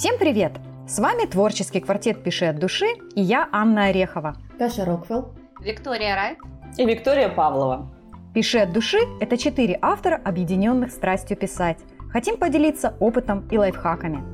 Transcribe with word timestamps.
Всем 0.00 0.16
привет! 0.16 0.52
С 0.88 0.98
вами 0.98 1.26
творческий 1.26 1.78
квартет 1.80 2.22
«Пиши 2.22 2.46
от 2.46 2.58
души» 2.58 2.86
и 3.14 3.20
я, 3.20 3.46
Анна 3.52 3.88
Орехова. 3.88 4.34
Таша 4.58 4.86
Роквелл. 4.86 5.34
Виктория 5.60 6.14
Райт. 6.14 6.38
И 6.78 6.86
Виктория 6.86 7.28
Павлова. 7.28 7.86
«Пиши 8.32 8.60
от 8.60 8.72
души»– 8.72 8.96
это 9.20 9.36
четыре 9.36 9.78
автора, 9.82 10.18
объединенных 10.24 10.90
страстью 10.90 11.36
писать. 11.36 11.76
Хотим 12.10 12.38
поделиться 12.38 12.94
опытом 12.98 13.46
и 13.50 13.58
лайфхаками. 13.58 14.24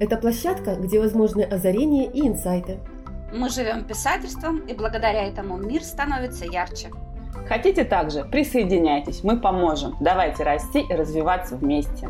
Это 0.00 0.16
площадка, 0.16 0.76
где 0.76 0.98
возможны 0.98 1.42
озарения 1.42 2.10
и 2.10 2.26
инсайты. 2.26 2.78
Мы 3.34 3.50
живем 3.50 3.84
писательством, 3.84 4.60
и 4.60 4.72
благодаря 4.72 5.28
этому 5.28 5.58
мир 5.58 5.82
становится 5.82 6.46
ярче. 6.46 6.88
Хотите 7.46 7.84
также? 7.84 8.24
Присоединяйтесь, 8.24 9.24
мы 9.24 9.38
поможем. 9.38 9.94
Давайте 10.00 10.42
расти 10.42 10.80
и 10.80 10.94
развиваться 10.94 11.54
вместе. 11.54 12.08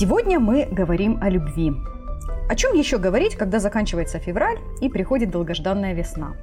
Сегодня 0.00 0.38
мы 0.38 0.64
говорим 0.70 1.18
о 1.20 1.28
любви. 1.28 1.72
О 2.48 2.54
чем 2.54 2.72
еще 2.76 2.98
говорить, 2.98 3.34
когда 3.34 3.58
заканчивается 3.58 4.20
февраль 4.20 4.60
и 4.80 4.88
приходит 4.88 5.32
долгожданная 5.32 5.92
весна? 5.92 6.36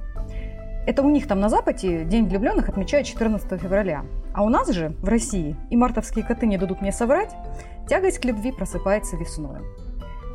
Это 0.86 1.02
у 1.02 1.08
них 1.08 1.26
там 1.26 1.40
на 1.40 1.48
Западе 1.48 2.04
День 2.04 2.28
влюбленных 2.28 2.68
отмечают 2.68 3.06
14 3.06 3.58
февраля. 3.58 4.04
А 4.34 4.42
у 4.42 4.50
нас 4.50 4.68
же, 4.68 4.94
в 5.00 5.08
России, 5.08 5.56
и 5.70 5.76
мартовские 5.76 6.22
коты 6.22 6.46
не 6.46 6.58
дадут 6.58 6.82
мне 6.82 6.92
соврать, 6.92 7.34
тягость 7.88 8.18
к 8.18 8.26
любви 8.26 8.52
просыпается 8.52 9.16
весной. 9.16 9.60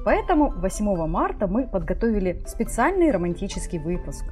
Поэтому 0.04 0.50
8 0.50 1.06
марта 1.06 1.46
мы 1.46 1.68
подготовили 1.68 2.44
специальный 2.48 3.12
романтический 3.12 3.78
выпуск. 3.78 4.26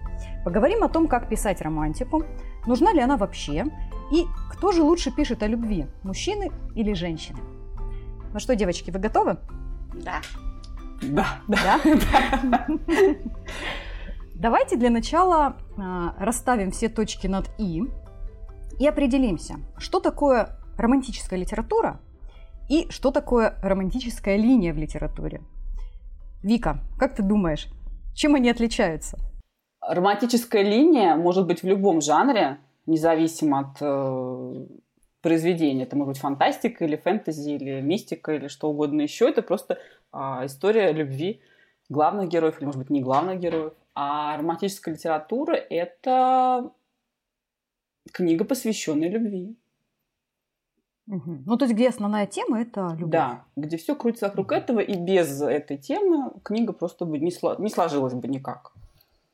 Поговорим 0.43 0.83
о 0.83 0.89
том, 0.89 1.07
как 1.07 1.29
писать 1.29 1.61
романтику, 1.61 2.23
нужна 2.65 2.91
ли 2.91 3.01
она 3.01 3.17
вообще, 3.17 3.65
и 4.11 4.25
кто 4.49 4.71
же 4.71 4.81
лучше 4.81 5.15
пишет 5.15 5.43
о 5.43 5.47
любви, 5.47 5.85
мужчины 6.01 6.49
или 6.73 6.93
женщины. 6.93 7.37
Ну 8.33 8.39
что, 8.39 8.55
девочки, 8.55 8.91
вы 8.91 8.99
готовы? 8.99 9.37
Да. 9.93 10.21
Да. 11.01 11.39
Да? 11.47 12.67
Давайте 14.35 14.77
для 14.77 14.89
начала 14.89 15.57
а, 15.77 16.15
расставим 16.17 16.71
все 16.71 16.87
точки 16.87 17.27
над 17.27 17.49
«и» 17.57 17.83
и 18.79 18.87
определимся, 18.87 19.55
что 19.77 19.99
такое 19.99 20.57
романтическая 20.77 21.37
литература 21.37 21.99
и 22.69 22.87
что 22.89 23.11
такое 23.11 23.57
романтическая 23.61 24.37
линия 24.37 24.73
в 24.73 24.77
литературе. 24.77 25.41
Вика, 26.41 26.79
как 26.97 27.15
ты 27.15 27.23
думаешь, 27.23 27.67
чем 28.15 28.35
они 28.35 28.49
отличаются? 28.49 29.17
Романтическая 29.81 30.63
линия 30.63 31.15
может 31.15 31.45
быть 31.45 31.63
в 31.63 31.65
любом 31.65 31.99
жанре, 31.99 32.59
независимо 32.85 33.59
от 33.59 33.81
произведения. 35.21 35.83
Это 35.83 35.95
может 35.95 36.13
быть 36.13 36.21
фантастика 36.21 36.85
или 36.85 36.95
фэнтези, 36.95 37.51
или 37.51 37.81
мистика, 37.81 38.33
или 38.33 38.47
что 38.47 38.69
угодно 38.69 39.01
еще. 39.01 39.29
Это 39.29 39.41
просто 39.41 39.79
э, 40.13 40.17
история 40.45 40.91
любви 40.91 41.41
главных 41.89 42.29
героев, 42.29 42.57
или, 42.57 42.65
может 42.65 42.79
быть, 42.79 42.89
не 42.89 43.01
главных 43.01 43.39
героев. 43.39 43.73
А 43.95 44.37
романтическая 44.37 44.93
литература– 44.93 45.53
это 45.69 46.71
книга, 48.11 48.45
посвященная 48.45 49.09
любви. 49.09 49.55
Угу. 51.07 51.39
Ну, 51.45 51.57
то 51.57 51.65
есть, 51.65 51.75
где 51.75 51.89
основная 51.89 52.27
тема– 52.27 52.61
это 52.61 52.91
любовь. 52.91 53.09
Да, 53.09 53.45
где 53.55 53.77
все 53.77 53.95
крутится 53.95 54.27
вокруг 54.27 54.51
этого, 54.51 54.79
и 54.79 54.95
без 54.95 55.41
этой 55.41 55.77
темы 55.77 56.31
книга 56.43 56.71
просто 56.71 57.05
бы 57.05 57.17
не, 57.17 57.31
сло... 57.31 57.55
не 57.57 57.69
сложилась 57.69 58.13
бы 58.13 58.27
никак. 58.27 58.73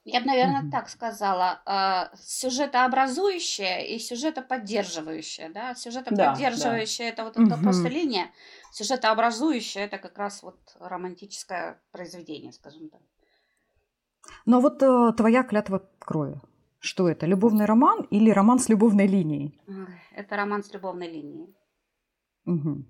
Я 0.05 0.19
бы, 0.19 0.27
наверное, 0.27 0.61
угу. 0.61 0.71
так 0.71 0.87
сказала. 0.87 1.61
Э, 1.65 2.15
сюжетообразующая 2.15 3.79
и 3.79 3.97
сюжетоподдерживающая. 3.97 5.49
Да? 5.49 5.73
Сюжетоподдерживающая 5.73 7.11
да, 7.11 7.23
да.– 7.23 7.29
это 7.29 7.39
вот 7.41 7.51
угу. 7.53 7.63
просто 7.63 7.89
линия. 7.89 8.31
Сюжетообразующая– 8.71 9.85
это 9.85 9.97
как 9.97 10.17
раз 10.17 10.43
вот 10.43 10.59
романтическое 10.79 11.81
произведение, 11.91 12.51
скажем 12.53 12.89
так. 12.89 13.01
Но 14.45 14.61
вот 14.61 14.81
э, 14.83 15.13
твоя 15.17 15.43
клятва 15.43 15.89
крови. 15.97 16.39
Что 16.79 17.09
это? 17.09 17.25
Любовный 17.25 17.65
роман 17.65 18.05
или 18.11 18.29
роман 18.29 18.59
с 18.59 18.69
любовной 18.69 19.07
линией? 19.07 19.59
Это 20.15 20.35
роман 20.35 20.63
с 20.63 20.71
любовной 20.71 21.11
линией. 21.11 21.55
Угу. 22.45 22.85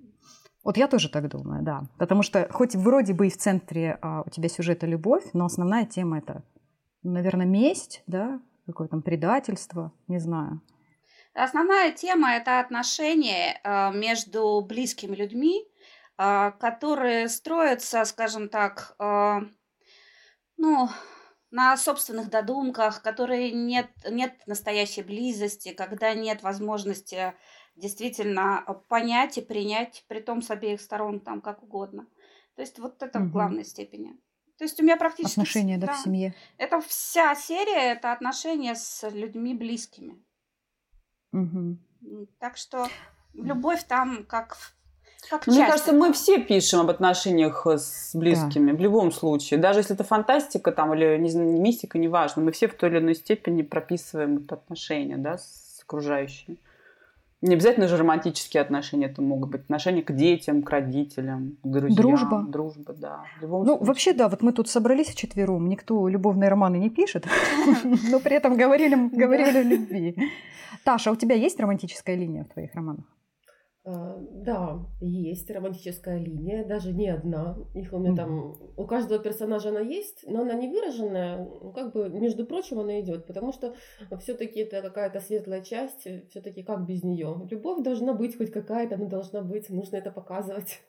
Вот 0.65 0.77
я 0.77 0.87
тоже 0.87 1.09
так 1.09 1.29
думаю, 1.29 1.63
да. 1.63 1.83
Потому 1.97 2.23
что 2.23 2.49
хоть 2.51 2.75
вроде 2.75 3.13
бы 3.13 3.27
и 3.27 3.29
в 3.29 3.37
центре 3.37 3.97
а, 4.01 4.23
у 4.25 4.29
тебя 4.29 4.49
сюжета 4.49 4.85
любовь, 4.85 5.23
но 5.31 5.45
основная 5.45 5.85
тема 5.85 6.17
это, 6.17 6.43
наверное, 7.05 7.45
месть, 7.45 8.03
да, 8.07 8.39
какое 8.65 8.87
там 8.87 9.01
предательство, 9.01 9.91
не 10.07 10.19
знаю. 10.19 10.61
Основная 11.33 11.91
тема 11.91 12.33
это 12.33 12.59
отношения 12.59 13.59
э, 13.63 13.91
между 13.93 14.61
близкими 14.61 15.15
людьми, 15.15 15.67
э, 16.17 16.51
которые 16.59 17.27
строятся, 17.27 18.05
скажем 18.05 18.47
так, 18.47 18.95
э, 18.99 19.41
ну, 20.57 20.89
на 21.51 21.75
собственных 21.77 22.29
додумках, 22.29 23.01
которые 23.01 23.51
нет, 23.51 23.89
нет 24.09 24.33
настоящей 24.47 25.03
близости, 25.03 25.73
когда 25.73 26.13
нет 26.13 26.41
возможности 26.41 27.33
действительно 27.75 28.63
понять 28.87 29.37
и 29.37 29.41
принять, 29.41 30.05
при 30.07 30.21
том 30.21 30.41
с 30.41 30.49
обеих 30.49 30.79
сторон, 30.79 31.19
там 31.19 31.41
как 31.41 31.63
угодно. 31.63 32.07
То 32.55 32.61
есть 32.61 32.79
вот 32.79 33.03
это 33.03 33.19
угу. 33.19 33.27
в 33.27 33.31
главной 33.31 33.65
степени. 33.65 34.17
То 34.57 34.63
есть 34.63 34.79
у 34.79 34.83
меня 34.83 34.97
практически... 34.97 35.39
Отношения, 35.39 35.77
да, 35.77 35.87
да, 35.87 35.93
в 35.93 35.97
семье. 35.99 36.33
Это 36.57 36.79
вся 36.81 37.35
серия, 37.35 37.91
это 37.91 38.13
отношения 38.13 38.75
с 38.75 39.07
людьми 39.09 39.53
близкими. 39.53 40.17
Угу. 41.33 41.77
Так 42.39 42.55
что 42.55 42.87
любовь 43.33 43.83
там 43.83 44.25
как 44.25 44.57
как 45.29 45.47
Мне 45.47 45.65
кажется, 45.65 45.91
мы 45.91 46.13
все 46.13 46.39
пишем 46.39 46.81
об 46.81 46.89
отношениях 46.89 47.65
с 47.65 48.15
близкими 48.15 48.71
да. 48.71 48.77
в 48.77 48.79
любом 48.79 49.11
случае. 49.11 49.59
Даже 49.59 49.79
если 49.79 49.95
это 49.95 50.03
фантастика 50.03 50.71
там, 50.71 50.93
или 50.93 51.17
не 51.17 51.29
знаю, 51.29 51.59
мистика, 51.59 51.97
неважно. 51.97 52.43
Мы 52.43 52.51
все 52.51 52.67
в 52.67 52.75
той 52.75 52.89
или 52.89 52.99
иной 52.99 53.15
степени 53.15 53.63
прописываем 53.63 54.37
это 54.37 54.55
отношения 54.55 55.17
да, 55.17 55.37
с 55.37 55.81
окружающими. 55.81 56.57
Не 57.45 57.53
обязательно 57.53 57.87
же 57.87 57.97
романтические 57.97 58.61
отношения, 58.61 59.05
это 59.05 59.21
могут 59.21 59.51
быть 59.51 59.61
отношения 59.61 60.01
к 60.01 60.11
детям, 60.11 60.63
к 60.63 60.69
родителям, 60.71 61.57
к 61.63 61.67
друзьям. 61.67 61.95
Дружба. 61.95 62.45
Дружба, 62.47 62.93
да. 62.93 63.23
Ну, 63.41 63.65
случае. 63.65 63.85
вообще, 63.85 64.13
да, 64.13 64.29
вот 64.29 64.41
мы 64.41 64.51
тут 64.51 64.67
собрались 64.67 65.09
вчетвером, 65.09 65.69
никто 65.69 66.07
любовные 66.07 66.49
романы 66.49 66.77
не 66.77 66.89
пишет, 66.89 67.27
но 67.83 68.19
при 68.19 68.35
этом 68.35 68.57
говорили 68.57 68.95
о 69.59 69.63
любви. 69.63 70.15
Таша, 70.83 71.11
у 71.11 71.15
тебя 71.15 71.35
есть 71.35 71.59
романтическая 71.59 72.15
линия 72.15 72.45
в 72.45 72.53
твоих 72.53 72.73
романах? 72.73 73.05
А, 73.87 74.17
да, 74.31 74.83
есть 74.99 75.49
романтическая 75.51 76.17
линия, 76.17 76.65
даже 76.65 76.91
не 76.91 77.07
одна. 77.07 77.55
Их 77.75 77.93
у 77.93 77.99
меня 77.99 78.13
mm. 78.13 78.15
там, 78.15 78.55
у 78.77 78.87
каждого 78.87 79.21
персонажа 79.21 79.69
она 79.69 79.79
есть, 79.79 80.25
но 80.27 80.41
она 80.41 80.55
не 80.55 80.67
выраженная, 80.67 81.37
ну, 81.37 81.71
как 81.71 81.93
бы, 81.93 82.09
между 82.09 82.47
прочим, 82.47 82.79
она 82.79 82.99
идет, 82.99 83.27
потому 83.27 83.53
что 83.53 83.75
все-таки 84.19 84.61
это 84.61 84.81
какая-то 84.81 85.19
светлая 85.19 85.61
часть, 85.61 86.07
все-таки 86.29 86.63
как 86.63 86.87
без 86.87 87.03
нее. 87.03 87.47
Любовь 87.51 87.83
должна 87.83 88.15
быть 88.15 88.35
хоть 88.35 88.51
какая-то, 88.51 88.95
она 88.95 89.05
должна 89.05 89.43
быть, 89.43 89.69
нужно 89.69 89.97
это 89.97 90.09
показывать. 90.09 90.81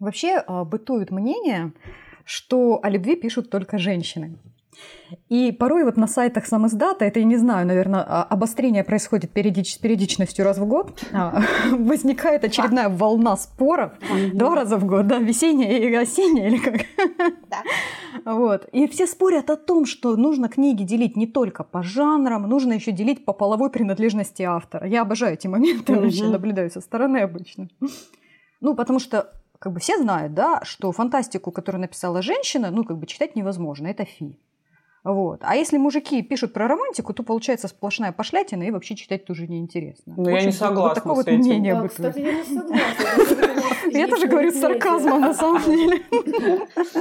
Вообще 0.00 0.42
а, 0.46 0.64
бытует 0.64 1.12
мнение, 1.12 1.72
что 2.24 2.80
о 2.82 2.90
любви 2.90 3.14
пишут 3.14 3.50
только 3.50 3.78
женщины. 3.78 4.36
И 5.28 5.52
порой 5.52 5.84
вот 5.84 5.96
на 5.96 6.06
сайтах 6.06 6.46
сам 6.46 6.66
издата, 6.66 7.04
это, 7.04 7.20
я 7.20 7.24
не 7.24 7.36
знаю, 7.36 7.66
наверное, 7.66 8.04
а, 8.06 8.22
обострение 8.24 8.84
происходит 8.84 9.30
периодич, 9.30 9.74
с 9.74 9.78
периодичностью 9.78 10.44
раз 10.44 10.58
в 10.58 10.66
год, 10.66 11.00
а, 11.12 11.42
возникает 11.70 12.44
очередная 12.44 12.88
волна 12.88 13.36
споров 13.36 13.92
два 14.32 14.54
раза 14.54 14.76
в 14.76 14.84
год, 14.84 15.06
да, 15.06 15.18
весенняя 15.18 15.78
и 15.78 15.94
осенняя, 15.94 16.48
или 16.48 16.58
как? 16.58 16.80
Вот. 18.24 18.68
И 18.72 18.88
все 18.88 19.06
спорят 19.06 19.50
о 19.50 19.56
том, 19.56 19.86
что 19.86 20.16
нужно 20.16 20.48
книги 20.48 20.82
делить 20.82 21.16
не 21.16 21.26
только 21.26 21.62
по 21.62 21.82
жанрам, 21.82 22.48
нужно 22.48 22.72
еще 22.72 22.90
делить 22.90 23.24
по 23.24 23.32
половой 23.32 23.70
принадлежности 23.70 24.42
автора. 24.42 24.88
Я 24.88 25.02
обожаю 25.02 25.34
эти 25.34 25.46
моменты, 25.46 25.94
вообще 25.94 26.24
наблюдаю 26.24 26.70
со 26.70 26.80
стороны 26.80 27.18
обычно. 27.18 27.68
Ну, 28.60 28.74
потому 28.74 28.98
что 28.98 29.32
как 29.58 29.72
бы 29.72 29.80
все 29.80 29.98
знают, 29.98 30.34
да, 30.34 30.60
что 30.64 30.92
фантастику, 30.92 31.50
которую 31.50 31.82
написала 31.82 32.22
женщина, 32.22 32.70
ну, 32.70 32.84
как 32.84 32.98
бы 32.98 33.06
читать 33.06 33.36
невозможно, 33.36 33.86
это 33.86 34.04
фи. 34.04 34.38
Вот. 35.06 35.38
А 35.42 35.54
если 35.54 35.78
мужики 35.78 36.20
пишут 36.20 36.52
про 36.52 36.66
романтику, 36.66 37.14
то 37.14 37.22
получается 37.22 37.68
сплошная 37.68 38.10
пошлятина, 38.10 38.64
и 38.64 38.72
вообще 38.72 38.96
читать 38.96 39.24
тоже 39.24 39.46
неинтересно. 39.46 40.14
Ну, 40.16 40.28
я 40.28 40.42
не 40.42 40.50
согласна 40.50 40.82
вот 40.82 40.94
такое 40.94 41.14
вот 41.14 41.44
мнение 41.44 41.74
да, 41.74 41.86
кстати, 41.86 42.18
я 42.18 42.32
не 42.32 42.42
согласна. 42.42 43.62
Я 43.92 44.08
тоже 44.08 44.26
говорю 44.26 44.50
с 44.50 44.58
сарказмом, 44.58 45.20
на 45.20 45.32
самом 45.32 45.62
деле. 45.62 46.02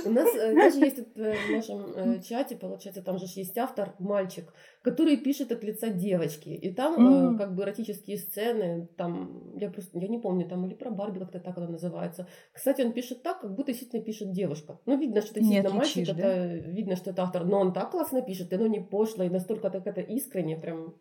У 0.05 0.09
нас 0.11 0.29
э, 0.35 0.53
даже 0.53 0.77
есть 0.77 0.99
в 1.15 1.51
нашем 1.51 1.81
э, 1.95 2.21
чате, 2.21 2.55
получается, 2.55 3.01
там 3.01 3.17
же 3.17 3.25
есть 3.25 3.57
автор, 3.57 3.95
мальчик, 3.97 4.53
который 4.85 5.17
пишет 5.17 5.51
от 5.51 5.63
лица 5.63 5.89
девочки. 5.89 6.49
И 6.49 6.71
там 6.71 7.33
э, 7.33 7.37
как 7.39 7.55
бы 7.55 7.63
эротические 7.63 8.17
сцены, 8.17 8.87
там, 8.95 9.57
я 9.57 9.71
просто, 9.71 9.97
я 9.99 10.07
не 10.07 10.19
помню, 10.19 10.47
там 10.47 10.63
или 10.65 10.75
про 10.75 10.91
Барби 10.91 11.17
как-то 11.19 11.39
так 11.39 11.57
она 11.57 11.67
называется. 11.67 12.27
Кстати, 12.53 12.83
он 12.83 12.93
пишет 12.93 13.23
так, 13.23 13.41
как 13.41 13.55
будто 13.55 13.71
действительно 13.71 14.03
пишет 14.03 14.31
девушка. 14.31 14.79
Ну, 14.85 14.95
видно, 14.99 15.21
что 15.21 15.31
это 15.31 15.39
действительно 15.39 15.71
не 15.71 15.77
мальчик, 15.77 16.05
да? 16.05 16.13
это, 16.13 16.69
видно, 16.69 16.95
что 16.95 17.09
это 17.09 17.23
автор, 17.23 17.45
но 17.45 17.61
он 17.61 17.73
так 17.73 17.89
классно 17.89 18.21
пишет, 18.21 18.53
и 18.53 18.55
оно 18.55 18.67
не 18.67 18.79
пошло, 18.79 19.23
и 19.23 19.29
настолько 19.29 19.71
так 19.71 19.87
это 19.87 20.01
искренне, 20.01 20.55
прям 20.55 20.93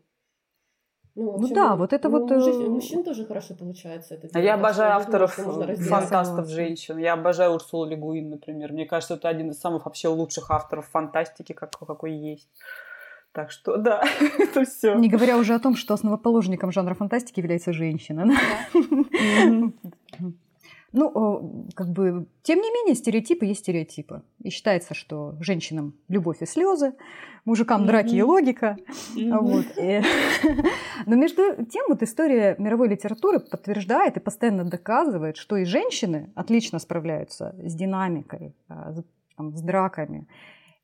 ну, 1.17 1.35
общем, 1.35 1.49
ну 1.49 1.55
да, 1.55 1.77
вот 1.77 1.93
это 1.93 2.09
ну, 2.09 2.21
вот... 2.21 2.31
Мужчин, 2.31 2.63
э, 2.63 2.69
мужчин 2.69 3.05
тоже 3.05 3.27
хорошо 3.27 3.55
получается. 3.55 4.15
Это 4.15 4.29
а 4.33 4.41
я 4.41 4.55
обожаю 4.55 4.97
авторов, 4.97 5.37
думаю, 5.37 5.77
фантастов 5.77 6.49
женщин. 6.49 6.99
Я 6.99 7.13
обожаю 7.13 7.53
Урсулу 7.53 7.85
Легуин, 7.85 8.31
например. 8.31 8.73
Мне 8.73 8.87
кажется, 8.87 9.15
это 9.15 9.29
один 9.29 9.51
из 9.51 9.61
самых 9.61 9.85
вообще 9.85 10.09
лучших 10.09 10.51
авторов 10.51 10.89
фантастики, 10.89 11.53
как, 11.53 11.71
какой 11.79 12.15
есть. 12.15 12.49
Так 13.35 13.51
что, 13.51 13.77
да, 13.77 14.01
это 14.39 14.65
все. 14.65 14.95
Не 14.95 15.09
говоря 15.09 15.37
уже 15.37 15.55
о 15.55 15.59
том, 15.59 15.75
что 15.75 15.93
основоположником 15.93 16.71
жанра 16.71 16.95
фантастики 16.95 17.41
является 17.41 17.73
женщина. 17.73 18.33
Ну, 20.97 21.67
как 21.75 21.89
бы, 21.89 22.29
тем 22.45 22.61
не 22.61 22.71
менее, 22.71 22.95
стереотипы 22.95 23.47
есть 23.47 23.63
стереотипы. 23.63 24.23
И 24.41 24.51
считается, 24.51 24.95
что 24.95 25.35
женщинам 25.41 25.95
любовь 26.07 26.43
и 26.43 26.47
слезы, 26.47 26.93
мужикам 27.45 27.85
драки 27.85 28.15
и 28.15 28.23
логика. 28.23 28.77
Вот. 29.17 29.67
Но 31.07 31.17
между 31.17 31.65
тем, 31.65 31.87
вот 31.89 32.05
история 32.05 32.55
мировой 32.61 32.89
литературы 32.89 33.41
подтверждает 33.41 34.17
и 34.17 34.21
постоянно 34.21 34.65
доказывает, 34.65 35.37
что 35.37 35.57
и 35.57 35.65
женщины 35.65 36.31
отлично 36.37 36.79
справляются 36.79 37.57
с 37.59 37.75
динамикой, 37.75 38.55
а, 38.69 38.93
с 38.93 39.63
драками. 39.63 40.29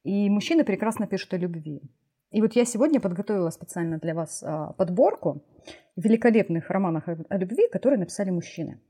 И 0.03 0.29
мужчины 0.29 0.65
прекрасно 0.65 1.07
пишут 1.07 1.35
о 1.35 1.37
любви. 1.37 1.83
И 2.31 2.41
вот 2.41 2.55
я 2.55 2.65
сегодня 2.65 3.01
подготовила 3.01 3.51
специально 3.51 3.99
для 3.99 4.15
вас 4.15 4.43
а, 4.43 4.73
подборку 4.75 5.43
великолепных 5.97 6.71
романов 6.71 7.05
о 7.07 7.37
любви, 7.37 7.69
которые 7.69 7.99
написали 7.99 8.31
мужчины. 8.31 8.81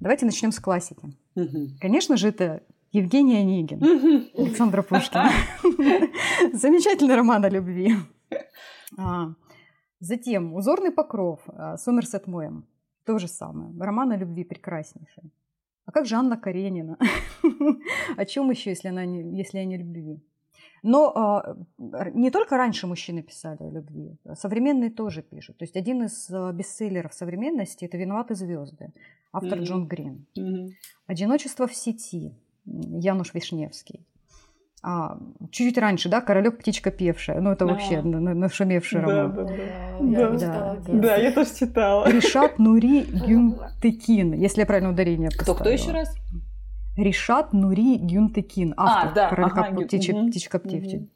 Давайте 0.00 0.26
начнем 0.26 0.50
с 0.50 0.58
классики. 0.58 1.16
Угу. 1.36 1.78
Конечно 1.80 2.16
же, 2.16 2.28
это 2.28 2.62
Евгений 2.90 3.36
Онегин, 3.36 3.78
угу. 3.78 4.42
Александра 4.42 4.82
Пушкина. 4.82 5.30
Замечательный 6.52 7.14
роман 7.14 7.44
о 7.44 7.48
любви. 7.48 7.94
А, 8.98 9.34
затем 10.00 10.54
«Узорный 10.54 10.90
покров» 10.90 11.40
Сомерсет 11.76 12.26
Моэм. 12.26 12.66
То 13.06 13.18
же 13.18 13.28
самое. 13.28 13.72
Роман 13.80 14.12
о 14.12 14.16
любви 14.16 14.44
прекраснейший. 14.44 15.32
А 15.84 15.92
как 15.92 16.06
же 16.06 16.16
Анна 16.16 16.36
Каренина? 16.36 16.98
О 18.16 18.24
чем 18.24 18.50
еще, 18.50 18.70
если, 18.70 18.88
она 18.88 19.04
не, 19.04 19.36
если 19.36 19.58
о 19.58 19.64
не 19.64 19.76
любви? 19.76 20.22
Но 20.82 21.56
э, 21.78 22.10
не 22.14 22.30
только 22.30 22.56
раньше 22.56 22.86
мужчины 22.86 23.22
писали 23.22 23.62
о 23.62 23.70
любви, 23.70 24.16
современные 24.34 24.90
тоже 24.90 25.22
пишут. 25.22 25.58
То 25.58 25.64
есть 25.64 25.76
один 25.76 26.02
из 26.02 26.28
э, 26.30 26.52
бестселлеров 26.52 27.14
современности 27.14 27.84
это 27.84 27.96
«Виноваты 27.96 28.34
звезды», 28.34 28.92
автор 29.32 29.58
mm-hmm. 29.58 29.64
Джон 29.64 29.86
Грин. 29.86 30.26
Mm-hmm. 30.36 30.68
«Одиночество 31.06 31.66
в 31.66 31.74
сети», 31.74 32.34
Януш 32.64 33.34
Вишневский. 33.34 34.06
А, 34.84 35.16
чуть-чуть 35.52 35.78
раньше, 35.78 36.08
да, 36.08 36.20
Королек 36.20 36.58
птичка 36.58 36.90
певшая. 36.90 37.40
Ну, 37.40 37.52
это 37.52 37.64
да. 37.64 37.72
вообще 37.72 38.02
нашумевший 38.02 39.00
да, 39.00 39.06
роман. 39.06 39.34
Да, 39.36 39.44
да, 39.44 39.56
да. 39.56 39.58
Да, 40.00 40.30
да, 40.30 40.76
да. 40.86 40.92
да, 40.92 41.16
я 41.16 41.32
тоже 41.32 41.50
читала. 41.54 42.10
Ришат 42.10 42.58
Нури 42.58 43.02
Гюнтекин, 43.02 44.32
если 44.32 44.60
я 44.60 44.66
правильно 44.66 44.90
ударение 44.90 45.30
поставила. 45.30 45.54
Кто, 45.54 45.60
кто 45.60 45.70
еще 45.70 45.92
раз? 45.92 46.12
Ришат 46.96 47.52
Нури 47.52 47.98
Гюнтекин, 47.98 48.74
а, 48.76 48.84
автор 48.84 49.10
а, 49.10 49.14
да, 49.14 49.28
«Королевка 49.30 49.60
ага, 49.64 49.80
птичек, 49.82 50.16
угу. 50.16 50.28
птичка 50.28 50.58
птичек». 50.58 51.00
Угу. 51.00 51.08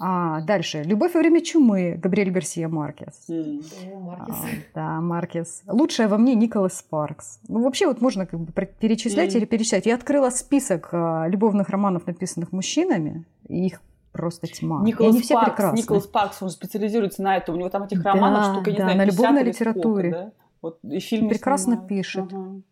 А, 0.00 0.40
дальше. 0.40 0.82
«Любовь 0.82 1.14
во 1.14 1.20
время 1.20 1.40
чумы» 1.40 1.98
Габриэль 2.02 2.30
Гарсия 2.30 2.68
Маркес. 2.68 3.28
Mm. 3.30 4.00
Маркес. 4.00 4.34
А, 4.34 4.46
да, 4.74 5.00
Маркес. 5.00 5.62
«Лучшая 5.68 6.08
во 6.08 6.18
мне» 6.18 6.34
Николас 6.34 6.78
Спаркс. 6.78 7.38
Ну, 7.46 7.62
вообще 7.62 7.86
вот 7.86 8.00
можно 8.00 8.26
как 8.26 8.40
бы 8.40 8.52
перечислять 8.52 9.34
mm. 9.34 9.38
или 9.38 9.44
перечислять. 9.44 9.86
Я 9.86 9.94
открыла 9.94 10.30
список 10.30 10.88
а, 10.92 11.28
любовных 11.28 11.68
романов, 11.68 12.08
написанных 12.08 12.50
мужчинами, 12.50 13.24
и 13.48 13.66
их 13.66 13.80
просто 14.10 14.48
тьма. 14.48 14.82
Николас 14.82 15.16
все 15.16 15.34
Спаркс, 15.34 15.50
прекрасны. 15.50 15.78
Николас 15.78 16.04
Спаркс, 16.04 16.42
он 16.42 16.50
специализируется 16.50 17.22
на 17.22 17.36
этом. 17.36 17.54
У 17.54 17.58
него 17.58 17.68
там 17.68 17.84
этих 17.84 18.02
романов 18.02 18.46
да, 18.46 18.54
штука, 18.54 18.70
не 18.72 18.76
да, 18.76 18.82
знаю, 18.82 18.98
на 18.98 19.04
любовной 19.04 19.44
литературе. 19.44 20.10
Сколько, 20.10 20.24
да? 20.24 20.32
Вот, 20.60 20.78
и 20.82 20.98
фильмы 20.98 21.28
прекрасно 21.28 21.74
снимают. 21.74 21.88
пишет. 21.88 22.32
Ага. 22.32 22.62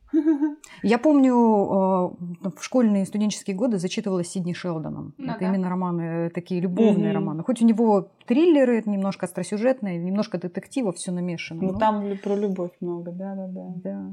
Я 0.82 0.98
помню, 0.98 1.34
э, 1.34 2.50
в 2.50 2.62
школьные 2.62 3.02
и 3.02 3.06
студенческие 3.06 3.56
годы 3.56 3.78
зачитывала 3.78 4.24
Сидни 4.24 4.52
Шелдоном. 4.52 5.14
Ну, 5.18 5.32
это 5.32 5.40
да. 5.40 5.48
именно 5.48 5.68
романы, 5.68 6.02
э, 6.02 6.30
такие 6.30 6.60
любовные 6.60 7.10
mm-hmm. 7.10 7.14
романы. 7.14 7.42
Хоть 7.44 7.62
у 7.62 7.66
него 7.66 8.08
триллеры, 8.26 8.82
немножко 8.84 9.26
остросюжетные, 9.26 9.98
немножко 9.98 10.38
детектива, 10.38 10.92
все 10.92 11.12
намешано. 11.12 11.62
Ну, 11.62 11.72
но... 11.72 11.78
там 11.78 12.18
про 12.22 12.34
любовь 12.34 12.72
много, 12.80 13.12
да-да-да. 13.12 13.72
Да. 13.76 14.10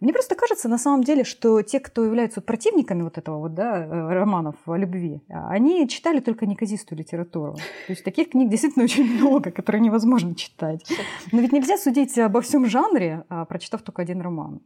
Мне 0.00 0.12
просто 0.12 0.34
кажется, 0.34 0.68
на 0.68 0.78
самом 0.78 1.02
деле, 1.02 1.24
что 1.24 1.62
те, 1.62 1.80
кто 1.80 2.04
являются 2.04 2.40
противниками 2.40 3.02
вот 3.02 3.18
этого 3.18 3.38
вот, 3.38 3.54
да, 3.54 3.84
э, 3.84 4.12
романов 4.12 4.56
о 4.66 4.76
любви, 4.76 5.22
они 5.28 5.88
читали 5.88 6.20
только 6.20 6.46
неказистую 6.46 6.98
литературу. 6.98 7.54
То 7.54 7.92
есть 7.92 8.04
таких 8.04 8.30
книг 8.30 8.50
действительно 8.50 8.84
очень 8.84 9.04
много, 9.18 9.50
которые 9.50 9.82
невозможно 9.82 10.34
читать. 10.34 10.84
Но 11.32 11.40
ведь 11.40 11.52
нельзя 11.52 11.76
судить 11.78 12.16
обо 12.18 12.40
всем 12.40 12.66
жанре, 12.66 13.24
а, 13.28 13.44
прочитав 13.44 13.82
только 13.82 14.02
один 14.02 14.20
роман. 14.20 14.60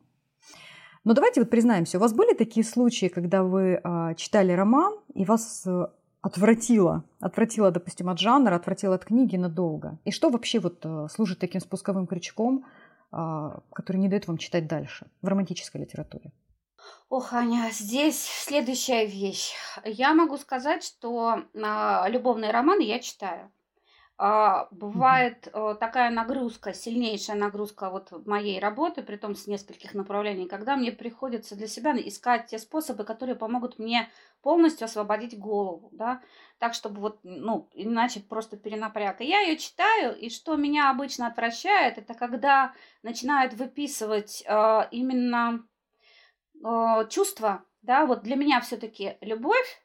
Но 1.05 1.15
давайте 1.15 1.41
вот 1.41 1.51
признаемся, 1.51 1.99
у 1.99 2.01
вас 2.01 2.13
были 2.13 2.35
такие 2.35 2.65
случаи, 2.65 3.07
когда 3.07 3.43
вы 3.43 3.81
а, 3.83 4.15
читали 4.15 4.53
роман, 4.53 4.95
и 5.15 5.25
вас 5.25 5.65
э, 5.67 5.87
отвратило, 6.21 7.05
отвратило, 7.21 7.71
допустим, 7.73 8.09
от 8.09 8.21
жанра, 8.21 8.55
отвратило 8.55 8.95
от 8.95 9.05
книги 9.05 9.37
надолго. 9.37 9.99
И 10.05 10.13
что 10.13 10.31
вообще 10.31 10.61
вот 10.61 10.79
э, 10.85 11.09
служит 11.11 11.41
таким 11.41 11.61
спусковым 11.61 12.07
крючком, 12.07 12.65
а, 13.13 13.61
который 13.73 13.99
не 13.99 14.09
дает 14.09 14.27
вам 14.27 14.39
читать 14.39 14.67
дальше 14.67 15.07
в 15.21 15.29
романтической 15.29 15.81
литературе? 15.81 16.33
Ох, 17.09 17.35
Аня, 17.35 17.69
здесь 17.71 18.25
следующая 18.25 19.07
вещь. 19.07 19.53
Я 19.85 20.15
могу 20.15 20.39
сказать, 20.39 20.83
что 20.83 21.45
э, 21.53 22.05
любовные 22.09 22.51
романы 22.51 22.83
я 22.83 22.99
читаю. 23.01 23.53
А, 24.19 24.69
бывает 24.71 25.49
э, 25.53 25.75
такая 25.81 26.11
нагрузка, 26.11 26.75
сильнейшая 26.75 27.37
нагрузка 27.37 27.91
вот 27.91 28.27
моей 28.27 28.61
работы, 28.61 29.03
при 29.03 29.17
том 29.17 29.35
с 29.35 29.47
нескольких 29.47 29.95
направлений, 29.95 30.47
когда 30.47 30.77
мне 30.77 30.93
приходится 30.93 31.57
для 31.57 31.67
себя 31.67 31.93
искать 31.97 32.47
те 32.47 32.59
способы, 32.59 33.05
которые 33.05 33.37
помогут 33.37 33.79
мне 33.79 34.11
полностью 34.43 34.85
освободить 34.85 35.39
голову, 35.39 35.89
да, 35.93 36.21
так, 36.59 36.75
чтобы 36.75 37.01
вот, 37.01 37.21
ну, 37.23 37.69
иначе 37.73 38.21
просто 38.21 38.57
перенапряг. 38.57 39.21
И 39.23 39.27
я 39.27 39.41
ее 39.41 39.57
читаю, 39.57 40.17
и 40.17 40.29
что 40.29 40.57
меня 40.57 40.91
обычно 40.91 41.27
отвращает, 41.27 41.97
это 41.99 42.15
когда 42.15 42.75
начинают 43.03 43.55
выписывать 43.55 44.45
э, 44.47 44.89
именно 44.91 45.67
э, 46.63 47.09
чувства, 47.09 47.65
да, 47.81 48.05
вот 48.05 48.23
для 48.23 48.37
меня 48.37 48.61
все-таки 48.61 49.17
любовь 49.21 49.83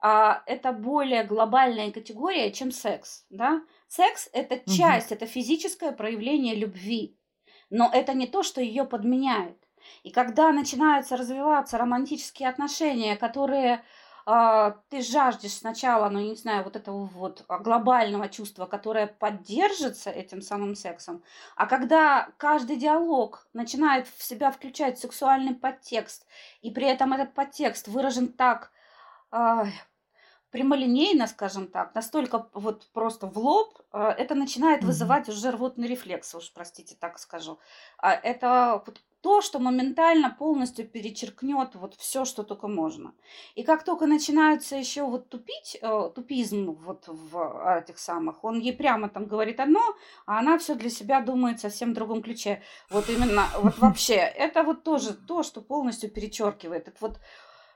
а, 0.00 0.42
это 0.46 0.72
более 0.72 1.24
глобальная 1.24 1.90
категория, 1.90 2.52
чем 2.52 2.70
секс. 2.70 3.24
Да? 3.30 3.62
Секс 3.88 4.28
это 4.32 4.58
часть, 4.70 5.08
угу. 5.08 5.16
это 5.16 5.26
физическое 5.26 5.92
проявление 5.92 6.54
любви, 6.54 7.16
но 7.70 7.90
это 7.92 8.14
не 8.14 8.26
то, 8.26 8.42
что 8.42 8.60
ее 8.60 8.84
подменяет. 8.84 9.56
И 10.02 10.10
когда 10.10 10.52
начинаются 10.52 11.16
развиваться 11.16 11.78
романтические 11.78 12.48
отношения, 12.48 13.16
которые 13.16 13.82
э, 14.26 14.72
ты 14.90 15.00
жаждешь 15.00 15.54
сначала, 15.54 16.08
ну 16.10 16.20
не 16.20 16.36
знаю, 16.36 16.64
вот 16.64 16.76
этого 16.76 17.06
вот 17.06 17.44
глобального 17.48 18.28
чувства, 18.28 18.66
которое 18.66 19.06
поддержится 19.06 20.10
этим 20.10 20.42
самым 20.42 20.76
сексом, 20.76 21.22
а 21.56 21.66
когда 21.66 22.28
каждый 22.36 22.76
диалог 22.76 23.48
начинает 23.52 24.06
в 24.06 24.22
себя 24.22 24.50
включать 24.50 24.98
сексуальный 24.98 25.54
подтекст, 25.54 26.26
и 26.60 26.70
при 26.70 26.86
этом 26.86 27.14
этот 27.14 27.34
подтекст 27.34 27.88
выражен 27.88 28.28
так 28.28 28.70
прямолинейно, 30.50 31.26
скажем 31.26 31.66
так, 31.66 31.94
настолько 31.94 32.48
вот 32.54 32.88
просто 32.92 33.26
в 33.26 33.36
лоб, 33.38 33.78
э, 33.92 34.14
это 34.18 34.34
начинает 34.34 34.82
вызывать 34.82 35.28
уже 35.28 35.50
рвотный 35.50 35.88
рефлекс, 35.88 36.34
уж 36.34 36.52
простите, 36.52 36.96
так 36.98 37.18
скажу. 37.18 37.58
А 37.98 38.12
это 38.12 38.82
то, 39.20 39.42
что 39.42 39.58
моментально 39.58 40.30
полностью 40.30 40.88
перечеркнет 40.88 41.74
вот 41.74 41.94
все, 41.96 42.24
что 42.24 42.44
только 42.44 42.68
можно. 42.68 43.12
И 43.56 43.62
как 43.62 43.84
только 43.84 44.06
начинается 44.06 44.76
еще 44.76 45.02
вот 45.02 45.28
тупить, 45.28 45.76
э, 45.82 46.10
тупизм 46.14 46.72
вот 46.72 47.04
в 47.08 47.82
этих 47.82 47.98
самых, 47.98 48.42
он 48.44 48.58
ей 48.58 48.72
прямо 48.72 49.08
там 49.08 49.26
говорит 49.26 49.60
одно, 49.60 49.82
а 50.24 50.38
она 50.38 50.56
все 50.58 50.74
для 50.74 50.88
себя 50.88 51.20
думает 51.20 51.60
совсем 51.60 51.90
в 51.90 51.94
другом 51.94 52.22
ключе. 52.22 52.62
Вот 52.88 53.10
именно, 53.10 53.48
вот 53.60 53.78
вообще, 53.80 54.14
это 54.14 54.62
вот 54.62 54.82
тоже 54.82 55.12
то, 55.12 55.42
что 55.42 55.60
полностью 55.60 56.10
перечеркивает. 56.10 56.88
Это 56.88 56.96
вот 57.00 57.20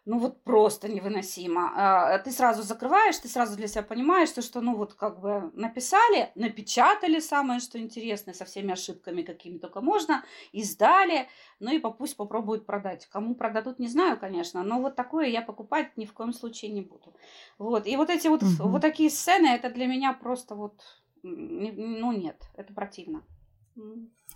ну 0.04 0.18
вот 0.18 0.42
просто 0.42 0.88
невыносимо. 0.88 1.72
А, 1.76 2.18
ты 2.18 2.32
сразу 2.32 2.62
закрываешь, 2.62 3.18
ты 3.18 3.28
сразу 3.28 3.56
для 3.56 3.68
себя 3.68 3.82
понимаешь, 3.82 4.30
что, 4.30 4.60
ну 4.60 4.74
вот 4.74 4.94
как 4.94 5.20
бы 5.20 5.50
написали, 5.54 6.32
напечатали 6.34 7.20
самое, 7.20 7.60
что 7.60 7.78
интересное, 7.78 8.34
со 8.34 8.44
всеми 8.44 8.72
ошибками, 8.72 9.22
какими 9.22 9.58
только 9.58 9.80
можно, 9.80 10.24
издали, 10.50 11.28
ну 11.60 11.72
и 11.72 11.78
пусть 11.78 12.16
попробуют 12.16 12.66
продать. 12.66 13.06
Кому 13.06 13.34
продадут, 13.34 13.78
не 13.78 13.88
знаю, 13.88 14.18
конечно, 14.18 14.62
но 14.64 14.80
вот 14.80 14.96
такое 14.96 15.26
я 15.26 15.42
покупать 15.42 15.96
ни 15.96 16.04
в 16.04 16.12
коем 16.12 16.32
случае 16.32 16.72
не 16.72 16.80
буду. 16.80 17.14
Вот, 17.58 17.86
и 17.86 17.96
вот 17.96 18.10
эти 18.10 18.26
вот, 18.26 18.42
угу. 18.42 18.68
вот 18.68 18.82
такие 18.82 19.10
сцены, 19.10 19.46
это 19.46 19.70
для 19.70 19.86
меня 19.86 20.12
просто 20.12 20.56
вот, 20.56 20.80
ну 21.22 22.10
нет, 22.12 22.42
это 22.56 22.74
противно. 22.74 23.22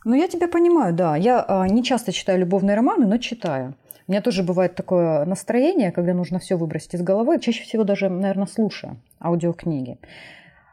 Ну, 0.04 0.14
я 0.14 0.28
тебя 0.28 0.48
понимаю, 0.48 0.94
да. 0.94 1.16
Я 1.16 1.44
а, 1.46 1.66
не 1.68 1.82
часто 1.82 2.12
читаю 2.12 2.38
любовные 2.38 2.76
романы, 2.76 3.06
но 3.06 3.18
читаю. 3.18 3.74
У 4.06 4.12
меня 4.12 4.22
тоже 4.22 4.44
бывает 4.44 4.76
такое 4.76 5.24
настроение, 5.24 5.90
когда 5.90 6.14
нужно 6.14 6.38
все 6.38 6.56
выбросить 6.56 6.94
из 6.94 7.02
головы. 7.02 7.40
Чаще 7.40 7.64
всего 7.64 7.82
даже, 7.82 8.08
наверное, 8.08 8.46
слушаю 8.46 8.98
аудиокниги. 9.20 9.98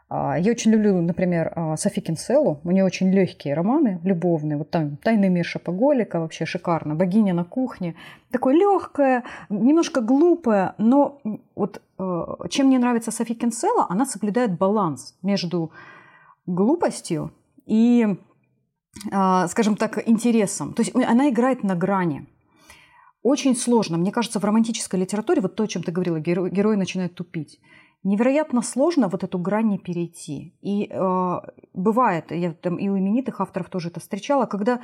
А, 0.08 0.38
я 0.38 0.52
очень 0.52 0.70
люблю, 0.70 1.00
например, 1.00 1.52
а, 1.56 1.76
Софи 1.76 2.00
Кинселу. 2.00 2.60
У 2.62 2.70
нее 2.70 2.84
очень 2.84 3.10
легкие 3.10 3.54
романы, 3.54 3.98
любовные. 4.04 4.56
Вот 4.56 4.70
там 4.70 4.96
«Тайный 4.98 5.30
мир 5.30 5.44
шопоголика» 5.44 6.20
вообще 6.20 6.46
шикарно. 6.46 6.94
«Богиня 6.94 7.34
на 7.34 7.44
кухне». 7.44 7.96
Такое 8.30 8.54
легкое, 8.54 9.24
немножко 9.48 10.00
глупое, 10.00 10.74
но 10.78 11.20
вот 11.56 11.82
а, 11.98 12.48
чем 12.48 12.68
мне 12.68 12.78
нравится 12.78 13.10
Софи 13.10 13.34
Кинсела, 13.34 13.86
она 13.88 14.06
соблюдает 14.06 14.56
баланс 14.56 15.16
между 15.22 15.72
глупостью 16.46 17.32
и, 17.66 18.16
скажем 19.48 19.76
так, 19.76 20.08
интересом. 20.08 20.72
То 20.72 20.82
есть 20.82 20.94
она 20.94 21.28
играет 21.28 21.62
на 21.62 21.74
грани 21.74 22.26
очень 23.24 23.56
сложно. 23.56 23.96
Мне 23.96 24.12
кажется, 24.12 24.38
в 24.38 24.44
романтической 24.44 25.00
литературе, 25.00 25.40
вот 25.40 25.56
то, 25.56 25.64
о 25.64 25.66
чем 25.66 25.82
ты 25.82 25.90
говорила, 25.90 26.20
герои, 26.20 26.50
герои 26.50 26.76
начинают 26.76 27.14
тупить. 27.14 27.58
Невероятно 28.04 28.60
сложно 28.60 29.08
вот 29.08 29.24
эту 29.24 29.38
грань 29.38 29.68
не 29.68 29.78
перейти. 29.78 30.54
И 30.60 30.86
э, 30.90 31.40
бывает, 31.72 32.30
я 32.30 32.52
там 32.52 32.76
и 32.76 32.88
у 32.90 32.98
именитых 32.98 33.40
авторов 33.40 33.70
тоже 33.70 33.88
это 33.88 33.98
встречала, 33.98 34.44
когда 34.44 34.82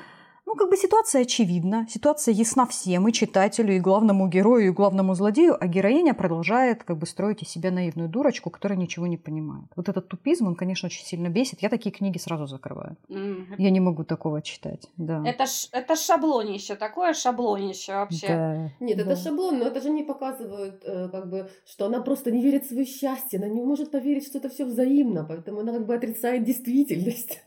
ну, 0.50 0.56
как 0.56 0.68
бы 0.68 0.76
ситуация 0.76 1.22
очевидна, 1.22 1.86
ситуация 1.88 2.34
ясна 2.34 2.66
всем, 2.66 3.06
и 3.06 3.12
читателю, 3.12 3.72
и 3.72 3.78
главному 3.78 4.26
герою, 4.26 4.66
и 4.66 4.70
главному 4.70 5.14
злодею, 5.14 5.56
а 5.60 5.66
героиня 5.68 6.12
продолжает 6.12 6.82
как 6.82 6.98
бы 6.98 7.06
строить 7.06 7.42
из 7.42 7.48
себя 7.48 7.70
наивную 7.70 8.08
дурочку, 8.08 8.50
которая 8.50 8.76
ничего 8.76 9.06
не 9.06 9.16
понимает. 9.16 9.66
Вот 9.76 9.88
этот 9.88 10.08
тупизм, 10.08 10.48
он, 10.48 10.56
конечно, 10.56 10.86
очень 10.86 11.04
сильно 11.04 11.28
бесит. 11.28 11.62
Я 11.62 11.68
такие 11.68 11.92
книги 11.92 12.18
сразу 12.18 12.46
закрываю. 12.46 12.96
Mm. 13.08 13.54
Я 13.58 13.70
не 13.70 13.78
могу 13.78 14.02
такого 14.02 14.42
читать, 14.42 14.88
да. 14.96 15.22
Это, 15.24 15.46
ш, 15.46 15.68
это 15.70 15.94
шаблонище, 15.94 16.74
такое 16.74 17.14
шаблонище 17.14 17.92
вообще. 17.92 18.26
Да. 18.26 18.70
Нет, 18.80 18.96
да. 18.96 19.04
это 19.04 19.16
шаблон, 19.16 19.60
но 19.60 19.66
это 19.66 19.80
же 19.80 19.90
не 19.90 20.02
показывает, 20.02 20.82
э, 20.84 21.08
как 21.12 21.30
бы, 21.30 21.48
что 21.64 21.86
она 21.86 22.00
просто 22.00 22.32
не 22.32 22.42
верит 22.42 22.64
в 22.64 22.68
свое 22.70 22.86
счастье, 22.86 23.38
она 23.38 23.48
не 23.48 23.62
может 23.62 23.92
поверить, 23.92 24.26
что 24.26 24.38
это 24.38 24.48
все 24.48 24.64
взаимно, 24.64 25.24
поэтому 25.28 25.60
она 25.60 25.72
как 25.72 25.86
бы 25.86 25.94
отрицает 25.94 26.42
действительность. 26.42 27.40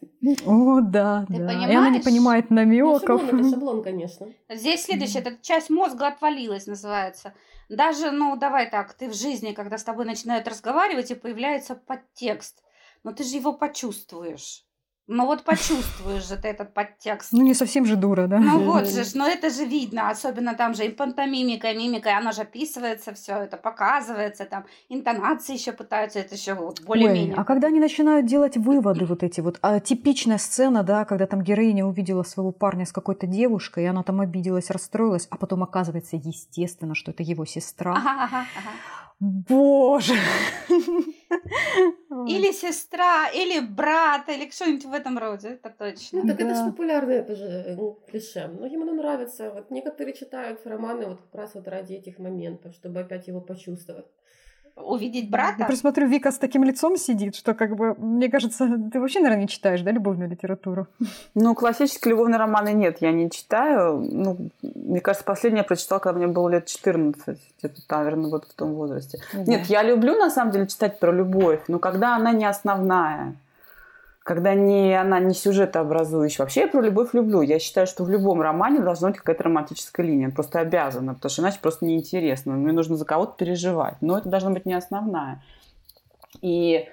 О, 0.45 0.79
да, 0.79 1.25
Ты 1.27 1.33
да. 1.33 1.47
Понимаешь? 1.47 1.69
И 1.69 1.75
она 1.75 1.89
не 1.89 1.99
понимает 1.99 2.49
намек 2.49 2.92
намеков. 3.01 3.21
Ну, 3.21 3.27
шаблон, 3.27 3.39
это 3.39 3.49
шаблон, 3.49 3.83
конечно. 3.83 4.33
Здесь 4.49 4.83
следующее, 4.83 5.21
эта 5.21 5.37
часть 5.41 5.69
мозга 5.69 6.07
отвалилась, 6.07 6.67
называется. 6.67 7.33
Даже, 7.69 8.11
ну, 8.11 8.35
давай 8.35 8.69
так, 8.69 8.93
ты 8.93 9.09
в 9.09 9.13
жизни, 9.13 9.53
когда 9.53 9.77
с 9.77 9.83
тобой 9.83 10.05
начинают 10.05 10.47
разговаривать, 10.47 11.11
и 11.11 11.15
появляется 11.15 11.75
подтекст, 11.75 12.63
но 13.03 13.11
ты 13.13 13.23
же 13.23 13.35
его 13.35 13.53
почувствуешь. 13.53 14.65
Ну 15.07 15.25
вот 15.25 15.43
почувствуешь 15.43 16.25
же 16.25 16.37
ты 16.37 16.47
этот 16.47 16.73
подтекст. 16.73 17.33
Ну 17.33 17.41
не 17.41 17.53
совсем 17.53 17.85
же 17.85 17.97
дура, 17.97 18.27
да? 18.27 18.39
Ну 18.39 18.63
вот 18.63 18.87
же, 18.87 19.03
но 19.15 19.27
это 19.27 19.49
же 19.49 19.65
видно, 19.65 20.09
особенно 20.09 20.55
там 20.55 20.73
же 20.73 20.85
и 20.85 20.89
пантомимика, 20.89 21.73
мимика, 21.73 22.17
она 22.17 22.31
же 22.31 22.43
описывается, 22.43 23.13
все 23.13 23.39
это 23.39 23.57
показывается, 23.57 24.45
там 24.45 24.65
интонации 24.87 25.53
еще 25.53 25.73
пытаются, 25.73 26.19
это 26.19 26.35
еще 26.35 26.53
вот 26.53 26.81
более-менее. 26.81 27.35
А 27.35 27.43
когда 27.43 27.67
они 27.67 27.81
начинают 27.81 28.25
делать 28.27 28.55
выводы 28.55 29.05
вот 29.05 29.23
эти 29.23 29.41
вот, 29.41 29.59
а, 29.61 29.81
типичная 29.81 30.37
сцена, 30.37 30.83
да, 30.83 31.03
когда 31.03 31.27
там 31.27 31.41
героиня 31.41 31.85
увидела 31.85 32.23
своего 32.23 32.53
парня 32.53 32.85
с 32.85 32.93
какой-то 32.93 33.27
девушкой, 33.27 33.83
и 33.83 33.87
она 33.87 34.03
там 34.03 34.21
обиделась, 34.21 34.69
расстроилась, 34.69 35.27
а 35.29 35.35
потом 35.35 35.63
оказывается 35.63 36.15
естественно, 36.15 36.95
что 36.95 37.11
это 37.11 37.23
его 37.23 37.43
сестра. 37.43 37.91
Ага, 37.91 38.23
ага, 38.23 38.45
ага. 38.55 38.71
Боже! 39.19 40.15
Или 42.27 42.51
сестра, 42.51 43.27
или 43.29 43.59
брат, 43.59 44.29
или 44.29 44.49
что-нибудь 44.49 44.85
в 44.85 44.93
этом 44.93 45.17
роде, 45.17 45.49
это 45.49 45.69
точно. 45.69 46.21
Ну, 46.21 46.27
так 46.27 46.37
да. 46.37 46.45
это 46.45 46.55
же 46.55 46.71
популярное 46.71 47.19
это 47.19 47.35
же 47.35 47.75
ну, 47.77 47.99
клише. 48.07 48.47
Многим 48.47 48.83
оно 48.83 48.93
нравится. 48.93 49.51
Вот 49.51 49.71
некоторые 49.71 50.13
читают 50.13 50.65
романы 50.65 51.07
вот 51.07 51.21
как 51.21 51.35
раз 51.35 51.55
вот 51.55 51.67
ради 51.67 51.93
этих 51.93 52.19
моментов, 52.19 52.73
чтобы 52.75 52.99
опять 52.99 53.27
его 53.27 53.41
почувствовать 53.41 54.05
увидеть 54.75 55.29
брата. 55.29 55.55
Я 55.59 55.65
просто 55.65 55.81
смотрю, 55.81 56.07
Вика 56.07 56.31
с 56.31 56.37
таким 56.37 56.63
лицом 56.63 56.97
сидит, 56.97 57.35
что 57.35 57.53
как 57.53 57.75
бы, 57.75 57.95
мне 57.97 58.29
кажется, 58.29 58.67
ты 58.91 58.99
вообще, 58.99 59.19
наверное, 59.19 59.43
не 59.43 59.47
читаешь, 59.47 59.81
да, 59.81 59.91
любовную 59.91 60.29
литературу? 60.29 60.87
Ну, 61.35 61.55
классические 61.55 62.11
любовные 62.11 62.37
романы 62.37 62.73
нет, 62.73 62.97
я 63.01 63.11
не 63.11 63.29
читаю. 63.29 63.99
Ну, 63.99 64.37
мне 64.61 64.99
кажется, 64.99 65.25
последнее 65.25 65.61
я 65.61 65.63
прочитала, 65.63 65.99
когда 65.99 66.19
мне 66.19 66.27
было 66.27 66.49
лет 66.49 66.65
14, 66.65 67.39
где-то, 67.59 67.81
наверное, 67.89 68.29
вот 68.29 68.45
в 68.45 68.53
том 68.53 68.73
возрасте. 68.73 69.19
Угу. 69.33 69.49
Нет, 69.49 69.65
я 69.67 69.83
люблю, 69.83 70.17
на 70.17 70.29
самом 70.29 70.51
деле, 70.51 70.67
читать 70.67 70.99
про 70.99 71.11
любовь, 71.11 71.61
но 71.67 71.79
когда 71.79 72.15
она 72.15 72.31
не 72.31 72.45
основная 72.45 73.35
когда 74.23 74.53
не, 74.53 74.99
она 74.99 75.19
не 75.19 75.33
сюжетообразующая. 75.33 76.45
Вообще 76.45 76.61
я 76.61 76.67
про 76.67 76.81
любовь 76.81 77.13
люблю. 77.13 77.41
Я 77.41 77.59
считаю, 77.59 77.87
что 77.87 78.05
в 78.05 78.09
любом 78.09 78.41
романе 78.41 78.79
должна 78.79 79.09
быть 79.09 79.17
какая-то 79.17 79.43
романтическая 79.43 80.05
линия. 80.05 80.29
Просто 80.29 80.59
обязана, 80.59 81.13
потому 81.13 81.29
что 81.29 81.41
иначе 81.41 81.59
просто 81.61 81.85
неинтересно. 81.85 82.53
Мне 82.53 82.71
нужно 82.71 82.95
за 82.95 83.05
кого-то 83.05 83.33
переживать. 83.37 83.95
Но 84.01 84.17
это 84.17 84.29
должна 84.29 84.51
быть 84.51 84.65
не 84.65 84.73
основная. 84.73 85.43
И 86.41 86.87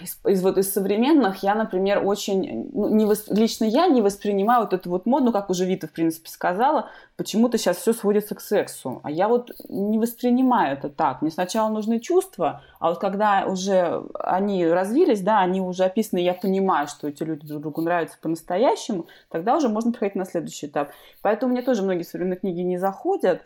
из, 0.00 0.18
из, 0.26 0.42
вот, 0.42 0.58
из 0.58 0.72
современных 0.72 1.42
я, 1.42 1.54
например, 1.54 2.02
очень... 2.04 2.70
Ну, 2.72 2.88
не 2.88 3.04
восп... 3.04 3.30
Лично 3.30 3.64
я 3.64 3.86
не 3.88 4.00
воспринимаю 4.00 4.62
вот 4.62 4.72
эту 4.72 4.90
вот 4.90 5.06
моду, 5.06 5.32
как 5.32 5.50
уже 5.50 5.66
Вита, 5.66 5.86
в 5.86 5.90
принципе, 5.90 6.30
сказала, 6.30 6.88
почему-то 7.16 7.58
сейчас 7.58 7.78
все 7.78 7.92
сводится 7.92 8.34
к 8.34 8.40
сексу. 8.40 9.00
А 9.02 9.10
я 9.10 9.28
вот 9.28 9.50
не 9.68 9.98
воспринимаю 9.98 10.74
это 10.74 10.88
так. 10.88 11.20
Мне 11.20 11.30
сначала 11.30 11.68
нужны 11.68 12.00
чувства, 12.00 12.62
а 12.78 12.90
вот 12.90 12.98
когда 12.98 13.44
уже 13.46 14.04
они 14.18 14.66
развились, 14.66 15.20
да, 15.20 15.40
они 15.40 15.60
уже 15.60 15.84
описаны, 15.84 16.18
я 16.20 16.34
понимаю, 16.34 16.86
что 16.86 17.08
эти 17.08 17.22
люди 17.22 17.46
друг 17.46 17.60
другу 17.60 17.82
нравятся 17.82 18.16
по-настоящему, 18.20 19.06
тогда 19.30 19.56
уже 19.56 19.68
можно 19.68 19.92
переходить 19.92 20.16
на 20.16 20.24
следующий 20.24 20.66
этап. 20.66 20.90
Поэтому 21.22 21.52
мне 21.52 21.62
тоже 21.62 21.82
многие 21.82 22.04
современные 22.04 22.38
книги 22.38 22.60
не 22.60 22.78
заходят, 22.78 23.42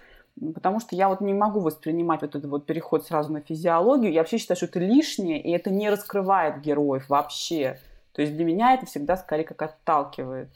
Потому 0.54 0.80
что 0.80 0.94
я 0.94 1.08
вот 1.08 1.20
не 1.20 1.34
могу 1.34 1.60
воспринимать 1.60 2.22
вот 2.22 2.34
этот 2.34 2.50
вот 2.50 2.66
переход 2.66 3.06
сразу 3.06 3.32
на 3.32 3.40
физиологию. 3.40 4.12
Я 4.12 4.20
вообще 4.20 4.38
считаю, 4.38 4.56
что 4.56 4.66
это 4.66 4.78
лишнее, 4.78 5.40
и 5.40 5.50
это 5.50 5.70
не 5.70 5.90
раскрывает 5.90 6.60
героев 6.60 7.08
вообще. 7.08 7.78
То 8.12 8.22
есть 8.22 8.34
для 8.34 8.44
меня 8.44 8.74
это 8.74 8.86
всегда 8.86 9.16
скорее 9.16 9.44
как 9.44 9.62
отталкивает. 9.62 10.48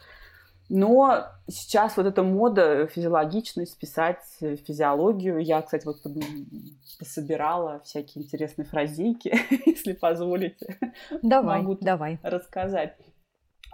Но 0.69 1.27
сейчас 1.49 1.97
вот 1.97 2.07
эта 2.07 2.23
мода 2.23 2.87
физиологичность, 2.87 3.79
писать 3.79 4.23
физиологию. 4.41 5.39
Я, 5.39 5.61
кстати, 5.61 5.85
вот 5.85 5.99
пособирала 6.99 7.81
всякие 7.85 8.25
интересные 8.25 8.65
фразейки, 8.65 9.35
если 9.67 9.93
позволите. 9.93 10.79
Давай, 11.21 11.61
Могу 11.61 11.77
давай. 11.81 12.19
рассказать. 12.23 12.97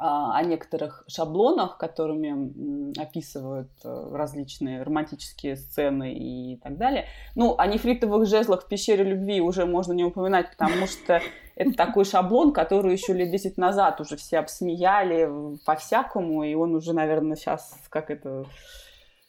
А, 0.00 0.38
о 0.38 0.44
некоторых 0.44 1.02
шаблонах, 1.08 1.76
которыми 1.76 2.96
описывают 3.00 3.68
э, 3.82 4.10
различные 4.12 4.84
романтические 4.84 5.56
сцены 5.56 6.14
и 6.14 6.56
так 6.62 6.76
далее. 6.76 7.06
Ну, 7.34 7.56
о 7.58 7.66
нефритовых 7.66 8.28
жезлах 8.28 8.62
в 8.62 8.68
пещере 8.68 9.02
любви 9.02 9.40
уже 9.40 9.66
можно 9.66 9.92
не 9.92 10.04
упоминать, 10.04 10.52
потому 10.56 10.86
что 10.86 11.20
это 11.56 11.72
такой 11.72 12.04
шаблон, 12.04 12.52
который 12.52 12.92
еще 12.92 13.12
лет 13.12 13.32
10 13.32 13.58
назад 13.58 14.00
уже 14.00 14.16
все 14.16 14.38
обсмеяли 14.38 15.58
по-всякому, 15.66 16.44
и 16.44 16.54
он 16.54 16.76
уже, 16.76 16.92
наверное, 16.92 17.34
сейчас 17.34 17.76
как 17.90 18.12
это 18.12 18.44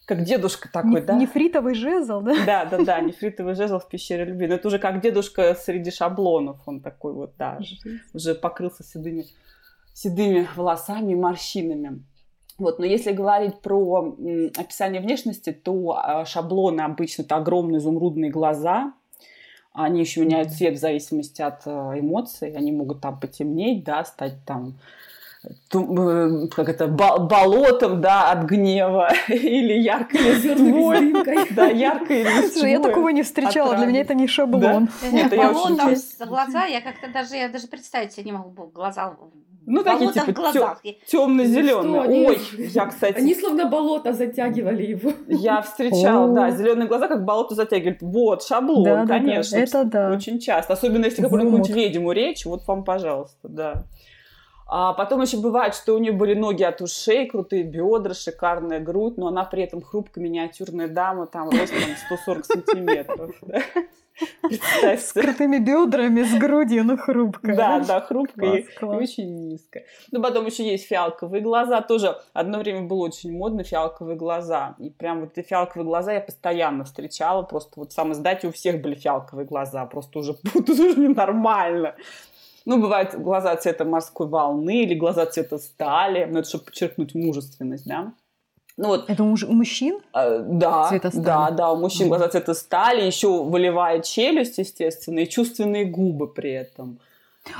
как 0.05 0.23
дедушка 0.23 0.69
такой, 0.71 1.01
Неф- 1.01 1.05
да? 1.05 1.13
Нефритовый 1.15 1.73
жезл, 1.73 2.21
да? 2.21 2.35
Да, 2.45 2.65
да, 2.65 2.83
да, 2.83 2.99
нефритовый 2.99 3.55
жезл 3.55 3.79
в 3.79 3.87
пещере 3.87 4.25
любви. 4.25 4.45
Но 4.45 4.55
это 4.55 4.67
уже 4.67 4.77
как 4.77 5.01
дедушка 5.01 5.55
среди 5.55 5.89
шаблонов. 5.89 6.57
Он 6.67 6.79
такой 6.79 7.13
вот, 7.13 7.33
да, 7.39 7.59
уже 8.13 8.35
покрылся 8.35 8.83
седыми 8.83 9.25
седыми 9.99 10.47
волосами 10.55 11.11
и 11.11 11.15
морщинами. 11.15 12.05
Вот, 12.57 12.79
но 12.79 12.85
если 12.85 13.11
говорить 13.11 13.59
про 13.59 14.15
описание 14.57 15.01
внешности, 15.01 15.51
то 15.51 15.97
а, 15.97 16.25
шаблоны 16.25 16.81
обычно 16.81 17.23
это 17.23 17.35
огромные 17.35 17.79
изумрудные 17.79 18.31
глаза, 18.31 18.93
они 19.73 19.99
еще 19.99 20.21
меняют 20.21 20.51
цвет 20.51 20.75
в 20.75 20.79
зависимости 20.79 21.41
от 21.41 21.63
а, 21.65 21.99
эмоций, 21.99 22.53
они 22.53 22.71
могут 22.71 23.01
там 23.01 23.19
потемнеть, 23.19 23.83
да, 23.83 24.05
стать 24.05 24.45
там 24.45 24.69
э, 24.69 24.71
как 25.69 26.69
это, 26.69 26.87
болотом, 26.87 28.01
да, 28.01 28.31
от 28.31 28.43
гнева, 28.43 29.09
или 29.29 29.73
яркой 29.73 30.21
листвой. 30.21 31.49
Да, 31.55 31.65
яркой 31.65 32.23
листвой. 32.23 32.71
Я 32.71 32.79
такого 32.79 33.09
не 33.09 33.23
встречала, 33.23 33.75
для 33.75 33.85
меня 33.85 34.01
это 34.01 34.13
не 34.13 34.27
шаблон. 34.27 34.89
Нет, 35.11 35.35
болотом 35.35 35.95
глаза, 36.27 36.65
я 36.65 36.81
как-то 36.81 37.11
даже, 37.11 37.35
я 37.35 37.49
даже 37.49 37.67
представить 37.67 38.11
себе 38.11 38.25
не 38.25 38.31
могу, 38.33 38.67
глаза 38.67 39.15
Ну, 39.65 39.83
такие, 39.83 40.11
типа, 40.11 40.77
темно-зеленые. 41.07 42.03
Ну 42.03 42.27
Ой, 42.27 42.39
я, 42.57 42.87
кстати, 42.87 43.17
Они 43.17 43.33
словно 43.33 43.67
болото 43.67 44.13
затягивали 44.13 44.85
его. 44.85 45.13
я 45.27 45.61
встречала, 45.61 46.33
да, 46.33 46.51
зеленые 46.51 46.87
глаза, 46.87 47.07
как 47.07 47.23
болото 47.23 47.55
затягивают. 47.55 48.01
Вот, 48.01 48.43
шаблон, 48.43 48.83
Да, 48.83 48.95
да, 48.95 49.05
да, 49.05 49.19
конечно. 49.19 49.55
это 49.55 49.85
да. 49.85 50.11
Очень 50.11 50.39
часто. 50.39 50.73
Особенно, 50.73 51.05
если 51.05 51.21
какую-нибудь 51.21 51.69
ведьму 51.69 52.11
речь, 52.11 52.45
вот 52.45 52.67
вам, 52.67 52.83
пожалуйста, 52.83 53.47
да. 53.47 53.85
А 54.71 54.93
потом 54.93 55.21
еще 55.21 55.37
бывает, 55.37 55.73
что 55.73 55.95
у 55.95 55.97
нее 55.97 56.11
были 56.11 56.35
ноги 56.35 56.61
от 56.63 56.79
ушей, 56.81 57.27
крутые 57.27 57.63
бедра, 57.63 58.13
шикарная 58.13 58.79
грудь, 58.79 59.17
но 59.17 59.27
она 59.27 59.43
при 59.43 59.63
этом 59.63 59.81
хрупкая, 59.81 60.23
миниатюрная 60.23 60.87
дама, 60.87 61.25
там 61.25 61.49
ростом 61.49 61.77
140 62.07 62.45
сантиметров. 62.45 63.35
С 64.81 65.13
крутыми 65.13 65.57
бедрами, 65.59 66.23
с 66.23 66.33
грудью, 66.37 66.83
ну 66.83 66.97
хрупкая. 66.97 67.55
Да, 67.55 67.79
да, 67.79 68.01
хрупкая 68.01 68.57
и- 68.57 68.85
очень 68.85 69.47
низкая. 69.47 69.85
Ну, 70.11 70.21
потом 70.21 70.45
еще 70.45 70.69
есть 70.69 70.87
фиалковые 70.87 71.41
глаза. 71.41 71.81
Тоже 71.81 72.17
одно 72.33 72.59
время 72.59 72.81
было 72.81 73.05
очень 73.05 73.31
модно 73.31 73.63
фиалковые 73.63 74.17
глаза. 74.17 74.75
И 74.77 74.89
прям 74.89 75.21
вот 75.21 75.37
эти 75.37 75.47
фиалковые 75.47 75.85
глаза 75.85 76.13
я 76.13 76.19
постоянно 76.21 76.83
встречала. 76.83 77.43
Просто 77.43 77.71
вот 77.77 77.91
в 77.91 77.93
сам 77.93 78.11
издате 78.11 78.47
у 78.47 78.51
всех 78.51 78.81
были 78.81 78.95
фиалковые 78.95 79.45
глаза. 79.45 79.85
Просто 79.85 80.19
уже, 80.19 80.33
уже 80.53 80.95
ненормально. 80.95 81.95
Ну, 82.69 82.79
бывают 82.79 83.15
глаза 83.15 83.55
цвета 83.55 83.83
морской 83.83 84.27
волны 84.27 84.83
или 84.83 84.93
глаза 84.93 85.25
цвета 85.25 85.57
стали. 85.57 86.25
Ну, 86.31 86.37
это 86.39 86.47
чтобы 86.49 86.65
подчеркнуть 86.65 87.15
мужественность, 87.15 87.87
да. 87.87 88.13
Ну, 88.77 88.87
вот 88.89 89.09
Это 89.09 89.23
у 89.23 89.25
муж- 89.25 89.43
у 89.43 89.53
мужчин? 89.53 89.99
Э, 90.13 90.39
Да, 90.45 90.87
Цвета 90.89 91.09
стали. 91.09 91.25
да, 91.25 91.51
да, 91.51 91.71
у 91.71 91.77
мужчин 91.77 92.07
глаза 92.09 92.27
цвета 92.29 92.53
стали, 92.53 93.01
еще 93.01 93.43
волевая 93.43 94.01
челюсть, 94.01 94.59
естественно, 94.59 95.19
и 95.21 95.27
чувственные 95.27 95.85
губы 95.85 96.27
при 96.27 96.51
этом. 96.51 96.99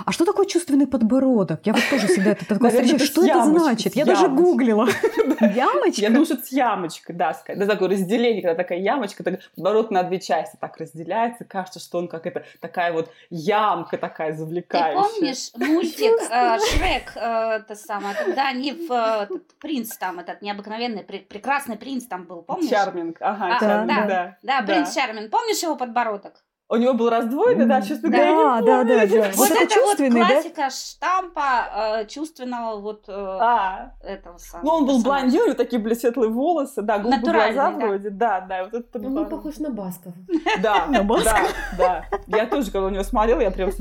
А 0.06 0.12
что 0.12 0.26
такое 0.26 0.46
чувственный 0.46 0.88
подбородок? 0.88 1.62
Я 1.66 1.74
вот 1.74 1.82
тоже 1.90 2.08
всегда 2.08 2.32
это 2.32 2.46
такое 2.46 2.70
Наверное, 2.72 2.98
встречаю. 3.00 3.28
это 3.30 3.42
Что 3.44 3.50
это 3.56 3.60
значит? 3.60 3.96
Я 3.96 4.06
даже 4.06 4.28
гуглила. 4.28 4.88
Ямочка? 5.42 6.02
Я 6.02 6.10
думаю, 6.10 6.26
что 6.26 6.36
это 6.36 6.44
с 6.46 6.52
ямочкой, 6.52 7.16
да, 7.16 7.34
сказать. 7.34 7.60
Да, 7.60 7.66
такое 7.66 7.90
разделение, 7.90 8.42
когда 8.42 8.62
такая 8.62 8.80
ямочка, 8.80 9.24
так, 9.24 9.40
подбородок 9.56 9.92
на 9.92 10.04
две 10.04 10.20
части 10.20 10.58
так 10.60 10.78
разделяется, 10.78 11.46
кажется, 11.46 11.80
что 11.80 11.98
он 11.98 12.08
как 12.08 12.26
это, 12.26 12.44
такая 12.60 12.92
вот 12.92 13.10
ямка 13.30 13.98
такая 13.98 14.32
Ты 14.34 14.38
завлекающая. 14.40 15.02
помнишь 15.02 15.52
мультик 15.56 16.30
э, 16.30 16.58
Шрек, 16.60 17.14
э, 17.16 17.60
это 17.62 17.76
самое, 17.76 18.16
когда 18.16 18.48
они 18.50 18.74
в 18.74 18.92
э, 18.92 19.28
принц 19.60 19.96
там, 19.98 20.20
этот 20.20 20.42
необыкновенный, 20.42 21.02
пре- 21.04 21.26
прекрасный 21.26 21.78
принц 21.78 22.06
там 22.06 22.26
был, 22.26 22.42
помнишь? 22.42 22.70
Чарминг, 22.70 23.18
ага, 23.22 23.56
А, 23.56 23.60
Чарминг, 23.60 24.08
да. 24.08 24.38
да. 24.44 24.62
Принц 24.64 24.94
Чармин. 24.94 25.30
Помнишь 25.30 25.64
его 25.64 25.76
подбородок? 25.76 26.44
У 26.72 26.76
него 26.76 26.94
был 26.94 27.10
раздвоенный, 27.10 27.66
да, 27.66 27.82
честно 27.82 28.12
Да, 28.12 28.18
говоря, 28.18 28.30
я 28.30 28.60
не 28.60 28.66
да, 28.66 28.84
да, 28.84 29.08
да. 29.08 29.32
Вот 29.38 29.50
это 29.50 29.60
вот 29.60 29.70
чувственный, 29.70 30.22
да? 30.22 30.28
классика 30.28 30.70
штампа 30.70 32.00
э, 32.02 32.06
чувственного 32.06 32.80
вот 32.80 33.06
э, 33.08 33.12
А, 33.12 33.94
этого 34.02 34.38
самого. 34.38 34.66
ну 34.66 34.72
он 34.74 34.86
был 34.86 35.02
блондин, 35.02 35.42
у 35.42 35.46
него 35.46 35.56
такие 35.56 35.82
были 35.82 35.96
светлые 35.96 36.30
волосы, 36.30 36.84
да, 36.84 37.00
голубые 37.00 37.22
глаза 37.34 37.72
да. 37.72 37.72
вроде, 37.72 38.10
да, 38.12 38.42
да, 38.42 38.64
вот 38.66 38.74
это 38.76 39.00
Он 39.00 39.16
был 39.16 39.26
похож 39.26 39.58
на 39.58 39.72
Баскова. 39.72 40.14
Да, 40.62 40.86
На 40.86 41.04
Баскова. 41.04 41.48
да, 41.76 42.06
да. 42.28 42.38
Я 42.38 42.46
тоже, 42.46 42.70
когда 42.70 42.86
у 42.86 42.90
него 42.92 43.04
смотрела, 43.04 43.42
я 43.42 43.50
прям... 43.50 43.72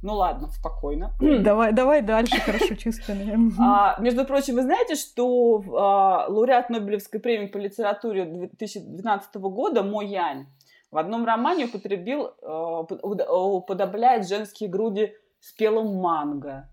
Ну 0.00 0.14
ладно, 0.14 0.48
спокойно. 0.48 1.12
Давай, 1.20 1.72
давай 1.72 2.02
дальше, 2.02 2.40
хорошо, 2.40 2.74
чувственные. 2.74 3.36
А, 3.60 3.96
между 4.00 4.24
прочим, 4.24 4.54
вы 4.54 4.62
знаете, 4.62 4.94
что 4.96 5.62
а, 5.76 6.26
лауреат 6.28 6.70
Нобелевской 6.70 7.18
премии 7.20 7.46
по 7.46 7.58
литературе 7.58 8.24
2012 8.24 9.34
года 9.36 9.82
Мо 9.82 10.02
Янь 10.02 10.46
в 10.90 10.98
одном 10.98 11.24
романе 11.24 11.66
употребил, 11.66 12.32
уп- 12.42 12.98
уда- 13.02 13.30
уподобляет 13.32 14.26
женские 14.28 14.68
груди 14.70 15.14
спелым 15.40 15.96
манго. 15.96 16.68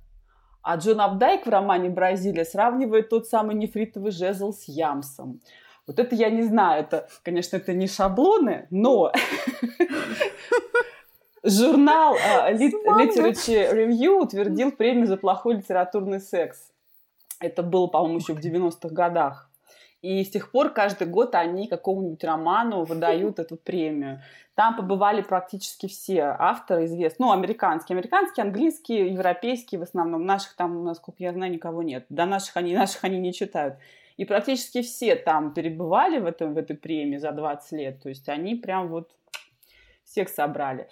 А 0.62 0.78
Джон 0.78 1.00
Абдайк 1.02 1.46
в 1.46 1.50
романе 1.50 1.90
«Бразилия» 1.90 2.46
сравнивает 2.46 3.10
тот 3.10 3.28
самый 3.28 3.56
нефритовый 3.56 4.12
жезл 4.12 4.52
с 4.52 4.64
ямсом. 4.68 5.40
Вот 5.86 6.00
это 6.00 6.16
я 6.16 6.32
не 6.32 6.42
знаю, 6.42 6.82
это, 6.82 7.08
конечно, 7.22 7.58
это 7.58 7.74
не 7.74 7.88
шаблоны, 7.88 8.66
но 8.72 9.12
журнал. 11.44 12.16
Literature 12.16 13.74
Review 13.74 14.22
утвердил 14.24 14.72
премию 14.72 15.06
за 15.08 15.18
плохой 15.18 15.58
литературный 15.58 16.20
секс. 16.20 16.72
Это 17.40 17.62
было, 17.62 17.88
по-моему, 17.88 18.18
еще 18.18 18.34
в 18.34 18.40
90-х 18.40 18.90
годах. 18.90 19.52
И 20.02 20.24
с 20.24 20.30
тех 20.30 20.52
пор 20.52 20.70
каждый 20.70 21.08
год 21.08 21.34
они 21.36 21.68
какому-нибудь 21.68 22.24
роману 22.24 22.84
выдают 22.84 23.40
эту 23.40 23.56
премию. 23.58 24.22
Там 24.54 24.76
побывали 24.76 25.22
практически 25.22 25.88
все 25.88 26.36
авторы 26.38 26.86
известные, 26.86 27.28
ну, 27.28 27.32
американские, 27.34 27.96
американские, 27.96 28.44
английские, 28.44 29.14
европейские 29.14 29.80
в 29.80 29.84
основном. 29.84 30.26
Наших 30.26 30.56
там, 30.56 30.84
насколько 30.84 31.24
я 31.24 31.34
знаю, 31.34 31.52
никого 31.52 31.82
нет. 31.82 32.06
До 32.10 32.26
наших 32.26 32.56
они, 32.58 32.76
наших 32.76 33.04
они 33.04 33.20
не 33.20 33.34
читают. 33.34 33.78
И 34.18 34.26
практически 34.26 34.82
все 34.82 35.16
там 35.16 35.54
перебывали 35.54 36.20
в, 36.20 36.26
этом, 36.26 36.54
в 36.54 36.58
этой 36.58 36.76
премии 36.78 37.18
за 37.18 37.32
20 37.32 37.72
лет. 37.74 38.02
То 38.02 38.10
есть 38.10 38.30
они 38.30 38.56
прям 38.56 38.88
вот 38.88 39.12
всех 40.04 40.30
собрали. 40.30 40.88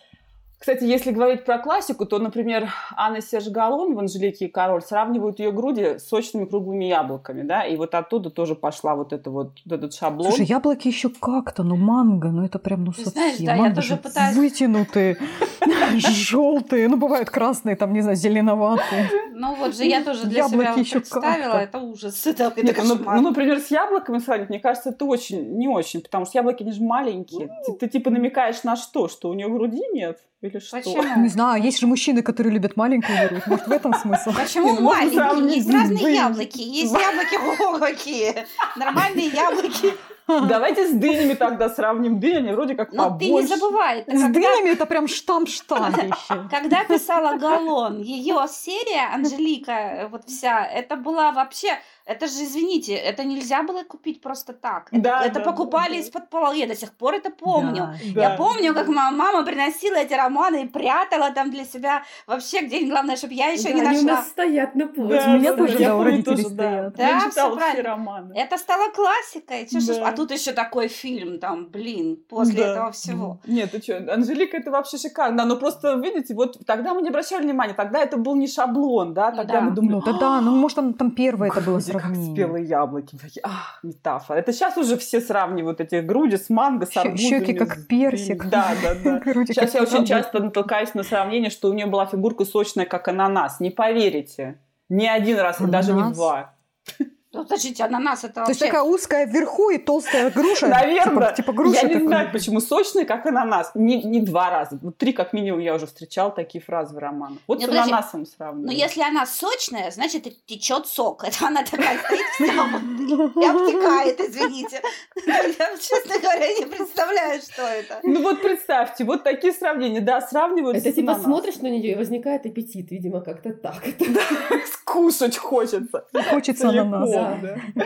Кстати, 0.64 0.86
если 0.86 1.12
говорить 1.12 1.44
про 1.44 1.58
классику, 1.58 2.06
то, 2.06 2.20
например, 2.20 2.70
Анна 2.96 3.20
Серж 3.20 3.50
Галлон 3.50 3.96
в 3.96 4.00
«Анжелике 4.00 4.46
и 4.46 4.48
король» 4.48 4.82
сравнивают 4.82 5.40
ее 5.40 5.52
груди 5.52 6.00
с 6.00 6.08
сочными 6.08 6.46
круглыми 6.46 6.86
яблоками, 6.86 7.42
да, 7.42 7.66
и 7.66 7.76
вот 7.76 7.94
оттуда 7.94 8.30
тоже 8.30 8.56
пошла 8.56 8.96
вот, 8.96 9.12
это 9.12 9.30
вот, 9.30 9.60
вот 9.66 9.74
этот 9.74 9.94
шаблон. 9.94 10.32
Слушай, 10.32 10.46
яблоки 10.46 10.88
еще 10.88 11.10
как-то, 11.10 11.64
но 11.64 11.76
манго, 11.76 12.30
ну 12.30 12.46
это 12.46 12.60
прям 12.60 12.86
ну 12.86 12.94
совсем. 12.94 13.12
знаешь, 13.12 13.38
да, 13.40 13.56
я 13.56 13.56
манго 13.58 13.76
тоже 13.76 13.88
же 13.90 13.98
пытаюсь- 13.98 14.38
вытянутые, 14.38 15.18
желтые, 15.98 16.88
ну 16.88 16.96
бывают 16.96 17.30
красные, 17.30 17.76
там, 17.76 17.92
не 17.92 18.00
знаю, 18.00 18.16
зеленоватые. 18.16 19.10
Ну 19.34 19.56
вот 19.56 19.76
же 19.76 19.84
я 19.84 20.02
тоже 20.02 20.28
для 20.28 20.44
Яблоки 20.44 20.84
себя 20.86 21.00
представила, 21.02 21.52
как-то. 21.52 21.58
это 21.58 21.80
ужас. 21.80 22.26
Это, 22.26 22.44
это 22.56 22.66
Нет, 22.66 22.80
ну, 22.86 22.96
ну, 22.96 23.22
например, 23.22 23.60
с 23.60 23.70
яблоками 23.70 24.20
сравнить, 24.20 24.48
мне 24.48 24.62
кажется, 24.62 24.92
это 24.92 25.04
очень, 25.04 25.58
не 25.58 25.68
очень, 25.68 26.00
потому 26.00 26.24
что 26.24 26.38
яблоки, 26.38 26.64
они 26.64 26.72
же 26.72 26.82
маленькие. 26.82 27.50
Ты, 27.66 27.74
ты 27.74 27.90
типа 27.90 28.12
намекаешь 28.12 28.64
на 28.64 28.78
что? 28.78 29.10
Что 29.10 29.28
у 29.28 29.34
нее 29.34 29.50
груди 29.50 29.82
нет? 29.92 30.20
Или 30.44 30.60
что? 30.60 30.76
Не 30.78 30.84
Почему? 30.84 31.30
знаю, 31.30 31.64
есть 31.64 31.80
же 31.80 31.88
мужчины, 31.88 32.22
которые 32.22 32.54
любят 32.54 32.76
маленькую 32.76 33.30
грудь, 33.30 33.48
может 33.48 33.68
в 33.68 33.72
этом 33.72 33.94
смысл? 33.94 34.34
Почему 34.34 34.74
Не, 34.74 34.80
ну, 34.80 34.82
маленькие? 34.82 35.56
Есть 35.56 35.72
разные 35.72 36.14
яблоки. 36.16 36.60
Есть 36.60 36.92
яблоки 36.94 37.80
какие. 37.80 38.46
Нормальные 38.76 39.28
яблоки. 39.30 39.94
Давайте 40.28 40.88
с 40.88 40.92
дынями 40.92 41.34
тогда 41.34 41.70
сравним. 41.70 42.20
Дыни, 42.20 42.38
они 42.38 42.52
вроде 42.52 42.76
как 42.76 42.92
Но 42.92 43.18
ты 43.18 43.26
не 43.26 43.32
побольше. 43.32 43.48
забывай, 43.56 44.02
С 44.02 44.06
когда, 44.06 44.28
дынями 44.30 44.70
это 44.70 44.86
прям 44.86 45.08
штамп-штампище. 45.08 46.50
когда 46.50 46.84
писала 46.84 47.38
Галлон, 47.38 48.02
ее 48.02 48.46
серия 48.50 49.14
Анжелика, 49.14 50.08
вот 50.12 50.26
вся, 50.28 50.66
это 50.66 50.96
была 50.98 51.32
вообще, 51.32 51.78
это 52.06 52.28
же, 52.28 52.44
извините, 52.44 52.94
это 52.94 53.24
нельзя 53.24 53.64
было 53.64 53.84
купить 53.84 54.22
просто 54.22 54.54
так. 54.54 54.88
Это, 54.92 55.02
Да, 55.02 55.26
это 55.26 55.40
да, 55.40 55.46
покупали 55.52 55.94
да. 55.94 56.00
из-под 56.00 56.30
пола. 56.30 56.54
Я 56.54 56.68
до 56.68 56.76
сих 56.76 56.92
пор 56.94 57.14
это 57.16 57.30
помню. 57.30 57.96
Да. 58.14 58.22
Я 58.22 58.30
Да. 58.32 58.36
помню, 58.38 58.74
как 58.74 58.88
моя 58.88 59.12
мама 59.12 59.44
приносила 59.46 59.96
эти 59.96 60.14
романы 60.14 60.64
и 60.64 60.68
прятала 60.68 61.32
там 61.32 61.52
для 61.52 61.64
себя 61.66 62.04
вообще 62.28 62.62
где 62.66 62.86
главное, 62.86 63.16
чтобы 63.16 63.34
я 63.34 63.48
еще 63.48 63.70
Да, 63.70 63.74
не 63.74 63.82
они 63.82 63.90
у 64.00 64.02
нашла. 64.04 64.16
нас 64.18 64.28
стоят 64.30 64.76
на 64.76 64.88
полке. 64.88 65.24
У 65.28 65.30
меня 65.40 65.54
тоже, 65.56 65.78
я 65.80 65.90
да, 65.90 65.96
у 65.98 66.04
родителей 66.04 66.44
тоже, 66.44 66.50
да. 66.56 66.64
стоят. 66.66 66.96
Да, 66.96 67.08
Я 67.10 67.30
читала 67.30 67.50
все 67.50 67.58
правильно. 67.60 67.90
романы. 67.90 68.34
Это 68.36 68.58
стало 68.58 68.92
классикой. 68.92 69.68
Чё 69.72 69.80
ж- 69.80 69.86
Да. 70.00 70.08
А 70.10 70.12
тут 70.12 70.32
еще 70.32 70.52
такой 70.52 70.88
фильм, 70.88 71.40
там, 71.40 71.68
блин, 71.68 72.18
после 72.30 72.64
Да. 72.64 72.72
этого 72.72 72.92
всего. 72.92 73.40
Нет, 73.48 73.72
ты 73.72 73.82
что, 73.82 73.98
Анжелика 74.14 74.58
это 74.58 74.72
вообще 74.72 74.98
шикарно. 74.98 75.38
Да, 75.38 75.46
но 75.46 75.56
просто, 75.58 75.94
видите, 75.96 76.34
вот 76.34 76.58
тогда 76.66 76.94
мы 76.94 77.02
не 77.02 77.10
обращали 77.10 77.44
внимания, 77.44 77.74
тогда 77.74 78.00
это 78.00 78.18
был 78.18 78.36
не 78.36 78.48
шаблон, 78.48 79.14
да, 79.14 79.32
Ну 79.32 79.38
тогда 79.38 79.54
да. 79.54 79.62
мы 79.62 79.72
думали, 79.72 79.94
Ну 79.96 80.02
тогда, 80.02 80.42
ну 80.42 80.56
может 80.56 80.76
там, 80.76 80.94
там 80.94 81.12
первое 81.12 81.50
это 81.50 81.62
было 81.62 81.80
Груди, 81.94 82.04
как 82.04 82.14
сравнение. 82.16 82.36
спелые 82.36 82.66
яблоки. 82.66 83.18
Ах, 83.44 83.80
метафора. 83.84 84.38
Это 84.40 84.52
сейчас 84.54 84.78
уже 84.78 84.98
все 84.98 85.22
сравнивают 85.22 85.80
эти 85.82 86.02
груди 86.02 86.38
с 86.38 86.50
манго, 86.50 86.86
с 86.86 86.96
арбузами. 86.98 87.28
щёки 87.30 87.54
как 87.54 87.88
персик. 87.88 88.46
Да, 88.50 88.74
да, 88.84 88.96
да. 89.04 89.20
Груди 89.26 89.54
Сейчас 89.54 89.74
я 89.74 89.82
очень 89.82 89.92
яблоки. 89.94 90.10
часто 90.10 90.40
натыкаюсь 90.40 90.94
на 90.94 91.04
сравнение, 91.04 91.50
что 91.50 91.70
у 91.70 91.74
нее 91.74 91.86
была 91.86 92.06
фигурка 92.06 92.46
сочная, 92.46 92.86
как 92.86 93.08
ананас. 93.08 93.60
Не 93.60 93.70
поверите. 93.70 94.60
Не 94.90 95.08
один 95.08 95.40
раз, 95.40 95.62
и 95.62 95.66
даже 95.66 95.94
не 95.94 96.00
Ананас? 96.00 96.18
два. 96.18 96.54
Ну, 97.34 97.44
подождите, 97.44 97.84
ананас 97.84 98.24
это 98.24 98.34
То 98.34 98.42
есть 98.42 98.62
вообще... 98.62 98.66
такая 98.66 98.84
узкая 98.84 99.26
вверху 99.26 99.72
и 99.72 99.80
толстая 99.80 100.30
груша. 100.30 100.68
Наверное. 100.68 101.30
Типа, 101.30 101.36
типа 101.36 101.54
груша 101.54 101.80
я 101.82 101.88
не 101.88 101.94
такой. 101.96 102.08
знаю, 102.08 102.32
почему 102.32 102.60
сочная, 102.60 103.06
как 103.06 103.26
ананас. 103.26 103.72
Не, 103.74 104.04
не 104.04 104.22
два 104.22 104.52
раза. 104.52 104.78
Вот 104.82 104.98
три, 104.98 105.14
как 105.14 105.34
минимум, 105.34 105.60
я 105.60 105.74
уже 105.74 105.88
встречала 105.88 106.30
такие 106.32 106.64
фразы 106.64 106.94
в 106.94 106.98
романах. 107.00 107.40
Вот 107.48 107.58
Не, 107.58 107.66
с 107.66 107.68
подожди. 107.68 107.92
ананасом 107.92 108.26
сравниваю. 108.28 108.68
Но 108.68 108.72
Ну, 108.72 108.78
если 108.78 109.02
она 109.02 109.26
сочная, 109.26 109.90
значит, 109.90 110.28
течет 110.46 110.86
сок. 110.86 111.24
Это 111.24 111.48
она 111.48 111.64
такая 111.64 111.98
стоит 112.04 112.22
и 112.40 113.46
обтекает, 113.46 114.20
извините. 114.20 114.82
Я, 115.26 115.78
честно 115.78 116.20
говоря, 116.20 116.54
не 116.54 116.66
представляю, 116.68 117.42
что 117.42 117.64
это. 117.64 118.00
Ну 118.04 118.22
вот 118.22 118.44
представьте, 118.44 119.06
вот 119.06 119.24
такие 119.24 119.54
сравнения, 119.54 120.02
да, 120.02 120.22
сравнивают 120.22 120.78
Это 120.78 120.92
типа 120.92 121.16
смотришь 121.16 121.58
на 121.58 121.68
нее 121.68 121.94
и 121.94 121.96
возникает 121.96 122.46
аппетит, 122.46 122.92
видимо, 122.92 123.22
как-то 123.22 123.54
так. 123.54 123.84
Скушать 124.74 125.38
хочется. 125.38 126.06
Хочется 126.30 126.70
Целиком, 126.70 126.94
ананас. 126.94 127.23
Да. 127.24 127.40
да. 127.42 127.86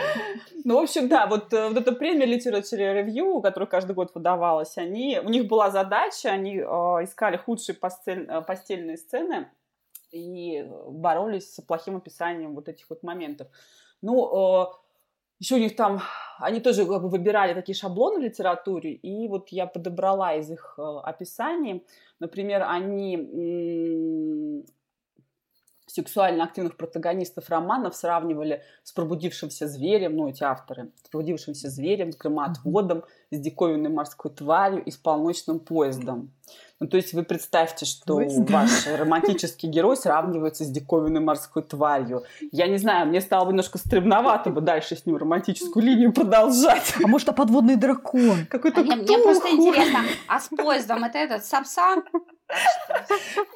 Ну, 0.64 0.74
в 0.80 0.82
общем, 0.82 1.08
да, 1.08 1.26
вот, 1.26 1.52
э, 1.52 1.68
вот 1.68 1.78
эта 1.78 1.92
премия 1.92 2.26
Literature 2.26 3.02
Review, 3.02 3.40
которая 3.40 3.68
каждый 3.68 3.94
год 3.94 4.14
выдавалась, 4.14 4.76
они, 4.76 5.18
у 5.24 5.28
них 5.28 5.46
была 5.46 5.70
задача, 5.70 6.30
они 6.30 6.58
э, 6.58 6.62
искали 7.04 7.36
худшие 7.36 7.74
постель- 7.76 8.26
э, 8.28 8.42
постельные 8.42 8.96
сцены 8.96 9.48
и 10.10 10.66
боролись 10.88 11.54
с 11.54 11.60
плохим 11.62 11.96
описанием 11.96 12.54
вот 12.54 12.68
этих 12.68 12.90
вот 12.90 13.02
моментов. 13.02 13.48
Ну, 14.02 14.62
э, 14.62 14.66
еще 15.38 15.54
у 15.54 15.58
них 15.58 15.76
там, 15.76 16.02
они 16.38 16.60
тоже 16.60 16.84
как 16.84 17.02
бы 17.02 17.08
выбирали 17.08 17.54
такие 17.54 17.76
шаблоны 17.76 18.18
в 18.18 18.22
литературе, 18.22 18.92
и 18.92 19.28
вот 19.28 19.48
я 19.50 19.66
подобрала 19.66 20.34
из 20.34 20.50
их 20.50 20.74
э, 20.76 20.82
описаний, 20.82 21.86
например, 22.20 22.64
они 22.68 24.64
сексуально 25.88 26.44
активных 26.44 26.76
протагонистов 26.76 27.48
романов 27.48 27.96
сравнивали 27.96 28.62
с 28.82 28.92
пробудившимся 28.92 29.66
зверем, 29.66 30.16
ну, 30.16 30.28
эти 30.28 30.42
авторы, 30.42 30.90
с 31.02 31.08
пробудившимся 31.08 31.68
зверем, 31.68 32.12
с 32.12 32.16
громоотводом, 32.16 33.04
с 33.30 33.38
диковинной 33.38 33.90
морской 33.90 34.30
тварью 34.30 34.82
и 34.84 34.90
с 34.90 34.96
полночным 34.96 35.60
поездом. 35.60 36.32
Ну, 36.80 36.86
то 36.86 36.96
есть 36.96 37.12
вы 37.12 37.24
представьте, 37.24 37.84
что 37.84 38.16
Поезд, 38.16 38.48
ваш 38.48 38.86
романтический 38.86 39.68
герой 39.68 39.96
сравнивается 39.96 40.64
с 40.64 40.68
диковинной 40.68 41.20
морской 41.20 41.62
тварью. 41.62 42.22
Я 42.52 42.68
не 42.68 42.78
знаю, 42.78 43.08
мне 43.08 43.20
стало 43.20 43.46
бы 43.46 43.50
немножко 43.50 43.78
стремновато 43.78 44.50
бы 44.50 44.60
дальше 44.60 44.94
с 44.94 45.04
ним 45.04 45.16
романтическую 45.16 45.84
линию 45.84 46.12
продолжать. 46.12 46.94
А 47.02 47.08
может, 47.08 47.28
а 47.28 47.32
подводный 47.32 47.76
дракон? 47.76 48.46
Какой-то 48.48 48.80
а 48.80 48.84
мне, 48.84 48.94
мне 48.94 49.18
просто 49.18 49.50
интересно, 49.50 50.04
а 50.28 50.38
с 50.38 50.48
поездом 50.48 51.02
это 51.02 51.18
этот 51.18 51.44
Сапсан? 51.44 52.04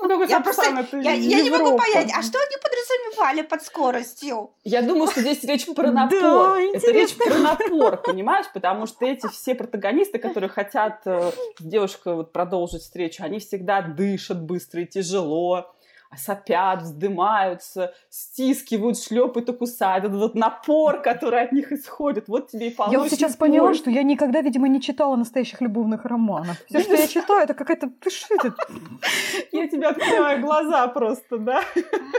Ну, 0.01 0.23
я 0.25 0.41
просто 0.41 0.65
я, 0.99 1.13
я 1.13 1.43
не 1.43 1.51
могу 1.51 1.77
понять, 1.79 2.13
а 2.15 2.23
что 2.23 2.39
они 2.39 2.57
подразумевали 2.63 3.43
под 3.43 3.63
скоростью? 3.63 4.51
Я 4.65 4.83
думаю, 4.83 5.11
что 5.11 5.21
здесь 5.21 5.43
речь 5.45 5.67
про 5.67 5.91
напор. 5.93 6.21
Да, 6.21 6.61
это 6.61 6.91
речь 6.91 7.17
про 7.17 7.39
напор, 7.39 7.97
понимаешь? 8.03 8.47
Потому 8.53 8.87
что 8.87 9.07
эти 9.07 9.27
все 9.29 9.55
протагонисты, 9.55 10.19
которые 10.19 10.51
хотят 10.51 11.01
э, 11.07 11.33
с 11.59 11.63
девушкой 11.63 12.15
вот 12.17 12.33
продолжить 12.33 12.83
встречу, 12.83 13.23
они 13.23 13.39
всегда 13.39 13.83
дышат 13.83 14.43
быстро 14.43 14.83
и 14.83 14.87
тяжело 14.87 15.73
сопят, 16.17 16.83
вздымаются, 16.83 17.95
стискивают, 18.09 18.99
шлепают 18.99 19.49
и 19.49 19.53
кусают. 19.53 20.05
Этот 20.05 20.19
вот 20.19 20.35
напор, 20.35 21.03
который 21.03 21.43
от 21.43 21.53
них 21.53 21.73
исходит. 21.73 22.29
Вот 22.29 22.51
тебе 22.51 22.69
и 22.69 22.75
Я 22.91 22.99
вот 22.99 23.11
сейчас 23.11 23.37
пор. 23.37 23.49
поняла, 23.49 23.75
что 23.75 23.91
я 23.91 24.03
никогда, 24.03 24.41
видимо, 24.41 24.69
не 24.69 24.81
читала 24.81 25.17
настоящих 25.17 25.61
любовных 25.61 26.05
романов. 26.05 26.57
Все, 26.69 26.81
что 26.81 26.95
я 26.95 27.09
читаю, 27.09 27.45
это 27.45 27.55
какая-то... 27.55 27.91
Я 29.53 29.69
тебе 29.69 29.87
открываю 29.89 30.41
глаза 30.41 30.87
просто, 30.89 31.39
да? 31.39 31.63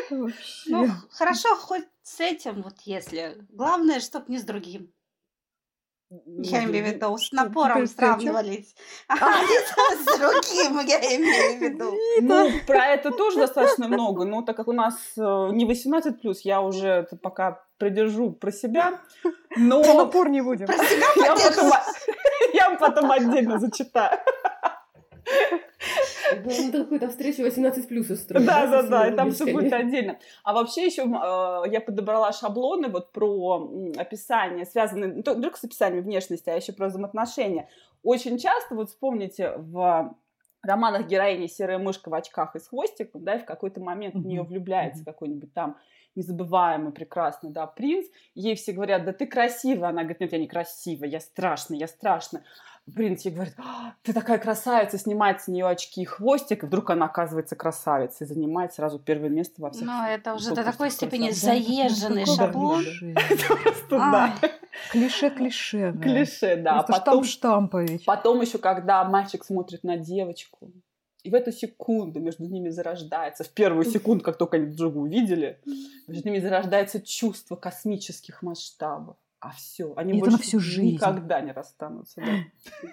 Ну, 0.10 0.29
хорошо, 1.12 1.56
хоть 1.56 1.86
с 2.03 2.19
этим 2.19 2.62
вот 2.62 2.75
если. 2.86 3.38
Главное, 3.49 3.99
чтобы 3.99 4.25
не 4.27 4.38
с 4.38 4.43
другим. 4.43 4.91
Я 6.26 6.63
имею 6.65 6.86
в 6.86 6.88
виду, 6.88 7.17
с 7.17 7.32
напором 7.32 7.88
сравнивались. 7.88 8.76
А 9.08 9.15
с 9.15 10.06
другим, 10.17 10.80
я 10.86 10.99
имею 10.99 11.58
в 11.58 11.62
виду. 11.62 11.91
Ну, 12.21 12.52
про 12.67 12.88
это 12.88 13.12
тоже 13.12 13.39
достаточно 13.39 13.88
много, 13.88 14.26
но 14.26 14.41
так 14.41 14.56
как 14.56 14.67
у 14.67 14.73
нас 14.73 14.95
э, 15.17 15.49
не 15.54 15.65
18+, 15.65 16.13
я 16.43 16.62
уже 16.62 16.88
это 16.88 17.15
пока 17.15 17.63
придержу 17.78 18.32
про 18.32 18.52
себя. 18.52 19.02
Но... 19.58 19.84
Про 19.84 19.93
напор 19.93 20.30
не 20.30 20.41
будем. 20.41 20.67
Про 20.67 20.78
себя 20.78 21.08
Я 22.54 22.78
потом 22.78 23.12
отдельно 23.12 23.60
зачитаю. 23.60 24.19
Ну, 26.45 26.71
какую-то 26.71 27.09
встречу 27.09 27.43
18 27.43 27.87
плюс 27.87 28.09
устроить. 28.09 28.45
Да, 28.45 28.67
да, 28.67 28.83
да, 28.83 29.07
и 29.07 29.15
там 29.15 29.31
все 29.31 29.51
будет 29.51 29.71
отдельно. 29.73 30.17
А 30.43 30.53
вообще 30.53 30.85
еще 30.85 31.03
э, 31.03 31.69
я 31.71 31.81
подобрала 31.81 32.31
шаблоны 32.31 32.87
вот 32.87 33.11
про 33.11 33.69
описание, 33.97 34.65
связанные 34.65 35.13
не 35.13 35.21
только 35.21 35.57
с 35.57 35.63
описанием 35.63 36.03
внешности, 36.03 36.49
а 36.49 36.55
еще 36.55 36.73
про 36.73 36.87
взаимоотношения. 36.87 37.69
Очень 38.03 38.37
часто, 38.37 38.75
вот 38.75 38.89
вспомните, 38.89 39.53
в 39.57 40.15
романах 40.61 41.07
героини 41.07 41.47
серая 41.47 41.77
мышка 41.77 42.09
в 42.09 42.13
очках 42.13 42.55
и 42.55 42.59
с 42.59 42.67
хвостиком, 42.67 43.23
да, 43.23 43.35
и 43.35 43.39
в 43.39 43.45
какой-то 43.45 43.81
момент 43.81 44.15
в 44.15 44.25
нее 44.25 44.43
влюбляется 44.43 45.03
какой-нибудь 45.05 45.53
там 45.53 45.77
незабываемый, 46.15 46.91
прекрасный, 46.91 47.49
да, 47.49 47.65
принц. 47.65 48.05
Ей 48.35 48.55
все 48.55 48.71
говорят, 48.71 49.03
да 49.03 49.13
ты 49.13 49.25
красивая. 49.25 49.89
Она 49.89 50.03
говорит, 50.03 50.19
нет, 50.19 50.31
я 50.31 50.39
не 50.39 50.47
красивая, 50.47 51.09
я 51.09 51.19
страшная, 51.19 51.77
я 51.77 51.87
страшная 51.87 52.43
принц 52.91 53.23
ей 53.25 53.33
говорит, 53.33 53.53
«А, 53.57 53.93
ты 54.01 54.13
такая 54.13 54.37
красавица, 54.37 54.97
снимает 54.97 55.41
с 55.41 55.47
нее 55.47 55.67
очки 55.67 56.01
и 56.01 56.05
хвостик, 56.05 56.63
и 56.63 56.65
вдруг 56.65 56.89
она 56.89 57.05
оказывается 57.05 57.55
красавицей, 57.55 58.25
и 58.25 58.27
занимает 58.27 58.73
сразу 58.73 58.99
первое 58.99 59.29
место 59.29 59.61
во 59.61 59.71
всех. 59.71 59.85
Ну, 59.85 60.03
это 60.05 60.33
уже 60.33 60.53
до 60.53 60.63
такой 60.63 60.91
степени 60.91 61.29
заезженный 61.29 62.25
шаблон. 62.25 62.83
да. 63.89 64.35
Клише-клише. 64.91 65.93
Клише, 66.01 66.57
да. 66.57 66.83
Потом 66.83 67.23
штампович. 67.23 68.05
Потом 68.05 68.41
еще, 68.41 68.57
когда 68.57 69.03
мальчик 69.03 69.43
смотрит 69.45 69.83
на 69.83 69.97
девочку, 69.97 70.71
и 71.23 71.29
в 71.29 71.35
эту 71.35 71.53
секунду 71.53 72.19
между 72.19 72.43
ними 72.43 72.69
зарождается, 72.69 73.45
в 73.45 73.49
первую 73.49 73.85
секунду, 73.85 74.23
как 74.23 74.37
только 74.37 74.57
они 74.57 74.65
друг 74.65 74.77
друга 74.77 74.97
увидели, 74.97 75.61
между 76.07 76.27
ними 76.27 76.39
зарождается 76.39 77.01
чувство 77.01 77.55
космических 77.55 78.41
масштабов 78.41 79.15
а 79.43 79.51
все, 79.51 79.93
они 79.95 80.13
это 80.13 80.19
больше 80.21 80.38
на 80.38 80.43
всю 80.43 80.60
жизнь. 80.60 80.93
никогда 80.93 81.41
не 81.41 81.51
расстанутся. 81.51 82.23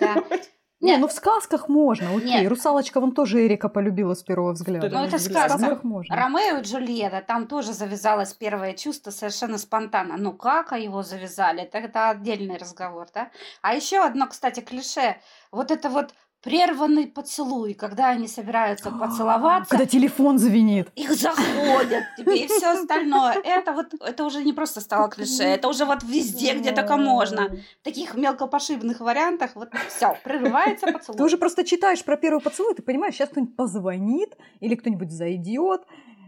Да. 0.01 0.17
Не, 0.81 0.97
ну 0.97 1.09
в 1.09 1.13
сказках 1.13 1.69
можно, 1.69 2.17
окей. 2.17 2.41
Нет. 2.41 2.49
Русалочка 2.49 3.01
вон 3.01 3.13
тоже 3.13 3.47
Эрика 3.47 3.69
полюбила 3.69 4.15
с 4.15 4.23
первого 4.23 4.53
взгляда. 4.53 4.89
Ну 4.89 5.05
это 5.05 5.19
сказка. 5.19 5.79
можно. 5.83 6.17
Ромео 6.17 6.61
и 6.61 6.63
Джульетта, 6.63 7.21
там 7.21 7.47
тоже 7.47 7.75
завязалось 7.75 8.33
первое 8.33 8.73
чувство 8.73 9.11
совершенно 9.11 9.59
спонтанно. 9.59 10.17
Ну 10.17 10.33
как 10.33 10.73
его 10.73 11.03
завязали, 11.03 11.65
это, 11.65 11.77
это 11.77 12.09
отдельный 12.09 12.57
разговор, 12.57 13.09
да? 13.15 13.31
А 13.61 13.75
еще 13.75 13.99
одно, 13.99 14.27
кстати, 14.27 14.61
клише. 14.61 15.19
Вот 15.53 15.71
это 15.71 15.91
вот 15.91 16.15
прерванный 16.43 17.07
поцелуй, 17.07 17.75
когда 17.75 18.09
они 18.11 18.27
собираются 18.27 18.91
поцеловаться. 18.91 19.71
Когда 19.71 19.87
телефон 19.87 20.39
звенит. 20.39 20.91
Их 20.95 21.13
заходят 21.13 22.05
тебе 22.17 22.45
и 22.45 22.47
все 22.47 22.73
остальное. 22.73 23.37
Это 23.45 23.73
вот, 23.73 23.93
это 24.01 24.25
уже 24.25 24.43
не 24.43 24.53
просто 24.53 24.81
стало 24.81 25.09
клише, 25.09 25.43
это 25.43 25.69
уже 25.69 25.85
вот 25.85 26.03
везде, 26.03 26.55
где 26.55 26.73
только 26.73 26.97
можно. 26.97 27.51
В 27.81 27.85
таких 27.85 28.15
мелкопошибных 28.15 29.01
вариантах 29.01 29.55
вот 29.55 29.71
все, 29.89 30.17
прерывается 30.25 30.87
поцелуй. 30.93 31.19
Ты 31.19 31.25
уже 31.25 31.37
просто 31.37 31.65
читаешь 31.65 32.05
про 32.05 32.17
первый 32.17 32.41
поцелуй, 32.41 32.75
ты 32.75 32.83
понимаешь, 32.83 33.15
сейчас 33.15 33.29
кто-нибудь 33.31 33.57
позвонит, 33.57 34.37
или 34.61 34.75
кто-нибудь 34.75 35.11
зайдет, 35.11 35.83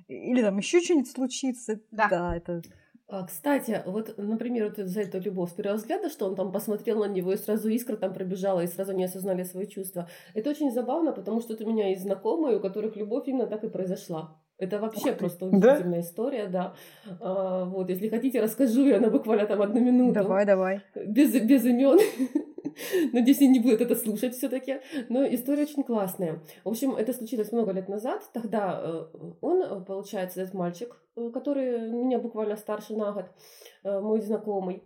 или 0.09 0.42
там 0.42 0.59
еще 0.59 0.81
что-нибудь 0.81 1.11
случится. 1.11 1.81
Да. 1.90 2.09
да, 2.09 2.37
это 2.37 2.62
а, 3.09 3.27
кстати, 3.27 3.83
вот, 3.87 4.17
например, 4.17 4.69
вот 4.75 4.88
за 4.88 5.03
эту 5.03 5.21
любовь 5.21 5.51
с 5.51 5.55
первого 5.55 5.77
взгляда, 5.77 6.09
что 6.09 6.27
он 6.27 6.35
там 6.35 6.51
посмотрел 6.51 7.01
на 7.01 7.09
него, 7.09 7.33
и 7.33 7.37
сразу 7.37 7.69
искра 7.69 7.97
там 7.97 8.15
пробежала, 8.15 8.61
и 8.61 8.67
сразу 8.67 8.93
не 8.93 9.05
осознали 9.05 9.45
свои 9.45 9.67
чувства. 9.67 10.09
Это 10.35 10.51
очень 10.51 10.73
забавно, 10.73 11.12
потому 11.12 11.41
что 11.41 11.55
у 11.62 11.69
меня 11.69 11.88
есть 11.91 12.03
знакомые, 12.03 12.57
у 12.57 12.61
которых 12.61 12.97
любовь 12.97 13.29
именно 13.29 13.47
так 13.47 13.65
и 13.65 13.69
произошла. 13.69 14.42
Это 14.62 14.79
вообще 14.79 15.12
просто 15.12 15.46
удивительная 15.46 16.01
да? 16.03 16.07
история, 16.07 16.46
да. 16.46 16.75
А, 17.20 17.64
вот, 17.64 17.90
если 17.90 18.09
хотите, 18.09 18.40
расскажу, 18.40 18.87
я 18.87 19.01
на 19.01 19.11
буквально 19.11 19.44
там 19.46 19.61
одну 19.61 19.81
минуту. 19.81 20.14
Давай, 20.14 20.46
давай. 20.46 20.81
Без, 20.94 21.33
без 21.33 21.64
имен. 21.64 21.98
Надеюсь, 23.12 23.40
они 23.40 23.48
не 23.48 23.61
будут 23.61 23.81
это 23.81 23.96
слушать 23.96 24.37
все-таки. 24.37 24.79
Но 25.09 25.25
история 25.25 25.64
очень 25.64 25.83
классная. 25.83 26.40
В 26.62 26.68
общем, 26.68 26.94
это 26.94 27.12
случилось 27.12 27.51
много 27.51 27.72
лет 27.72 27.88
назад. 27.88 28.22
Тогда 28.33 28.81
э, 28.85 29.05
он, 29.40 29.62
э, 29.62 29.81
получается, 29.85 30.40
этот 30.40 30.55
мальчик, 30.55 30.96
э, 31.16 31.31
который 31.35 31.90
меня 31.90 32.20
буквально 32.20 32.57
старше 32.57 32.94
на 32.94 33.11
год, 33.11 33.25
мой 33.83 34.20
знакомый, 34.20 34.85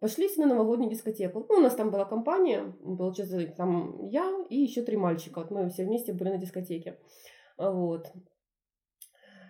пошли 0.00 0.28
на 0.36 0.46
новогоднюю 0.46 0.90
дискотеку. 0.90 1.46
Ну, 1.48 1.56
у 1.56 1.60
нас 1.60 1.74
там 1.74 1.90
была 1.90 2.04
компания, 2.04 2.74
получается, 2.98 3.46
там 3.56 4.04
я 4.04 4.30
и 4.50 4.58
еще 4.58 4.82
три 4.82 4.98
мальчика. 4.98 5.40
Вот 5.40 5.50
мы 5.50 5.70
все 5.70 5.84
вместе 5.84 6.12
были 6.12 6.28
на 6.28 6.38
дискотеке. 6.38 6.98
Вот. 7.60 8.12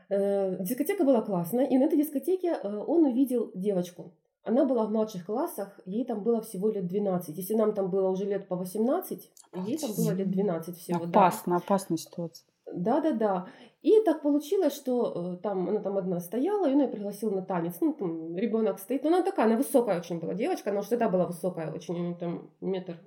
Дискотека 0.09 1.05
была 1.05 1.23
классная, 1.23 1.67
и 1.67 1.79
на 1.79 1.85
этой 1.85 1.97
дискотеке 1.97 2.57
он 2.57 3.05
увидел 3.05 3.53
девочку. 3.55 4.13
Она 4.43 4.65
была 4.65 4.87
в 4.87 4.91
младших 4.91 5.27
классах, 5.27 5.79
ей 5.85 6.05
там 6.05 6.23
было 6.23 6.41
всего 6.41 6.71
лет 6.71 6.87
12. 6.87 7.37
Если 7.37 7.55
нам 7.55 7.75
там 7.75 7.91
было 7.91 8.09
уже 8.09 8.25
лет 8.25 8.49
по 8.49 8.57
18, 8.57 9.31
ей 9.67 9.79
там 9.79 9.91
было 9.95 10.13
лет 10.13 10.31
12 10.31 10.77
всего. 10.77 11.05
Опасно, 11.05 11.59
да. 11.59 11.65
опасная 11.65 11.99
ситуация. 11.99 12.47
Да, 12.73 13.01
да, 13.01 13.13
да. 13.13 13.47
И 13.83 14.01
так 14.05 14.23
получилось, 14.23 14.75
что 14.75 15.35
э, 15.35 15.37
там 15.43 15.69
она 15.69 15.81
там 15.81 15.97
одна 15.97 16.21
стояла, 16.21 16.69
и 16.69 16.73
она 16.73 16.85
ее 16.85 16.89
пригласила 16.89 17.31
на 17.31 17.43
танец. 17.43 17.77
Ну, 17.81 17.93
там 17.93 18.37
ребенок 18.37 18.79
стоит. 18.79 19.05
Но 19.05 19.09
она 19.09 19.23
такая, 19.23 19.47
она 19.47 19.57
высокая 19.57 19.99
очень 19.99 20.21
была 20.21 20.35
девочка, 20.35 20.71
она 20.71 20.81
уже 20.81 20.91
тогда 20.91 21.09
была 21.09 21.27
высокая 21.27 21.73
очень, 21.73 22.17
там 22.17 22.51
метр 22.61 22.99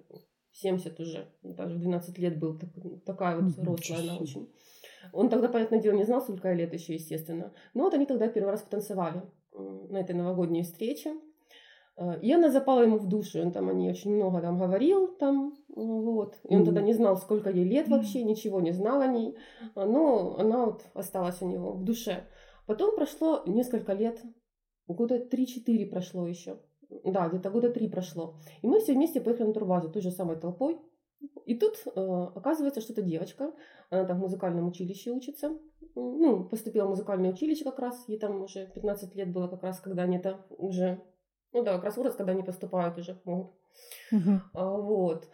семьдесят 0.52 1.00
уже, 1.00 1.28
даже 1.42 1.76
в 1.76 1.80
12 1.80 2.18
лет 2.20 2.39
был, 2.39 2.58
так, 2.58 2.70
такая 3.06 3.39
вот 3.39 3.58
рослая 3.58 4.02
она 4.02 4.18
очень. 4.18 4.50
Он 5.12 5.30
тогда, 5.30 5.50
понятное 5.50 5.80
дело, 5.80 5.96
не 5.96 6.04
знал, 6.04 6.22
сколько 6.22 6.52
лет 6.54 6.74
еще, 6.74 6.94
естественно. 6.94 7.54
Но 7.74 7.84
вот 7.84 7.94
они 7.94 8.06
тогда 8.06 8.28
первый 8.28 8.52
раз 8.52 8.62
потанцевали 8.62 9.24
на 9.54 9.98
этой 9.98 10.16
новогодней 10.16 10.63
встрече. 10.63 11.13
Э, 11.98 12.20
и 12.22 12.32
она 12.32 12.50
запала 12.50 12.82
ему 12.82 12.98
в 12.98 13.08
душу, 13.08 13.42
он 13.42 13.52
там 13.52 13.70
о 13.70 13.74
ней 13.74 13.89
очень 13.89 14.16
много 14.16 14.42
там 14.42 14.58
говорил, 14.58 15.08
там, 15.08 15.54
вот. 15.68 16.39
И 16.48 16.56
он 16.56 16.66
тогда 16.66 16.82
не 16.82 16.94
знал, 16.94 17.18
сколько 17.18 17.50
ей 17.50 17.66
лет 17.66 17.88
вообще, 17.88 18.24
ничего 18.24 18.62
не 18.62 18.72
знал 18.72 19.02
о 19.02 19.08
ней, 19.08 19.38
но 19.76 20.38
она 20.39 20.66
вот 20.66 20.86
осталась 20.94 21.42
у 21.42 21.48
него 21.48 21.74
в 21.74 21.84
душе. 21.84 22.26
Потом 22.66 22.96
прошло 22.96 23.44
несколько 23.46 23.94
лет, 23.94 24.22
года 24.88 25.18
3-4 25.18 25.86
прошло 25.88 26.28
еще. 26.28 26.60
Да, 27.04 27.28
где-то 27.28 27.50
года 27.50 27.72
три 27.72 27.88
прошло. 27.88 28.36
И 28.62 28.68
мы 28.68 28.80
все 28.80 28.94
вместе 28.94 29.20
поехали 29.20 29.48
на 29.48 29.54
турбазу 29.54 29.89
той 29.89 30.02
же 30.02 30.12
самой 30.12 30.36
толпой. 30.38 30.80
И 31.46 31.56
тут 31.56 31.82
э, 31.86 31.92
оказывается, 32.36 32.82
что 32.82 32.94
это 32.94 33.02
девочка, 33.02 33.54
она 33.90 34.06
там 34.06 34.18
в 34.18 34.22
музыкальном 34.22 34.68
училище 34.68 35.12
учится, 35.12 35.58
ну, 35.96 36.46
поступила 36.46 36.86
в 36.86 36.90
музыкальное 36.90 37.32
училище 37.32 37.64
как 37.64 37.80
раз, 37.80 38.04
ей 38.08 38.20
там 38.20 38.42
уже 38.42 38.68
15 38.74 39.16
лет 39.16 39.32
было 39.32 39.48
как 39.48 39.64
раз, 39.64 39.80
когда 39.80 40.04
они 40.04 40.18
это 40.18 40.46
уже, 40.50 41.02
ну 41.52 41.64
да, 41.64 41.76
как 41.76 41.84
раз 41.86 41.98
возраст, 41.98 42.18
когда 42.18 42.32
они 42.32 42.44
поступают 42.44 42.98
уже 42.98 43.20
могут. 43.26 43.52
Мгм. 44.12 44.42
А, 44.54 44.78
вот. 44.78 45.28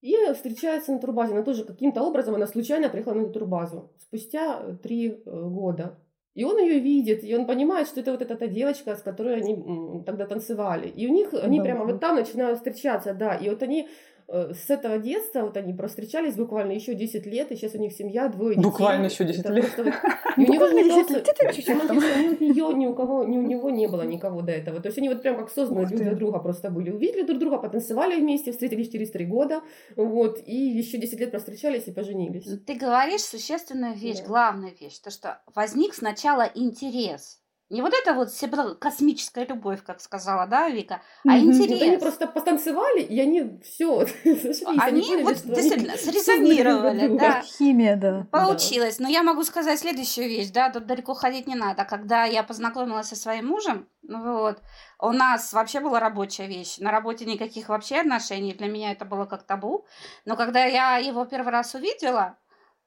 И 0.00 0.16
встречается 0.34 0.92
на 0.92 0.98
турбазе. 0.98 1.32
Она 1.32 1.44
тоже 1.44 1.64
каким-то 1.64 2.02
образом, 2.02 2.34
она 2.34 2.46
случайно 2.46 2.88
приехала 2.88 3.14
на 3.14 3.22
эту 3.22 3.32
турбазу 3.32 3.92
спустя 3.98 4.60
э, 4.60 4.76
три 4.82 5.10
э, 5.10 5.14
года. 5.24 5.98
И 6.34 6.44
он 6.44 6.58
ее 6.58 6.80
видит, 6.80 7.22
и 7.24 7.36
он 7.36 7.46
понимает, 7.46 7.86
что 7.86 8.00
это 8.00 8.10
вот 8.10 8.22
эта 8.22 8.36
та 8.36 8.46
девочка, 8.46 8.96
с 8.96 9.02
которой 9.02 9.36
они 9.36 10.02
тогда 10.04 10.26
танцевали. 10.26 10.88
И 10.88 11.06
у 11.06 11.12
них, 11.12 11.34
они 11.34 11.58
Да. 11.58 11.64
прямо 11.64 11.84
вот 11.84 12.00
там 12.00 12.16
начинают 12.16 12.58
встречаться, 12.58 13.12
да. 13.12 13.34
И 13.34 13.50
вот 13.50 13.62
они 13.62 13.88
с 14.32 14.70
этого 14.70 14.98
детства, 14.98 15.42
вот 15.42 15.56
они 15.56 15.76
встречались 15.86 16.34
буквально 16.36 16.72
еще 16.72 16.94
10 16.94 17.26
лет, 17.26 17.52
и 17.52 17.56
сейчас 17.56 17.74
у 17.74 17.78
них 17.78 17.92
семья, 17.92 18.28
двое 18.28 18.54
детей. 18.56 18.64
Буквально 18.70 19.06
еще 19.06 19.24
10 19.24 19.40
Это 19.40 19.52
лет. 19.52 19.64
просто 19.74 19.84
вот- 19.84 19.94
И 20.36 20.40
у 20.40 20.52
него 20.52 20.66
Буквально 20.66 20.82
10 20.84 20.96
возникался- 20.96 21.14
лет, 21.14 21.28
это 21.28 21.54
чуть-чуть 21.54 21.86
там. 21.86 21.96
Ни 21.98 22.00
у 22.00 22.40
нее, 22.40 22.74
ни 22.78 22.86
у 22.86 22.94
кого, 22.94 23.24
ни 23.24 23.36
у 23.38 23.42
него 23.42 23.68
не 23.70 23.86
было 23.88 24.02
никого 24.02 24.40
до 24.40 24.52
этого. 24.52 24.80
То 24.80 24.86
есть 24.88 24.98
они 24.98 25.08
вот 25.10 25.20
прям 25.22 25.36
как 25.36 25.50
созданы 25.50 25.86
друг 25.86 26.00
для 26.00 26.14
друга 26.14 26.38
просто 26.38 26.70
были. 26.70 26.90
Увидели 26.90 27.22
друг 27.22 27.38
друга, 27.38 27.58
потанцевали 27.58 28.18
вместе, 28.18 28.52
встретились 28.52 28.88
через 28.88 29.10
три 29.10 29.26
года, 29.26 29.60
вот, 29.96 30.40
и 30.46 30.54
еще 30.56 30.96
10 30.98 31.20
лет 31.20 31.30
простречались 31.30 31.86
и 31.88 31.92
поженились. 31.92 32.46
Ты 32.66 32.74
говоришь 32.74 33.20
существенную 33.22 33.94
вещь, 33.94 34.22
главную 34.26 34.72
вещь, 34.80 34.98
то 35.00 35.10
что 35.10 35.42
возник 35.54 35.92
сначала 35.94 36.48
интерес. 36.54 37.41
Не 37.72 37.80
вот 37.80 37.94
это 37.94 38.12
вот 38.12 38.30
себе 38.30 38.74
космическая 38.78 39.46
любовь, 39.46 39.82
как 39.82 40.02
сказала, 40.02 40.46
да, 40.46 40.68
Вика, 40.68 41.00
а 41.26 41.36
Мгм. 41.36 41.46
Вот 41.52 41.54
они 41.54 41.74
интерес. 41.74 42.02
просто 42.02 42.26
потанцевали, 42.26 43.00
и 43.00 43.18
они 43.18 43.60
все 43.64 44.06
сошлись. 44.24 44.62
Они 44.66 45.00
поняли, 45.00 45.22
вот 45.22 45.36
они 45.42 45.54
действительно 45.54 45.92
созданы 45.96 46.12
срезонировали, 46.12 47.18
да. 47.18 47.40
Химия, 47.40 47.96
да. 47.96 48.26
Получилось. 48.30 48.98
Но 48.98 49.08
я 49.08 49.22
могу 49.22 49.42
сказать 49.42 49.80
следующую 49.80 50.28
вещь, 50.28 50.50
да, 50.50 50.68
тут 50.68 50.84
далеко 50.84 51.14
ходить 51.14 51.46
не 51.46 51.54
надо. 51.54 51.86
Когда 51.86 52.24
я 52.26 52.42
познакомилась 52.42 53.08
со 53.08 53.16
своим 53.16 53.46
мужем, 53.46 53.88
ну 54.02 54.40
вот, 54.40 54.58
у 54.98 55.12
нас 55.12 55.54
вообще 55.54 55.80
была 55.80 55.98
рабочая 55.98 56.48
вещь. 56.48 56.76
На 56.76 56.90
работе 56.90 57.24
никаких 57.24 57.70
вообще 57.70 58.00
отношений, 58.00 58.52
для 58.52 58.68
меня 58.68 58.92
это 58.92 59.06
было 59.06 59.24
как 59.24 59.44
табу. 59.44 59.86
Но 60.26 60.36
когда 60.36 60.62
я 60.66 60.98
его 60.98 61.24
первый 61.24 61.52
раз 61.52 61.74
увидела, 61.74 62.36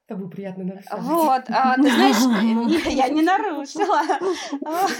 Табу 0.08 0.28
приятно 0.30 0.64
нарушать. 0.66 0.92
вот, 1.00 1.44
а, 1.50 1.76
ты 1.78 1.90
знаешь, 1.90 2.18
не- 2.86 2.94
я 2.96 3.10
не 3.10 3.24
нарушила. 3.24 4.02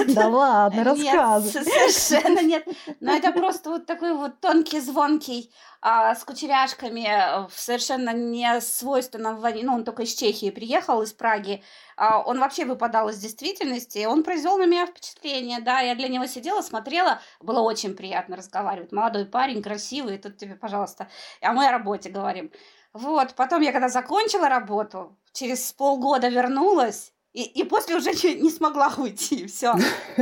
Да 0.08 0.28
ладно, 0.28 0.84
рассказывай. 0.84 1.64
совершенно 1.64 2.42
нет. 2.42 2.68
Но 3.00 3.16
это 3.16 3.32
просто 3.32 3.70
вот 3.70 3.86
такой 3.86 4.16
вот 4.16 4.40
тонкий, 4.40 4.80
звонкий, 4.80 5.52
а, 5.82 6.16
с 6.16 6.24
кучеряшками, 6.24 7.08
э, 7.08 7.48
в 7.48 7.54
совершенно 7.60 8.12
не 8.14 8.60
свойственном, 8.60 9.40
ну, 9.62 9.76
он 9.76 9.84
только 9.84 10.02
из 10.02 10.16
Чехии 10.16 10.50
приехал, 10.50 11.04
из 11.04 11.14
Праги. 11.14 11.62
А, 11.98 12.24
Он 12.24 12.40
вообще 12.40 12.66
выпадал 12.66 13.10
из 13.10 13.20
действительности, 13.20 14.06
он 14.06 14.24
произвел 14.24 14.58
на 14.58 14.66
меня 14.66 14.88
впечатление, 14.88 15.60
да, 15.62 15.82
я 15.82 15.94
для 15.94 16.08
него 16.08 16.26
сидела, 16.26 16.62
смотрела, 16.62 17.20
было 17.40 17.60
очень 17.60 17.96
приятно 17.96 18.36
разговаривать. 18.36 18.92
Молодой 18.92 19.26
парень, 19.26 19.62
красивый, 19.62 20.18
тут 20.18 20.38
тебе, 20.38 20.56
пожалуйста, 20.56 21.08
о 21.42 21.54
моей 21.54 21.70
работе 21.70 22.10
говорим. 22.10 22.52
Вот, 22.96 23.34
потом 23.36 23.62
я 23.62 23.74
когда 23.74 23.90
закончила 23.90 24.48
работу, 24.48 25.18
через 25.34 25.74
полгода 25.74 26.30
вернулась, 26.30 27.12
и, 27.34 27.44
и 27.44 27.66
после 27.66 27.98
уже 27.98 28.12
не, 28.12 28.36
не 28.42 28.50
смогла 28.50 28.90
уйти, 28.98 29.48
все, 29.48 29.76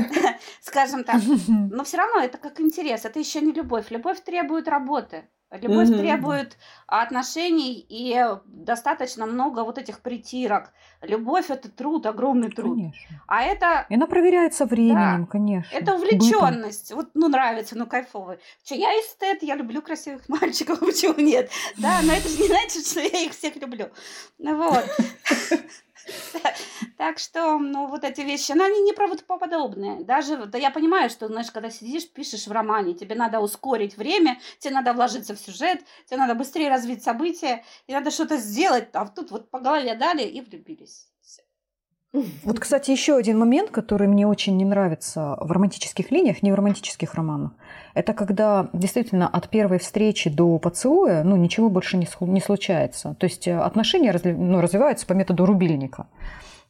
скажем 0.59 1.03
так. 1.03 1.21
Но 1.47 1.83
все 1.83 1.97
равно 1.97 2.21
это 2.21 2.39
как 2.39 2.59
интерес, 2.59 3.05
это 3.05 3.19
еще 3.19 3.41
не 3.41 3.51
любовь. 3.51 3.91
Любовь 3.91 4.23
требует 4.23 4.67
работы. 4.67 5.29
Любовь 5.61 5.89
Мгм. 5.89 5.99
требует 5.99 6.57
отношений 6.87 7.85
и 7.87 8.19
достаточно 8.45 9.25
много 9.27 9.63
вот 9.63 9.77
этих 9.77 9.99
притирок. 10.01 10.71
Любовь 11.01 11.49
это 11.51 11.69
труд, 11.69 12.05
огромный 12.07 12.49
труд. 12.49 12.75
Конечно. 12.77 13.21
А 13.27 13.43
это 13.43 13.85
И 13.89 13.95
она 13.95 14.07
проверяется 14.07 14.65
временем, 14.65 15.27
конечно. 15.27 15.67
это 15.75 15.93
бытом. 15.93 15.95
увлеченность. 16.01 16.91
Вот, 16.93 17.09
ну, 17.13 17.27
нравится, 17.27 17.77
ну, 17.77 17.85
кайфовый. 17.85 18.39
Че, 18.63 18.75
я 18.75 18.89
эстет, 18.93 19.43
я 19.43 19.55
люблю 19.55 19.81
красивых 19.81 20.27
мальчиков, 20.29 20.79
почему 20.79 21.15
нет? 21.17 21.51
Да, 21.77 21.99
но 22.03 22.13
это 22.13 22.27
же 22.29 22.37
не 22.41 22.47
значит, 22.47 22.87
что 22.87 23.01
я 23.01 23.19
их 23.25 23.33
всех 23.33 23.55
люблю. 23.57 23.89
Ну, 24.39 24.57
вот. 24.57 24.83
Так 26.97 27.19
что, 27.19 27.57
ну, 27.59 27.87
вот 27.87 28.03
эти 28.03 28.21
вещи, 28.21 28.51
но 28.53 28.65
они 28.65 28.81
неправдоподобные. 28.81 30.03
Даже, 30.03 30.45
да 30.45 30.57
я 30.57 30.71
понимаю, 30.71 31.09
что, 31.09 31.27
знаешь, 31.27 31.51
когда 31.51 31.69
сидишь, 31.69 32.09
пишешь 32.09 32.47
в 32.47 32.51
романе, 32.51 32.93
тебе 32.93 33.15
надо 33.15 33.39
ускорить 33.39 33.97
время, 33.97 34.39
тебе 34.59 34.73
надо 34.73 34.93
вложиться 34.93 35.35
в 35.35 35.39
сюжет, 35.39 35.83
тебе 36.05 36.17
надо 36.17 36.35
быстрее 36.35 36.69
развить 36.69 37.03
события, 37.03 37.63
и 37.87 37.93
надо 37.93 38.11
что-то 38.11 38.37
сделать, 38.37 38.89
а 38.93 39.07
тут 39.07 39.31
вот 39.31 39.49
по 39.49 39.59
голове 39.59 39.95
дали 39.95 40.23
и 40.23 40.41
влюбились. 40.41 41.12
Вот, 42.13 42.59
кстати, 42.59 42.91
еще 42.91 43.15
один 43.15 43.39
момент, 43.39 43.71
который 43.71 44.07
мне 44.07 44.27
очень 44.27 44.55
не 44.55 44.65
нравится 44.65 45.35
в 45.41 45.51
романтических 45.51 46.11
линиях, 46.11 46.43
не 46.43 46.51
в 46.51 46.55
романтических 46.55 47.15
романах, 47.15 47.53
это 47.95 48.13
когда 48.13 48.69
действительно 48.71 49.27
от 49.27 49.49
первой 49.49 49.79
встречи 49.79 50.29
до 50.29 50.59
поцелуя 50.59 51.23
ну, 51.23 51.35
ничего 51.37 51.71
больше 51.71 51.97
не, 51.97 52.07
не 52.21 52.39
случается. 52.39 53.15
То 53.19 53.23
есть 53.25 53.47
э, 53.47 53.57
отношения 53.57 54.11
разли- 54.11 54.35
ну, 54.35 54.61
развиваются 54.61 55.07
по 55.07 55.13
методу 55.13 55.47
рубильника. 55.47 56.05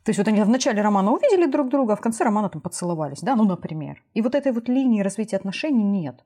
То 0.05 0.09
есть 0.11 0.17
вот 0.17 0.29
они 0.29 0.41
в 0.41 0.49
начале 0.49 0.81
романа 0.81 1.11
увидели 1.11 1.45
друг 1.45 1.67
друга, 1.69 1.93
а 1.93 1.95
в 1.97 2.01
конце 2.01 2.23
романа 2.23 2.47
там 2.47 2.61
поцеловались, 2.61 3.19
да, 3.19 3.35
ну, 3.35 3.43
например. 3.43 4.01
И 4.13 4.21
вот 4.21 4.35
этой 4.35 4.53
вот 4.53 4.69
линии 4.69 5.01
развития 5.01 5.35
отношений 5.35 5.83
нет. 5.83 6.23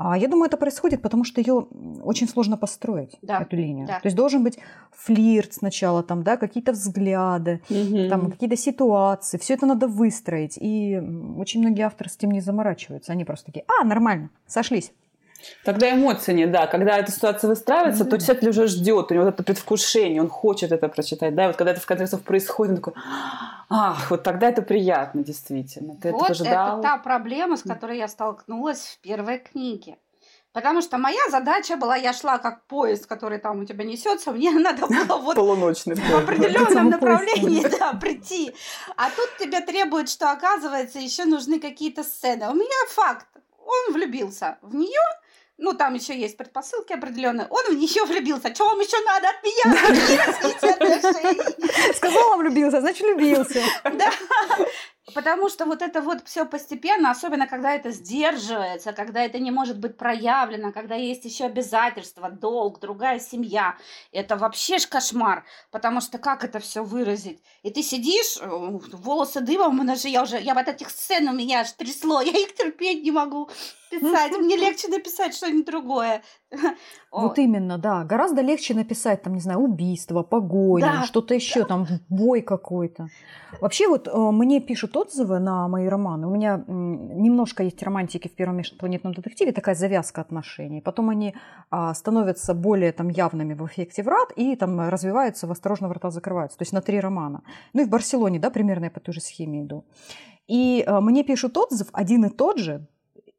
А 0.00 0.16
я 0.16 0.28
думаю, 0.28 0.46
это 0.46 0.56
происходит, 0.56 1.02
потому 1.02 1.24
что 1.24 1.40
ее 1.40 1.66
очень 2.04 2.28
сложно 2.28 2.56
построить, 2.56 3.18
Да, 3.20 3.40
эту 3.42 3.56
линию. 3.56 3.84
да. 3.86 3.94
То 3.98 4.06
есть 4.06 4.16
должен 4.16 4.44
быть 4.44 4.56
флирт 4.92 5.52
сначала, 5.54 6.04
там, 6.04 6.22
да, 6.22 6.36
какие-то 6.36 6.70
взгляды, 6.70 7.60
Мгм. 7.68 8.08
там 8.08 8.30
какие-то 8.30 8.56
ситуации, 8.56 9.38
все 9.38 9.54
это 9.54 9.66
надо 9.66 9.88
выстроить. 9.88 10.56
И 10.60 11.02
очень 11.36 11.60
многие 11.60 11.82
авторы 11.82 12.10
с 12.10 12.16
этим 12.16 12.30
не 12.30 12.40
заморачиваются. 12.40 13.10
Они 13.10 13.24
просто 13.24 13.46
такие, 13.46 13.64
а, 13.80 13.84
нормально, 13.84 14.30
сошлись. 14.46 14.92
Тогда 15.64 15.90
эмоций 15.92 16.34
нет, 16.34 16.50
да. 16.50 16.66
Когда 16.66 16.98
эта 16.98 17.12
ситуация 17.12 17.48
выстраивается, 17.48 18.04
Да. 18.04 18.10
то 18.10 18.18
читатель 18.18 18.48
уже 18.48 18.66
ждет, 18.66 19.10
у 19.10 19.14
него 19.14 19.24
вот 19.24 19.34
это 19.34 19.42
предвкушение, 19.42 20.22
он 20.22 20.28
хочет 20.28 20.72
это 20.72 20.88
прочитать. 20.88 21.34
Да, 21.34 21.44
и 21.44 21.46
вот 21.48 21.56
когда 21.56 21.72
это 21.72 21.80
в 21.80 21.86
конце 21.86 22.04
концов 22.04 22.22
происходит, 22.22 22.70
он 22.70 22.76
такой, 22.76 22.94
ах, 23.68 24.10
вот 24.10 24.22
тогда 24.22 24.48
это 24.48 24.62
приятно, 24.62 25.22
действительно. 25.22 25.96
Ты 25.96 26.12
вот 26.12 26.34
ждал. 26.34 26.80
это 26.80 26.82
та 26.82 26.96
проблема, 26.98 27.56
с 27.56 27.62
которой 27.62 27.98
я 27.98 28.08
столкнулась 28.08 28.80
в 28.80 28.98
первой 29.00 29.38
книге. 29.38 29.96
Потому 30.52 30.80
что 30.80 30.98
моя 30.98 31.20
задача 31.30 31.76
была, 31.76 31.94
я 31.96 32.12
шла 32.12 32.38
как 32.38 32.64
поезд, 32.66 33.06
который 33.06 33.38
там 33.38 33.60
у 33.60 33.64
тебя 33.64 33.84
несется, 33.84 34.32
мне 34.32 34.50
надо 34.58 34.86
было 34.86 35.16
вот 35.18 35.36
Полуночный 35.36 35.94
в 35.94 36.14
определенном 36.14 36.90
направлении 36.90 37.64
да, 37.78 37.92
прийти. 37.92 38.52
А 38.96 39.10
тут 39.10 39.28
тебе 39.38 39.60
требует, 39.60 40.08
что 40.08 40.32
оказывается 40.32 40.98
еще 40.98 41.26
нужны 41.26 41.60
какие-то 41.60 42.02
сцены. 42.02 42.48
У 42.48 42.54
меня 42.54 42.86
факт. 42.88 43.26
Он 43.64 43.92
влюбился 43.92 44.56
в 44.62 44.74
нее, 44.74 45.06
ну 45.58 45.74
там 45.74 45.94
еще 45.94 46.18
есть 46.18 46.36
предпосылки 46.36 46.92
определенные. 46.92 47.48
Он 47.50 47.64
в 47.66 47.74
нее 47.74 48.04
влюбился. 48.04 48.54
Что 48.54 48.68
вам 48.68 48.78
еще 48.78 48.96
надо 49.04 49.28
от 49.28 49.42
меня? 49.42 49.64
Сказала, 51.94 52.36
влюбился, 52.36 52.80
значит, 52.80 53.02
влюбился. 53.02 53.60
Да. 53.84 54.10
Потому 55.18 55.48
что 55.48 55.66
вот 55.66 55.82
это 55.82 56.00
вот 56.00 56.22
все 56.26 56.46
постепенно, 56.46 57.10
особенно 57.10 57.48
когда 57.48 57.74
это 57.74 57.90
сдерживается, 57.90 58.92
когда 58.92 59.24
это 59.24 59.40
не 59.40 59.50
может 59.50 59.76
быть 59.80 59.96
проявлено, 59.96 60.70
когда 60.70 60.94
есть 60.94 61.24
еще 61.24 61.46
обязательства, 61.46 62.30
долг, 62.30 62.78
другая 62.78 63.18
семья, 63.18 63.76
это 64.12 64.36
вообще 64.36 64.78
ж 64.78 64.86
кошмар. 64.86 65.44
Потому 65.72 66.00
что 66.00 66.18
как 66.18 66.44
это 66.44 66.60
все 66.60 66.84
выразить? 66.84 67.42
И 67.64 67.70
ты 67.70 67.82
сидишь, 67.82 68.38
э, 68.40 68.46
волосы 68.48 69.40
дымом, 69.40 69.80
у 69.80 69.96
же 69.96 70.08
я 70.08 70.22
уже, 70.22 70.38
я 70.38 70.54
вот 70.54 70.68
этих 70.68 70.88
сцен 70.88 71.28
у 71.28 71.32
меня 71.32 71.62
аж 71.62 71.72
трясло, 71.72 72.20
я 72.22 72.30
их 72.30 72.54
терпеть 72.54 73.02
не 73.02 73.10
могу 73.10 73.50
писать, 73.90 74.32
мне 74.38 74.56
легче 74.56 74.86
написать 74.86 75.34
что-нибудь 75.34 75.66
другое. 75.66 76.22
Вот 77.12 77.38
именно, 77.38 77.78
да. 77.78 78.04
Гораздо 78.04 78.42
легче 78.42 78.74
написать, 78.74 79.22
там, 79.22 79.34
не 79.34 79.40
знаю, 79.40 79.60
убийство, 79.60 80.22
погоню, 80.22 80.86
Да, 80.86 81.02
что-то 81.04 81.34
еще, 81.34 81.64
там, 81.64 81.86
бой 82.08 82.42
какой-то. 82.42 83.08
Вообще 83.60 83.88
вот 83.88 84.08
э, 84.08 84.30
мне 84.30 84.60
пишут 84.60 84.96
отзывы 84.96 85.38
на 85.38 85.68
мои 85.68 85.88
романы. 85.88 86.26
У 86.26 86.30
меня 86.30 86.64
немножко 86.68 87.62
есть 87.62 87.82
романтики 87.82 88.28
в 88.28 88.34
первом 88.34 88.56
межпланетном 88.56 89.14
детективе, 89.14 89.52
такая 89.52 89.74
завязка 89.74 90.20
отношений. 90.20 90.80
Потом 90.80 91.10
они 91.10 91.34
а, 91.70 91.94
становятся 91.94 92.54
более 92.54 92.92
там 92.92 93.08
явными 93.08 93.54
в 93.54 93.66
эффекте 93.66 94.02
врат 94.02 94.32
и 94.36 94.56
там 94.56 94.88
развиваются 94.88 95.46
в 95.46 95.50
«Осторожно, 95.50 95.88
врата 95.88 96.10
закрываются». 96.10 96.58
То 96.58 96.62
есть 96.62 96.72
на 96.72 96.80
три 96.80 97.00
романа. 97.00 97.42
Ну 97.72 97.82
и 97.82 97.84
в 97.84 97.88
Барселоне, 97.88 98.38
да, 98.38 98.50
примерно 98.50 98.84
я 98.84 98.90
по 98.90 99.00
той 99.00 99.14
же 99.14 99.20
схеме 99.20 99.62
иду. 99.62 99.84
И 100.46 100.84
э, 100.86 101.00
мне 101.00 101.24
пишут 101.24 101.56
отзыв 101.56 101.88
один 101.92 102.24
и 102.24 102.30
тот 102.30 102.58
же, 102.58 102.86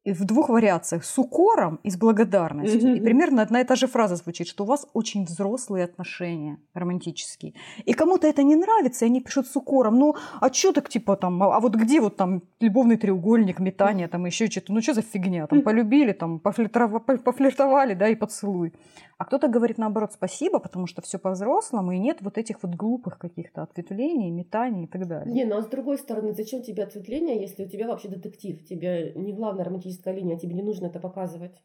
в 0.05 0.25
двух 0.25 0.49
вариациях 0.49 1.03
с 1.03 1.17
укором 1.17 1.79
и 1.83 1.89
с 1.89 1.97
благодарностью. 1.97 2.81
Мгм. 2.81 2.95
И 2.95 3.01
примерно 3.01 3.41
одна 3.41 3.61
и 3.61 3.63
та 3.63 3.75
же 3.75 3.87
фраза 3.87 4.15
звучит, 4.15 4.47
что 4.47 4.63
у 4.63 4.67
вас 4.67 4.87
очень 4.93 5.25
взрослые 5.25 5.83
отношения 5.85 6.57
романтические. 6.73 7.53
И 7.85 7.93
кому-то 7.93 8.27
это 8.27 8.43
не 8.43 8.55
нравится, 8.55 9.05
и 9.05 9.09
они 9.09 9.21
пишут 9.21 9.47
с 9.47 9.55
укором, 9.55 9.99
ну, 9.99 10.15
а 10.39 10.51
что 10.53 10.71
так, 10.71 10.89
типа, 10.89 11.15
там, 11.15 11.43
а, 11.43 11.57
а 11.57 11.59
вот 11.59 11.75
где 11.75 11.99
вот 11.99 12.15
там 12.15 12.41
любовный 12.59 12.97
треугольник, 12.97 13.59
метание, 13.59 14.07
там, 14.07 14.25
еще 14.25 14.47
что-то, 14.47 14.73
ну, 14.73 14.81
что 14.81 14.93
за 14.93 15.01
фигня, 15.01 15.47
там, 15.47 15.61
полюбили, 15.61 16.13
там, 16.13 16.39
пофлиртова- 16.43 16.99
по- 16.99 17.17
пофлиртовали, 17.17 17.93
да, 17.93 18.07
и 18.07 18.15
поцелуй. 18.15 18.73
А 19.17 19.25
кто-то 19.25 19.49
говорит, 19.49 19.77
наоборот, 19.77 20.13
спасибо, 20.13 20.59
потому 20.59 20.87
что 20.87 21.01
все 21.01 21.19
по-взрослому, 21.19 21.91
и 21.91 21.99
нет 21.99 22.19
вот 22.21 22.37
этих 22.37 22.63
вот 22.63 22.73
глупых 22.75 23.17
каких-то 23.17 23.63
ответвлений, 23.63 24.31
метаний 24.31 24.85
и 24.85 24.87
так 24.87 25.07
далее. 25.07 25.33
Не, 25.33 25.43
ну 25.43 25.57
а 25.57 25.61
с 25.61 25.67
другой 25.67 25.97
стороны, 25.97 26.33
зачем 26.33 26.61
тебе 26.61 26.83
ответвление, 26.83 27.41
если 27.41 27.65
у 27.65 27.67
тебя 27.67 27.87
вообще 27.87 28.07
детектив? 28.07 28.63
Тебе 28.63 29.11
не 29.15 29.33
главная 29.33 29.65
романтическая 29.89 30.13
линия, 30.13 30.37
тебе 30.37 30.55
не 30.55 30.63
нужно 30.63 30.87
это 30.87 30.99
показывать. 30.99 31.63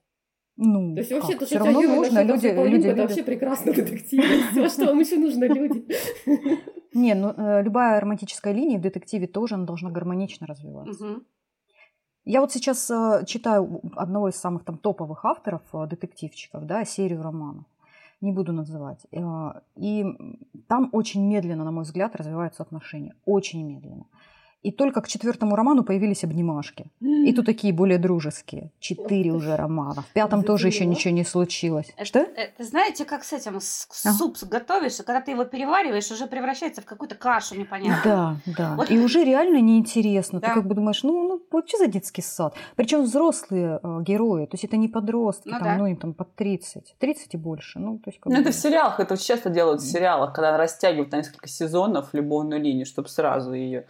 Ну, 0.56 0.94
То 0.94 1.00
есть 1.00 1.12
вообще, 1.12 1.32
как, 1.32 1.40
то, 1.40 1.46
все 1.46 1.56
что 1.56 1.64
тебя 1.64 1.80
равно 1.80 1.94
нужно, 1.96 2.22
люди, 2.22 2.46
люди 2.46 2.86
это 2.86 3.02
вообще 3.02 3.24
прекрасно 3.24 3.72
детектив. 3.72 4.24
А 4.56 4.68
что 4.68 4.86
вам 4.86 5.00
еще 5.00 5.16
нужно, 5.16 5.44
люди? 5.46 5.84
Не, 6.94 7.14
ну 7.14 7.34
э, 7.36 7.62
любая 7.62 8.00
романтическая 8.00 8.54
линия 8.54 8.78
в 8.78 8.82
детективе 8.82 9.26
тоже 9.26 9.56
она 9.56 9.64
должна 9.64 9.90
гармонично 9.90 10.46
развиваться. 10.46 11.20
Я 12.24 12.40
вот 12.40 12.52
сейчас 12.52 12.88
э, 12.88 13.24
читаю 13.26 13.80
одного 13.96 14.28
из 14.28 14.36
самых 14.36 14.64
там 14.64 14.78
топовых 14.78 15.24
авторов 15.24 15.62
э, 15.72 15.86
детективчиков, 15.88 16.64
да, 16.66 16.84
серию 16.84 17.22
романов. 17.22 17.64
Не 18.20 18.32
буду 18.32 18.52
называть. 18.52 19.04
И 19.76 20.04
там 20.68 20.88
очень 20.92 21.26
медленно, 21.26 21.64
на 21.64 21.72
мой 21.72 21.82
взгляд, 21.82 22.16
развиваются 22.16 22.62
отношения. 22.62 23.16
Очень 23.26 23.66
медленно. 23.66 24.06
И 24.64 24.72
только 24.72 25.02
к 25.02 25.08
четвертому 25.08 25.56
роману 25.56 25.84
появились 25.84 26.24
обнимашки. 26.24 26.86
И 27.00 27.32
то 27.34 27.42
такие 27.44 27.72
более 27.72 27.98
дружеские. 27.98 28.70
Четыре 28.80 29.30
уже 29.32 29.56
романа. 29.56 30.02
В 30.02 30.12
пятом 30.14 30.42
тоже 30.42 30.68
еще 30.68 30.86
ничего 30.86 31.12
не 31.12 31.22
случилось. 31.24 31.92
Это, 31.96 32.04
Что? 32.06 32.18
это 32.20 32.64
знаете, 32.64 33.04
как 33.04 33.24
с 33.24 33.32
этим 33.34 33.60
с- 33.60 33.86
Ага. 34.06 34.14
суп 34.16 34.36
готовишь, 34.50 34.98
и 35.00 35.02
когда 35.02 35.20
ты 35.20 35.32
его 35.32 35.44
перевариваешь, 35.44 36.10
уже 36.10 36.26
превращается 36.26 36.80
в 36.80 36.86
какую-то 36.86 37.14
кашу 37.14 37.56
непонятную. 37.56 38.02
Да, 38.04 38.36
да. 38.56 38.74
Вот- 38.76 38.90
И 38.90 38.98
уже 38.98 39.22
реально 39.22 39.60
неинтересно. 39.60 40.40
Да. 40.40 40.48
Ты 40.48 40.54
как 40.54 40.66
бы 40.66 40.74
думаешь, 40.74 41.02
ну, 41.02 41.28
ну 41.28 41.42
вот 41.50 41.68
что 41.68 41.76
за 41.78 41.86
детский 41.86 42.22
сад? 42.22 42.54
Причем 42.76 43.02
взрослые 43.02 43.80
э, 43.82 44.00
герои, 44.02 44.46
то 44.46 44.54
есть 44.54 44.64
это 44.64 44.78
не 44.78 44.88
подростки, 44.88 45.48
Ну 45.48 45.58
там, 45.58 45.62
да. 45.64 45.76
ну, 45.76 45.86
им 45.86 45.96
там 45.96 46.14
под 46.14 46.34
30, 46.36 46.94
30 46.98 47.34
и 47.34 47.36
больше. 47.36 47.78
Ну, 47.78 47.98
то 47.98 48.08
есть 48.10 48.18
как 48.18 48.32
Ну, 48.32 48.36
бы- 48.36 48.40
это 48.42 48.50
в 48.50 48.54
сериалах, 48.54 48.98
это 48.98 49.12
очень 49.14 49.26
часто 49.26 49.50
делают 49.50 49.82
в 49.82 49.86
сериалах, 49.86 50.32
когда 50.32 50.56
растягивают 50.56 51.12
на 51.12 51.16
несколько 51.18 51.48
сезонов 51.48 52.08
любовную 52.14 52.62
линию, 52.62 52.86
чтобы 52.86 53.08
сразу 53.08 53.52
ее. 53.52 53.84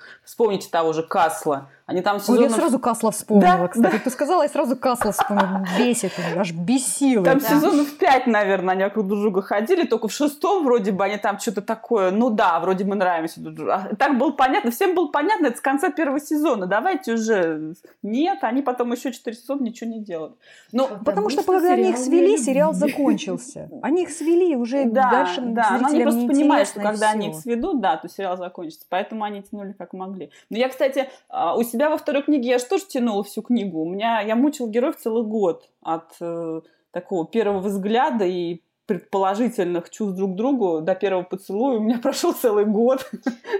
Вспомните 0.65 0.71
того 0.71 0.93
же 0.93 1.03
Касла. 1.03 1.69
Они 1.87 2.01
там 2.01 2.17
Ой, 2.17 2.21
сезонов... 2.21 2.51
я 2.51 2.57
сразу 2.57 2.79
Касла 2.79 3.11
вспомнила, 3.11 3.59
Да, 3.59 3.69
кстати. 3.69 3.99
Ты 3.99 4.11
сказала, 4.11 4.43
я 4.43 4.49
сразу 4.49 4.75
Касла 4.75 5.13
вспомнила. 5.13 5.67
Бесит, 5.79 6.13
меня, 6.17 6.41
аж 6.41 6.53
бесило. 6.53 7.25
Там 7.25 7.39
Да. 7.41 7.49
сезонов 7.49 7.99
пять, 7.99 8.27
наверное, 8.27 8.73
они 8.73 8.85
вокруг 8.85 9.07
друг 9.07 9.21
друга 9.21 9.43
ходили, 9.43 9.85
только 9.87 10.09
в 10.09 10.13
шестом 10.13 10.65
вроде 10.65 10.93
бы 10.93 11.05
они 11.05 11.19
там 11.19 11.39
что-то 11.39 11.61
такое, 11.61 12.11
ну 12.11 12.31
да, 12.31 12.59
вроде 12.61 12.85
мы 12.85 12.95
нравимся 12.95 13.41
друг 13.41 13.55
другу. 13.55 13.73
А 13.73 13.95
Так 13.99 14.17
было 14.17 14.31
понятно, 14.31 14.71
всем 14.71 14.95
было 14.95 15.09
понятно, 15.09 15.49
это 15.49 15.59
с 15.59 15.61
конца 15.61 15.91
первого 15.91 16.21
сезона, 16.21 16.67
давайте 16.67 17.13
уже. 17.15 17.75
Нет, 18.03 18.39
они 18.43 18.63
потом 18.63 18.91
еще 18.93 19.13
четыре 19.13 19.37
сезона 19.37 19.63
ничего 19.63 19.91
не 19.91 20.01
делают. 20.01 20.37
Ну, 20.73 20.89
Потому 21.05 21.29
что, 21.29 21.43
Потому 21.43 21.61
что 21.61 21.69
когда 21.69 21.73
они 21.75 21.91
их 21.91 21.99
свели, 21.99 22.39
сериал 22.39 22.73
закончился. 22.73 23.69
Они 23.83 24.05
их 24.05 24.11
свели, 24.11 24.57
уже 24.57 24.87
да, 24.87 25.11
дальше 25.11 25.43
да, 25.43 25.71
но 25.73 25.77
они 25.77 25.89
зрителям 25.89 26.13
просто 26.13 26.27
понимают, 26.29 26.69
что 26.69 26.81
когда 26.81 27.11
они 27.11 27.29
их 27.29 27.37
сведут, 27.37 27.81
да, 27.83 27.99
то 27.99 28.09
сериал 28.09 28.39
закончится. 28.39 28.87
Поэтому 28.89 29.23
они 29.25 29.43
тянули 29.43 29.73
как 29.73 29.93
могли. 29.93 30.31
Но 30.49 30.57
я, 30.57 30.71
кстати, 30.71 31.09
а, 31.29 31.55
у 31.55 31.63
себя 31.75 31.91
во 31.91 31.99
второй 31.99 32.23
книге 32.23 32.51
я 32.51 32.59
же 32.59 32.65
тоже 32.67 32.85
тянула 32.87 33.25
всю 33.25 33.43
книгу. 33.43 33.83
У 33.83 33.89
меня 33.89 34.21
я 34.21 34.37
мучила 34.37 34.69
героев 34.69 34.97
целый 34.97 35.25
год 35.25 35.69
от 35.83 36.13
э, 36.21 36.61
такого 36.93 37.27
первого 37.27 37.59
взгляда 37.59 38.25
и 38.25 38.63
предположительных 38.87 39.91
чувств 39.91 40.17
друг 40.17 40.33
к 40.33 40.35
другу 40.37 40.81
до 40.81 40.95
первого 40.95 41.23
поцелуя. 41.25 41.79
У 41.79 41.81
меня 41.81 41.99
прошел 42.03 42.33
целый 42.33 42.65
год. 42.67 43.11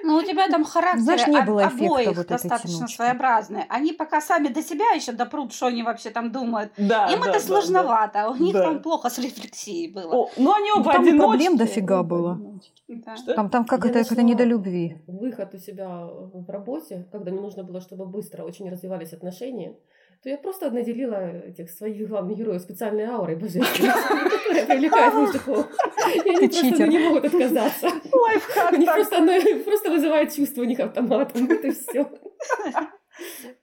Ну, 0.03 0.17
у 0.17 0.23
тебя 0.23 0.49
там 0.49 0.65
характеры 0.65 1.03
Знаешь, 1.03 1.27
не 1.27 1.41
было 1.43 1.61
эффекта 1.67 1.85
обоих 1.87 2.17
вот 2.17 2.27
достаточно 2.27 2.71
тянучки. 2.79 2.97
своеобразные. 2.97 3.67
Они 3.69 3.93
пока 3.93 4.21
сами 4.21 4.49
до 4.49 4.63
себя 4.63 4.91
еще 4.95 5.13
допрут, 5.13 5.53
что 5.53 5.67
они 5.67 5.83
вообще 5.83 6.11
там 6.11 6.31
думают. 6.33 6.73
Да, 6.77 7.07
Им 7.07 7.21
да, 7.21 7.31
это 7.31 7.39
да, 7.39 7.41
сложновато, 7.41 8.25
а 8.25 8.31
у 8.31 8.37
них 8.37 8.53
Да. 8.53 8.63
там 8.65 8.83
плохо 8.83 9.09
с 9.11 9.19
рефлексией 9.19 9.93
да. 9.93 10.03
было. 10.03 10.15
О, 10.15 10.31
ну, 10.37 10.55
они 10.55 10.71
оба 10.73 10.93
там 10.93 11.03
одиночки. 11.03 11.27
проблем 11.27 11.57
дофига 11.57 12.03
было. 12.03 12.39
Да. 12.89 13.17
Что? 13.17 13.35
Там, 13.35 13.49
там 13.51 13.65
как 13.65 13.85
Я 13.85 13.91
это, 13.91 14.01
это 14.01 14.23
не 14.23 14.35
до 14.35 14.45
любви. 14.45 14.99
Выход 15.07 15.55
у 15.55 15.59
себя 15.59 16.07
в 16.07 16.51
работе, 16.51 17.07
когда 17.11 17.31
мне 17.31 17.41
нужно 17.41 17.65
было, 17.65 17.81
чтобы 17.81 18.05
быстро 18.07 18.45
очень 18.45 18.69
развивались 18.71 19.13
отношения, 19.15 19.75
то 20.25 20.31
я 20.31 20.39
просто 20.39 20.71
наделила 20.71 21.37
этих 21.47 21.69
своих 21.69 22.09
главных 22.09 22.39
героев 22.39 22.63
специальной 22.63 23.05
аурой 23.05 23.37
божественной, 23.37 23.93
которая 23.93 24.67
привлекает 24.67 25.15
мужиков. 25.15 25.67
И 26.25 26.31
они 26.31 26.49
просто 26.49 26.87
не 26.87 26.99
могут 26.99 27.27
отказаться. 27.27 27.89
Лайфхак 28.11 28.73
У 28.73 28.85
так. 28.87 28.95
просто, 28.95 29.63
просто 29.65 29.91
вызывает 29.91 30.35
чувство 30.35 30.63
у 30.63 30.65
них 30.65 30.81
автоматом. 30.81 31.47
Вот 31.47 31.63
и 31.63 31.71
все. 31.73 32.11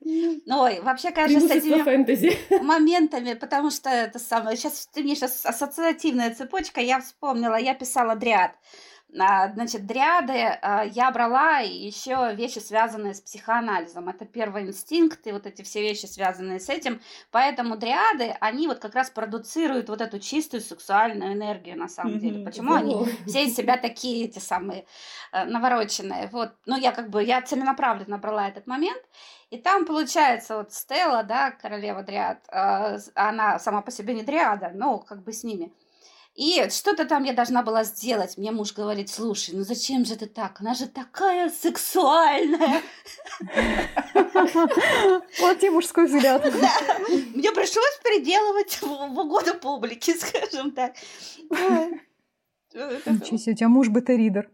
Ну, 0.04 0.62
ой, 0.62 0.82
вообще, 0.82 1.10
конечно, 1.10 1.48
с 1.48 1.52
этими 1.52 1.82
фэнтези. 1.82 2.38
моментами, 2.62 3.34
потому 3.34 3.72
что 3.72 3.90
это 3.90 4.20
самое... 4.20 4.56
Сейчас 4.56 4.88
ты 4.94 5.02
мне 5.02 5.16
сейчас 5.16 5.44
ассоциативная 5.46 6.34
цепочка, 6.34 6.80
я 6.80 7.02
вспомнила, 7.02 7.56
я 7.56 7.74
писала 7.74 8.16
дриад. 8.16 8.52
А, 9.20 9.50
Значит, 9.54 9.86
дриады 9.86 10.34
а, 10.62 10.84
я 10.86 11.12
брала 11.12 11.60
еще 11.60 12.34
вещи, 12.34 12.60
связанные 12.60 13.14
с 13.14 13.20
психоанализом. 13.22 14.08
Это 14.08 14.26
первый 14.26 14.64
инстинкт 14.64 15.28
и 15.28 15.32
вот 15.34 15.46
эти 15.46 15.64
все 15.64 15.82
вещи, 15.82 16.06
связанные 16.06 16.60
с 16.60 16.70
этим. 16.70 17.02
Поэтому 17.30 17.76
дриады, 17.76 18.36
они 18.40 18.68
вот 18.68 18.80
как 18.80 18.96
раз 18.96 19.10
продуцируют 19.10 19.90
вот 19.90 20.00
эту 20.02 20.20
чистую 20.20 20.62
сексуальную 20.62 21.34
энергию 21.34 21.78
на 21.78 21.90
самом 21.90 22.20
деле. 22.20 22.46
Почему 22.46 22.74
они 22.74 22.94
все 23.28 23.44
из 23.46 23.56
себя 23.56 23.76
такие, 23.78 24.26
эти 24.26 24.40
самые 24.40 24.86
э, 25.34 25.44
навороченные. 25.44 26.28
Вот, 26.32 26.52
ну 26.66 26.78
я 26.78 26.92
как 26.94 27.10
бы, 27.10 27.22
я 27.24 27.42
целенаправленно 27.42 28.18
брала 28.18 28.48
этот 28.48 28.66
момент, 28.66 29.02
и 29.50 29.58
там 29.58 29.86
получается 29.86 30.56
вот 30.56 30.72
Стелла, 30.72 31.24
да, 31.24 31.52
королева 31.52 32.04
дриад, 32.04 32.40
с- 32.50 33.12
она 33.16 33.60
сама 33.60 33.82
по 33.82 33.92
себе 33.92 34.14
не 34.14 34.24
дриада, 34.24 34.72
но 34.74 35.00
как 35.00 35.24
бы 35.24 35.34
с 35.34 35.44
ними. 35.44 35.74
И 36.34 36.70
что-то 36.70 37.06
там 37.06 37.24
я 37.26 37.34
должна 37.34 37.62
была 37.62 37.84
сделать. 37.84 38.38
Мне 38.38 38.52
муж 38.52 38.74
говорит, 38.74 39.10
слушай, 39.10 39.54
ну 39.54 39.64
зачем 39.64 40.06
же 40.06 40.16
ты 40.16 40.28
так? 40.28 40.62
Она 40.62 40.74
же 40.74 40.88
такая 40.88 41.50
сексуальная. 41.50 42.82
Вот 45.40 45.60
тебе 45.60 45.72
мужской 45.72 46.06
взгляд. 46.06 46.46
Мне 47.36 47.52
пришлось 47.52 48.00
переделывать 48.04 48.82
в 48.82 49.20
угоду 49.20 49.56
публике, 49.56 50.16
скажем 50.16 50.72
так. 50.72 50.96
Ничего 52.74 53.38
себе, 53.38 53.52
у 53.52 53.56
тебя 53.56 53.68
муж 53.68 53.90
бета-ридер. 53.90 54.50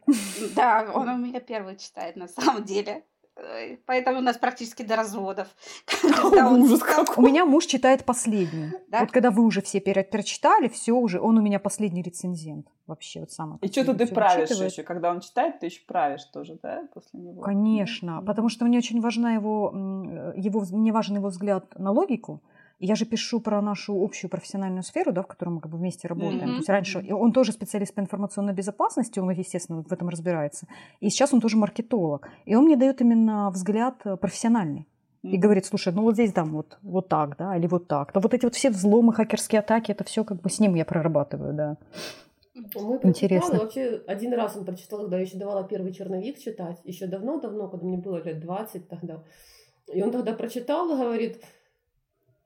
Да, 0.55 0.89
он 0.93 1.07
у 1.09 1.17
меня 1.17 1.39
первый 1.39 1.75
читает 1.77 2.15
на 2.15 2.27
самом 2.27 2.63
деле. 2.63 3.05
Ой, 3.37 3.79
Поэтому 3.85 4.19
у 4.19 4.21
нас 4.21 4.37
практически 4.37 4.83
до 4.83 4.95
разводов. 4.95 5.47
Ужас 6.03 6.81
какой. 6.81 7.23
У 7.23 7.27
меня 7.27 7.45
муж 7.45 7.65
читает 7.65 8.03
последний. 8.03 8.71
Вот 8.91 9.11
когда 9.11 9.29
вы 9.31 9.43
уже 9.43 9.61
все 9.61 9.79
пере- 9.79 10.03
прочитали, 10.03 10.67
все 10.67 10.93
уже, 10.93 11.19
он 11.19 11.37
у 11.37 11.41
меня 11.41 11.59
последний 11.59 12.01
рецензент. 12.01 12.67
Вообще, 12.87 13.19
вот 13.19 13.31
самый. 13.31 13.59
И 13.61 13.67
что-то 13.67 13.93
ты 13.93 14.07
правишь 14.07 14.49
еще. 14.49 14.83
Когда 14.83 15.11
он 15.11 15.19
читает, 15.19 15.59
ты 15.59 15.67
еще 15.67 15.81
правишь 15.85 16.23
тоже, 16.25 16.57
да, 16.63 16.87
после 16.93 17.19
него? 17.19 17.41
Конечно, 17.41 18.23
потому 18.25 18.49
что 18.49 18.65
мне 18.65 18.77
очень 18.77 19.01
важна 19.01 19.33
его, 19.33 19.71
э, 19.73 20.33
его, 20.37 20.63
мне 20.71 20.91
важен 20.91 21.17
его 21.17 21.27
взгляд 21.27 21.77
на 21.77 21.91
логику. 21.91 22.41
И 22.79 22.85
Я 22.85 22.95
же 22.95 23.05
пишу 23.05 23.39
про 23.39 23.61
нашу 23.61 24.03
общую 24.03 24.29
профессиональную 24.29 24.83
сферу, 24.83 25.11
да, 25.11 25.21
в 25.23 25.27
которой 25.27 25.49
мы 25.49 25.61
как 25.61 25.71
бы 25.71 25.77
вместе 25.77 26.07
работаем. 26.07 26.43
Мгм. 26.43 26.51
То 26.51 26.57
есть 26.57 26.69
раньше 26.69 27.01
и 27.01 27.11
он 27.11 27.31
тоже 27.31 27.51
специалист 27.51 27.93
по 27.93 28.01
информационной 28.01 28.53
безопасности, 28.53 29.19
он, 29.19 29.29
естественно, 29.31 29.83
в 29.83 29.91
этом 29.91 30.09
разбирается. 30.09 30.67
И 30.99 31.09
сейчас 31.09 31.33
он 31.33 31.41
тоже 31.41 31.57
маркетолог. 31.57 32.29
И 32.45 32.55
он 32.55 32.65
мне 32.65 32.75
дает 32.75 33.01
именно 33.01 33.49
взгляд 33.49 34.03
профессиональный. 34.21 34.85
И 35.23 35.29
Мгм. 35.29 35.39
говорит, 35.39 35.65
слушай, 35.65 35.91
ну 35.91 36.03
вот 36.03 36.13
здесь 36.13 36.31
там 36.31 36.53
вот, 36.53 36.77
вот 36.83 37.09
так, 37.09 37.35
да, 37.37 37.57
или 37.57 37.65
вот 37.65 37.87
так. 37.87 38.11
То 38.11 38.19
вот 38.19 38.33
эти 38.33 38.45
вот 38.45 38.53
все 38.53 38.69
взломы, 38.69 39.13
хакерские 39.13 39.59
атаки, 39.59 39.91
это 39.91 40.03
все 40.03 40.23
как 40.23 40.41
бы 40.41 40.49
с 40.49 40.59
ним 40.59 40.75
я 40.75 40.85
прорабатываю, 40.85 41.53
да. 41.53 41.77
Мой 42.75 42.99
Интересно. 43.03 43.59
вообще 43.59 44.01
один 44.07 44.33
раз 44.33 44.55
он 44.55 44.65
прочитал, 44.65 45.01
когда 45.01 45.17
я 45.17 45.23
еще 45.23 45.37
давала 45.37 45.67
первый 45.67 45.93
черновик 45.93 46.39
читать, 46.39 46.79
еще 46.83 47.07
давно-давно, 47.07 47.67
когда 47.67 47.85
мне 47.85 47.97
было 47.97 48.23
лет 48.23 48.39
20 48.39 48.87
тогда. 48.87 49.23
И 49.93 50.01
он 50.01 50.11
тогда 50.11 50.33
прочитал 50.33 50.91
и 50.91 50.97
говорит, 50.97 51.43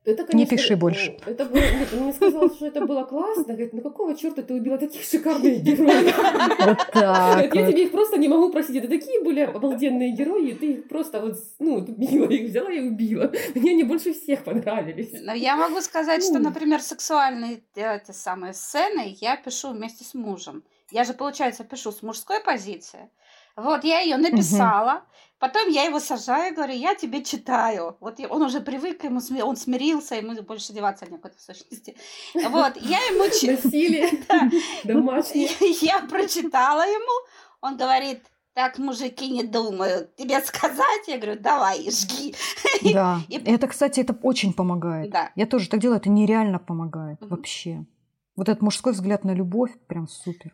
это, 0.04 0.26
конечно, 0.26 0.58
пиши 0.58 0.76
больше. 0.76 1.18
ну, 1.26 1.32
Это 1.32 1.46
было, 1.46 1.60
нет, 1.60 1.90
он 1.94 2.00
мне 2.00 2.14
сказал, 2.14 2.50
что 2.50 2.66
это 2.66 2.86
было 2.86 3.04
классно. 3.04 3.44
Говорит, 3.44 3.74
ну 3.74 3.82
какого 3.82 4.16
черта 4.16 4.42
ты 4.42 4.54
убила 4.56 4.78
таких 4.78 5.04
шикарных 5.04 5.62
героев? 5.64 6.18
Вот 6.18 6.78
так 6.94 7.56
Я 7.56 7.72
тебе 7.72 7.84
их 7.84 7.92
просто 7.92 8.18
не 8.18 8.28
могу 8.28 8.52
просить. 8.52 8.76
Это 8.76 8.88
такие 8.88 9.22
были 9.24 9.42
обалденные 9.42 10.12
герои, 10.12 10.50
и 10.50 10.54
ты 10.54 10.72
их 10.74 10.88
просто 10.88 11.22
вот, 11.22 11.36
ну, 11.60 11.76
убила, 11.76 12.26
их 12.30 12.50
взяла 12.50 12.72
и 12.72 12.80
убила. 12.80 13.32
Мне 13.56 13.72
они 13.72 13.84
больше 13.84 14.14
всех 14.14 14.44
понравились. 14.44 15.10
Но 15.22 15.34
я 15.34 15.56
могу 15.56 15.82
сказать, 15.82 16.24
что, 16.24 16.40
Ну. 16.40 16.46
например, 16.50 16.82
сексуальные 16.82 17.62
э, 17.76 18.00
те 18.00 18.14
самые 18.14 18.54
сцены 18.54 19.16
я 19.22 19.36
пишу 19.38 19.72
вместе 19.72 20.04
с 20.04 20.14
мужем. 20.14 20.64
Я 20.90 21.04
же, 21.04 21.14
получается, 21.14 21.64
пишу 21.64 21.92
с 21.92 22.02
мужской 22.02 22.42
позиции. 22.44 23.10
Вот, 23.56 23.84
я 23.84 24.00
ее 24.00 24.18
написала. 24.18 25.04
Потом 25.41 25.69
я 25.69 25.86
его 25.86 25.99
сажаю, 25.99 26.54
говорю, 26.54 26.73
я 26.73 26.93
тебе 26.93 27.23
читаю. 27.23 27.97
Вот 27.99 28.19
он 28.30 28.43
уже 28.43 28.60
привык, 28.60 29.04
ему 29.04 29.19
он 29.43 29.58
смирился, 29.58 30.13
ему 30.13 30.39
больше 30.43 30.71
деваться 30.71 31.08
некуда 31.10 31.34
в 31.36 31.41
сущности. 31.41 31.97
Вот, 32.36 32.77
я 32.77 32.99
ему 33.10 33.27
читаю. 33.41 34.08
Я 35.82 35.99
прочитала 36.01 36.84
ему, 36.84 37.27
он 37.60 37.75
говорит, 37.75 38.19
так 38.54 38.77
мужики 38.77 39.32
не 39.32 39.43
думают. 39.43 40.15
Тебе 40.15 40.39
сказать? 40.41 41.08
Я 41.08 41.17
говорю, 41.17 41.39
давай, 41.41 41.89
жги. 41.89 42.36
Да. 42.93 43.21
И... 43.27 43.37
Это, 43.37 43.67
кстати, 43.67 44.00
это 44.00 44.13
очень 44.21 44.54
помогает. 44.54 45.10
Да. 45.10 45.31
Я 45.35 45.48
тоже 45.48 45.69
так 45.69 45.79
делаю, 45.79 45.98
это 45.98 46.10
нереально 46.10 46.60
помогает 46.60 47.17
вообще. 47.21 47.83
Вот 48.35 48.48
этот 48.48 48.62
мужской 48.62 48.94
взгляд 48.94 49.23
на 49.23 49.33
любовь 49.33 49.71
прям 49.87 50.08
супер. 50.08 50.54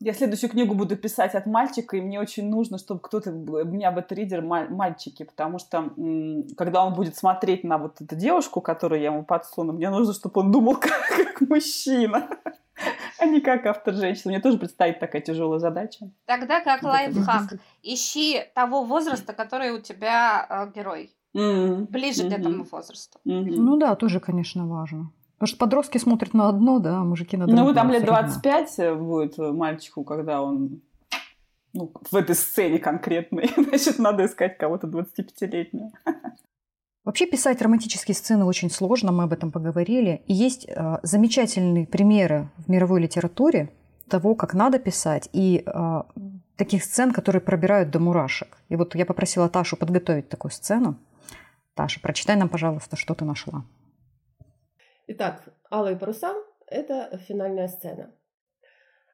Я 0.00 0.14
следующую 0.14 0.50
книгу 0.50 0.74
буду 0.74 0.96
писать 0.96 1.34
от 1.34 1.46
мальчика, 1.46 1.96
и 1.96 2.00
мне 2.00 2.20
очень 2.20 2.48
нужно, 2.48 2.78
чтобы 2.78 3.00
кто-то... 3.00 3.30
У 3.30 3.64
меня 3.64 3.90
бета-ридер 3.90 4.42
мальчики, 4.42 5.24
потому 5.24 5.58
что 5.58 5.92
когда 6.56 6.84
он 6.84 6.94
будет 6.94 7.16
смотреть 7.16 7.64
на 7.64 7.78
вот 7.78 8.00
эту 8.00 8.14
девушку, 8.14 8.60
которую 8.60 9.00
я 9.00 9.08
ему 9.08 9.24
подсуну, 9.24 9.72
мне 9.72 9.90
нужно, 9.90 10.14
чтобы 10.14 10.40
он 10.40 10.52
думал 10.52 10.76
как, 10.80 10.92
как 11.16 11.40
мужчина, 11.48 12.28
а 13.18 13.26
не 13.26 13.40
как 13.40 13.66
автор 13.66 13.94
женщина. 13.94 14.32
Мне 14.32 14.40
тоже 14.40 14.58
предстоит 14.58 15.00
такая 15.00 15.20
тяжелая 15.20 15.58
задача. 15.58 16.08
Тогда 16.26 16.60
как 16.60 16.84
лайфхак. 16.84 17.54
Ищи 17.82 18.40
того 18.54 18.84
возраста, 18.84 19.32
который 19.32 19.72
у 19.72 19.80
тебя 19.80 20.46
э, 20.48 20.78
герой. 20.78 21.12
Ближе 21.32 22.28
к 22.28 22.32
этому 22.32 22.64
возрасту. 22.70 23.18
Ну 23.24 23.76
да, 23.76 23.96
тоже, 23.96 24.20
конечно, 24.20 24.66
важно. 24.66 25.10
Потому 25.38 25.48
что 25.48 25.58
подростки 25.58 25.98
смотрят 25.98 26.34
на 26.34 26.48
одно, 26.48 26.80
да, 26.80 26.98
а 26.98 27.04
мужики 27.04 27.36
на 27.36 27.46
другое. 27.46 27.64
Ну, 27.66 27.74
там 27.74 27.90
лет 27.92 28.04
25 28.04 28.78
э, 28.78 28.94
будет 28.96 29.38
мальчику, 29.38 30.02
когда 30.02 30.42
он 30.42 30.80
ну, 31.72 31.92
в 32.10 32.16
этой 32.16 32.34
сцене 32.34 32.80
конкретной. 32.80 33.48
Значит, 33.56 34.00
надо 34.00 34.26
искать 34.26 34.58
кого-то 34.58 34.88
25-летнего. 34.88 35.90
Вообще 37.04 37.26
писать 37.26 37.62
романтические 37.62 38.16
сцены 38.16 38.44
очень 38.44 38.68
сложно, 38.68 39.12
мы 39.12 39.24
об 39.24 39.32
этом 39.32 39.52
поговорили. 39.52 40.22
И 40.26 40.34
есть 40.34 40.66
э, 40.68 40.98
замечательные 41.04 41.86
примеры 41.86 42.50
в 42.56 42.68
мировой 42.68 43.00
литературе 43.00 43.72
того, 44.08 44.34
как 44.34 44.54
надо 44.54 44.80
писать, 44.80 45.28
и 45.32 45.62
э, 45.64 46.02
таких 46.56 46.82
сцен, 46.82 47.12
которые 47.12 47.40
пробирают 47.40 47.90
до 47.90 48.00
мурашек. 48.00 48.58
И 48.68 48.76
вот 48.76 48.96
я 48.96 49.06
попросила 49.06 49.48
Ташу 49.48 49.76
подготовить 49.76 50.28
такую 50.28 50.50
сцену. 50.50 50.96
Таша, 51.74 52.00
прочитай 52.00 52.34
нам, 52.34 52.48
пожалуйста, 52.48 52.96
что 52.96 53.14
ты 53.14 53.24
нашла. 53.24 53.64
Итак, 55.10 55.54
«Алые 55.70 55.96
паруса»– 55.96 56.34
это 56.66 57.16
финальная 57.26 57.68
сцена. 57.68 58.14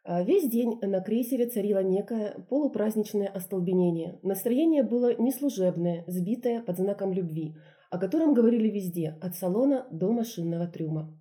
А, 0.02 0.24
весь 0.24 0.50
день 0.50 0.80
на 0.82 1.00
крейсере 1.00 1.46
царило 1.46 1.84
некое 1.84 2.44
полупраздничное 2.50 3.28
остолбенение. 3.28 4.18
Настроение 4.24 4.82
было 4.82 5.14
неслужебное, 5.14 6.02
сбитое 6.08 6.62
под 6.62 6.78
знаком 6.78 7.12
любви, 7.12 7.54
о 7.92 7.98
котором 7.98 8.34
говорили 8.34 8.68
везде, 8.70 9.16
от 9.20 9.36
салона 9.36 9.86
до 9.92 10.10
машинного 10.10 10.66
трюма. 10.66 11.16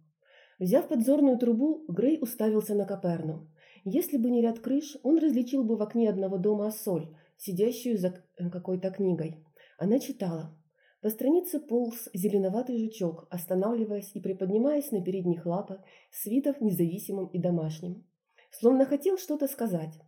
Взяв 0.57 0.87
подзорную 0.87 1.37
трубу, 1.37 1.85
Грей 1.87 2.17
уставился 2.19 2.73
на 2.73 2.85
Коперну. 2.85 3.47
Если 3.83 4.17
бы 4.17 4.31
не 4.31 4.41
ряд 4.41 4.59
крыш, 4.59 4.97
он 5.03 5.19
различил 5.19 5.63
бы 5.63 5.77
в 5.77 5.83
окне 5.83 6.09
одного 6.09 6.39
дома 6.39 6.65
Ассоль, 6.65 7.15
сидящую 7.37 7.99
за 7.99 8.23
какой-то 8.51 8.89
книгой. 8.89 9.45
Она 9.77 9.99
читала. 9.99 10.57
По 11.03 11.09
странице 11.09 11.59
полз 11.59 12.07
зеленоватый 12.13 12.77
жучок, 12.77 13.27
останавливаясь 13.29 14.11
и 14.13 14.21
приподнимаясь 14.21 14.89
на 14.91 15.03
передних 15.03 15.45
лапах, 15.45 15.81
с 16.11 16.25
видов 16.25 16.61
независимым 16.61 17.27
и 17.27 17.39
домашним. 17.39 18.07
Словно 18.51 18.85
хотел 18.85 19.17
что-то 19.17 19.49
сказать. 19.49 19.99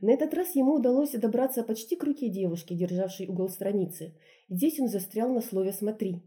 На 0.00 0.10
этот 0.10 0.34
раз 0.34 0.56
ему 0.56 0.74
удалось 0.74 1.12
добраться 1.12 1.62
почти 1.62 1.94
к 1.94 2.02
руке 2.02 2.28
девушки, 2.28 2.74
державшей 2.74 3.28
угол 3.28 3.48
страницы. 3.48 4.16
Здесь 4.48 4.80
он 4.80 4.88
застрял 4.88 5.32
на 5.32 5.40
слове 5.40 5.72
«смотри». 5.72 6.20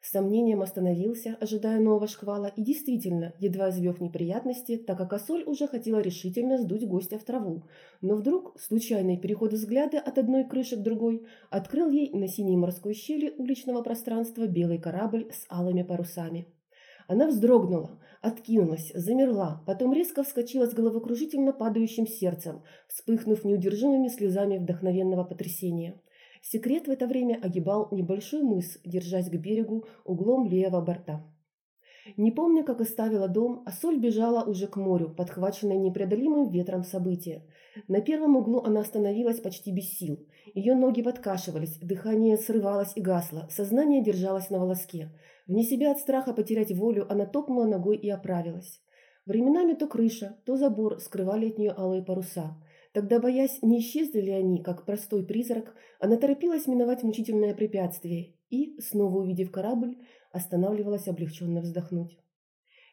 С 0.00 0.12
сомнением 0.12 0.62
остановился, 0.62 1.36
ожидая 1.40 1.78
нового 1.78 2.08
шквала, 2.08 2.46
и 2.46 2.62
действительно, 2.62 3.34
едва 3.38 3.68
избег 3.68 4.00
неприятности, 4.00 4.78
так 4.78 4.96
как 4.96 5.12
Осоль 5.12 5.44
уже 5.44 5.68
хотела 5.68 6.00
решительно 6.00 6.56
сдуть 6.56 6.86
гостя 6.86 7.18
в 7.18 7.24
траву. 7.24 7.64
Но 8.00 8.16
вдруг 8.16 8.58
случайный 8.58 9.18
переход 9.18 9.52
взгляда 9.52 9.98
от 10.00 10.16
одной 10.16 10.44
крыши 10.44 10.76
к 10.76 10.82
другой 10.82 11.26
открыл 11.50 11.90
ей 11.90 12.10
на 12.14 12.28
синей 12.28 12.56
морской 12.56 12.94
щели 12.94 13.34
уличного 13.36 13.82
пространства 13.82 14.46
белый 14.46 14.78
корабль 14.78 15.30
с 15.32 15.44
алыми 15.50 15.82
парусами. 15.82 16.46
Она 17.06 17.26
вздрогнула, 17.26 17.98
откинулась, 18.22 18.92
замерла, 18.94 19.62
потом 19.66 19.92
резко 19.92 20.22
вскочила 20.22 20.66
с 20.66 20.72
головокружительно 20.72 21.52
падающим 21.52 22.06
сердцем, 22.06 22.62
вспыхнув 22.88 23.44
неудержимыми 23.44 24.08
слезами 24.08 24.56
вдохновенного 24.56 25.24
потрясения. 25.24 26.00
Секрет 26.40 26.88
в 26.88 26.90
это 26.90 27.06
время 27.06 27.38
огибал 27.42 27.88
небольшой 27.90 28.42
мыс, 28.42 28.78
держась 28.84 29.28
к 29.28 29.34
берегу 29.34 29.84
углом 30.04 30.46
левого 30.46 30.80
борта. 30.80 31.24
Не 32.16 32.32
помня, 32.32 32.64
как 32.64 32.80
оставила 32.80 33.28
дом, 33.28 33.62
а 33.66 33.72
соль 33.72 33.98
бежала 33.98 34.42
уже 34.44 34.66
к 34.66 34.76
морю, 34.76 35.10
подхваченная 35.10 35.76
непреодолимым 35.76 36.48
ветром 36.48 36.82
события. 36.82 37.44
На 37.88 38.00
первом 38.00 38.36
углу 38.36 38.62
она 38.62 38.80
остановилась 38.80 39.40
почти 39.40 39.70
без 39.70 39.90
сил. 39.98 40.26
Ее 40.54 40.74
ноги 40.74 41.02
подкашивались, 41.02 41.78
дыхание 41.78 42.36
срывалось 42.36 42.92
и 42.96 43.00
гасло, 43.00 43.48
сознание 43.50 44.02
держалось 44.02 44.50
на 44.50 44.58
волоске. 44.58 45.10
Вне 45.46 45.62
себя 45.62 45.92
от 45.92 45.98
страха 45.98 46.32
потерять 46.32 46.72
волю 46.72 47.06
она 47.10 47.26
топнула 47.26 47.66
ногой 47.66 47.96
и 47.96 48.08
оправилась. 48.08 48.80
Временами 49.26 49.74
то 49.74 49.86
крыша, 49.86 50.38
то 50.44 50.56
забор 50.56 51.00
скрывали 51.00 51.50
от 51.50 51.58
нее 51.58 51.74
алые 51.76 52.02
паруса. 52.02 52.56
Тогда, 52.92 53.20
боясь, 53.20 53.62
не 53.62 53.78
исчезли 53.78 54.20
ли 54.20 54.32
они, 54.32 54.62
как 54.62 54.84
простой 54.84 55.24
призрак, 55.24 55.74
она 56.00 56.16
торопилась 56.16 56.66
миновать 56.66 57.04
мучительное 57.04 57.54
препятствие 57.54 58.34
и, 58.48 58.80
снова 58.80 59.18
увидев 59.18 59.52
корабль, 59.52 59.96
останавливалась 60.32 61.06
облегченно 61.06 61.60
вздохнуть. 61.60 62.18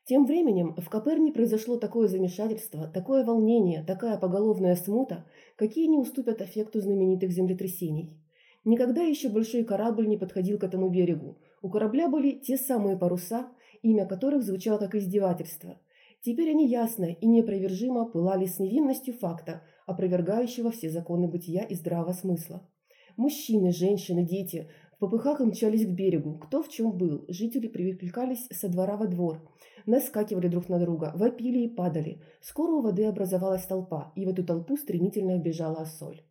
Тем 0.05 0.25
временем 0.25 0.75
в 0.77 0.87
Коперне 0.89 1.33
произошло 1.33 1.77
такое 1.77 2.07
замешательство, 2.07 2.87
такое 2.87 3.25
волнение, 3.25 3.83
такая 3.83 4.17
поголовная 4.17 4.75
смута, 4.75 5.25
какие 5.57 5.87
не 5.87 5.97
уступят 5.97 6.41
эффекту 6.41 6.79
знаменитых 6.79 7.31
землетрясений. 7.31 8.17
Никогда 8.63 9.01
еще 9.01 9.29
большой 9.29 9.63
корабль 9.63 10.07
не 10.07 10.17
подходил 10.17 10.59
к 10.59 10.63
этому 10.63 10.89
берегу. 10.89 11.39
У 11.61 11.69
корабля 11.69 12.07
были 12.07 12.31
те 12.31 12.57
самые 12.57 12.97
паруса, 12.97 13.49
имя 13.81 14.05
которых 14.05 14.43
звучало 14.43 14.77
как 14.77 14.95
издевательство. 14.95 15.79
Теперь 16.21 16.51
они 16.51 16.67
ясно 16.67 17.05
и 17.05 17.27
непровержимо 17.27 18.05
пылали 18.05 18.45
с 18.45 18.59
невинностью 18.59 19.13
факта, 19.13 19.63
опровергающего 19.87 20.69
все 20.69 20.91
законы 20.91 21.27
бытия 21.27 21.63
и 21.63 21.73
здравого 21.73 22.13
смысла. 22.13 22.69
Мужчины, 23.15 23.71
женщины, 23.71 24.23
дети 24.23 24.69
в 24.97 24.99
попыхах 24.99 25.39
мчались 25.39 25.85
к 25.85 25.89
берегу, 25.89 26.37
кто 26.37 26.61
в 26.61 26.69
чем 26.69 26.91
был. 26.91 27.25
Жители 27.27 27.67
привлекались 27.67 28.47
со 28.51 28.69
двора 28.69 28.97
во 28.97 29.07
двор, 29.07 29.41
наскакивали 29.87 30.47
друг 30.47 30.69
на 30.69 30.79
друга, 30.79 31.11
вопили 31.15 31.59
и 31.59 31.69
падали. 31.69 32.21
Скоро 32.41 32.73
у 32.73 32.81
воды 32.81 33.05
образовалась 33.05 33.65
толпа, 33.65 34.11
и 34.15 34.25
в 34.25 34.29
эту 34.29 34.43
толпу 34.43 34.77
стремительно 34.77 35.39
бежала 35.39 35.85
соль. 35.85 36.21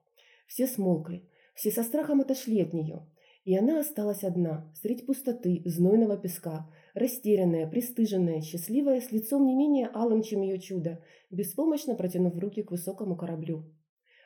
Все 0.46 0.66
смолкли, 0.68 1.28
все 1.54 1.72
со 1.72 1.82
страхом 1.82 2.20
отошли 2.20 2.60
от 2.60 2.72
нее. 2.72 3.06
И 3.46 3.56
она 3.56 3.78
осталась 3.78 4.24
одна, 4.24 4.68
средь 4.74 5.06
пустоты, 5.06 5.62
знойного 5.64 6.16
песка, 6.16 6.68
растерянная, 6.94 7.68
пристыженная, 7.68 8.40
счастливая, 8.40 9.00
с 9.00 9.12
лицом 9.12 9.46
не 9.46 9.54
менее 9.54 9.88
алым, 9.94 10.22
чем 10.22 10.42
ее 10.42 10.58
чудо, 10.58 11.00
беспомощно 11.30 11.94
протянув 11.94 12.36
руки 12.36 12.64
к 12.64 12.72
высокому 12.72 13.16
кораблю. 13.16 13.64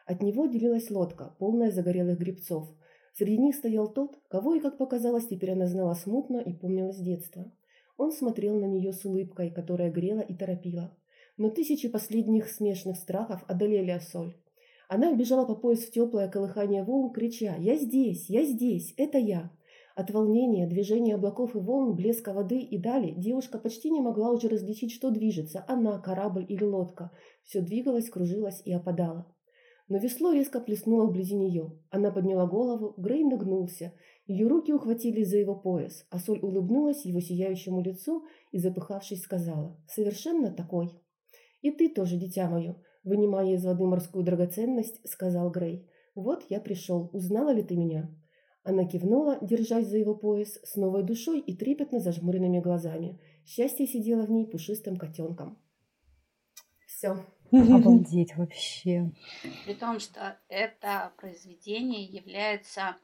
От 0.06 0.22
него 0.22 0.46
делилась 0.46 0.90
лодка, 0.90 1.36
полная 1.38 1.70
загорелых 1.70 2.18
грибцов. 2.18 2.70
Среди 3.12 3.36
них 3.36 3.56
стоял 3.56 3.92
тот, 3.92 4.18
кого 4.30 4.54
и, 4.54 4.60
как 4.60 4.78
показалось, 4.78 5.26
теперь 5.26 5.50
она 5.50 5.66
знала 5.66 5.92
смутно 5.92 6.38
и 6.38 6.54
помнила 6.54 6.90
с 6.90 6.98
детства. 6.98 7.52
Он 7.98 8.12
смотрел 8.12 8.58
на 8.58 8.64
нее 8.64 8.94
с 8.94 9.04
улыбкой, 9.04 9.50
которая 9.50 9.92
грела 9.92 10.20
и 10.20 10.34
торопила. 10.34 10.96
Но 11.36 11.50
тысячи 11.50 11.90
последних 11.90 12.48
смешных 12.48 12.96
страхов 12.96 13.44
одолели 13.46 13.90
Ассоль. 13.90 14.34
Она 14.92 15.14
бежала 15.14 15.46
по 15.46 15.54
пояс 15.54 15.84
в 15.84 15.92
теплое 15.92 16.28
колыхание 16.28 16.82
волн, 16.82 17.12
крича 17.12 17.54
«Я 17.60 17.76
здесь! 17.76 18.28
Я 18.28 18.44
здесь! 18.44 18.92
Это 18.96 19.18
я!» 19.18 19.52
От 19.94 20.10
волнения, 20.10 20.66
движения 20.66 21.14
облаков 21.14 21.54
и 21.54 21.58
волн, 21.58 21.94
блеска 21.94 22.32
воды 22.32 22.58
и 22.58 22.76
дали, 22.76 23.12
девушка 23.12 23.60
почти 23.60 23.88
не 23.90 24.00
могла 24.00 24.32
уже 24.32 24.48
различить, 24.48 24.90
что 24.90 25.10
движется– 25.10 25.64
она, 25.68 26.00
корабль 26.00 26.44
или 26.48 26.64
лодка. 26.64 27.12
Все 27.44 27.60
двигалось, 27.60 28.10
кружилось 28.10 28.62
и 28.64 28.72
опадало. 28.72 29.32
Но 29.88 29.98
весло 29.98 30.32
резко 30.32 30.58
плеснуло 30.58 31.06
вблизи 31.06 31.36
нее. 31.36 31.70
Она 31.90 32.10
подняла 32.10 32.48
голову, 32.48 32.92
Грей 32.96 33.22
нагнулся. 33.22 33.92
Ее 34.26 34.48
руки 34.48 34.72
ухватились 34.72 35.28
за 35.28 35.36
его 35.36 35.54
пояс, 35.54 36.04
а 36.10 36.18
Соль 36.18 36.40
улыбнулась 36.40 37.04
его 37.04 37.20
сияющему 37.20 37.80
лицу 37.80 38.24
и, 38.50 38.58
запыхавшись, 38.58 39.22
сказала 39.22 39.80
«Совершенно 39.86 40.50
такой». 40.50 40.90
«И 41.62 41.70
ты 41.70 41.88
тоже, 41.90 42.16
дитя 42.16 42.50
мое. 42.50 42.74
Вынимая 43.02 43.54
из 43.54 43.64
воды 43.64 43.84
морскую 43.84 44.24
драгоценность, 44.24 45.00
сказал 45.08 45.50
Грей. 45.50 45.88
«Вот 46.14 46.44
я 46.48 46.60
пришел. 46.60 47.08
Узнала 47.12 47.50
ли 47.50 47.62
ты 47.62 47.76
меня?» 47.76 48.10
Она 48.62 48.84
кивнула, 48.84 49.38
держась 49.40 49.86
за 49.86 49.96
его 49.96 50.14
пояс, 50.14 50.58
с 50.62 50.76
новой 50.76 51.02
душой 51.02 51.40
и 51.40 51.56
трепетно 51.56 51.98
зажмуренными 51.98 52.60
глазами. 52.60 53.18
Счастье 53.46 53.86
сидело 53.86 54.22
в 54.22 54.30
ней 54.30 54.46
пушистым 54.46 54.96
котенком. 54.96 55.58
Все. 56.86 57.16
Обалдеть 57.50 58.36
вообще. 58.36 59.10
При 59.64 59.74
том, 59.74 59.98
что 59.98 60.38
это 60.48 61.12
произведение 61.16 62.04
является 62.04 62.96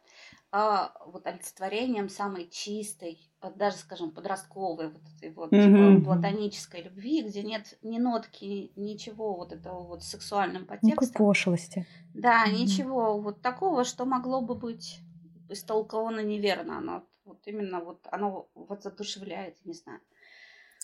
а, 0.52 0.92
вот 1.06 1.26
олицетворением 1.26 2.08
самой 2.08 2.48
чистой, 2.48 3.18
даже, 3.56 3.76
скажем, 3.76 4.10
подростковой 4.10 4.88
вот 4.88 5.02
этой 5.16 5.32
вот 5.32 5.52
mm-hmm. 5.52 6.04
платонической 6.04 6.82
любви, 6.82 7.22
где 7.22 7.42
нет 7.42 7.78
ни 7.82 7.98
нотки, 7.98 8.72
ничего 8.76 9.34
вот 9.34 9.52
этого 9.52 9.82
вот 9.82 10.02
сексуальным 10.02 10.66
подтекстом. 10.66 11.04
Никакой 11.04 11.26
пошлости. 11.26 11.86
Да, 12.14 12.46
mm-hmm. 12.46 12.52
ничего 12.52 13.20
вот 13.20 13.42
такого, 13.42 13.84
что 13.84 14.04
могло 14.04 14.40
бы 14.40 14.54
быть 14.54 15.00
истолковано 15.48 16.20
неверно. 16.20 16.78
Оно 16.78 17.04
вот 17.24 17.40
именно 17.46 17.80
вот 17.80 18.06
оно 18.10 18.48
вот 18.54 18.82
задушевляет, 18.82 19.56
не 19.64 19.74
знаю. 19.74 20.00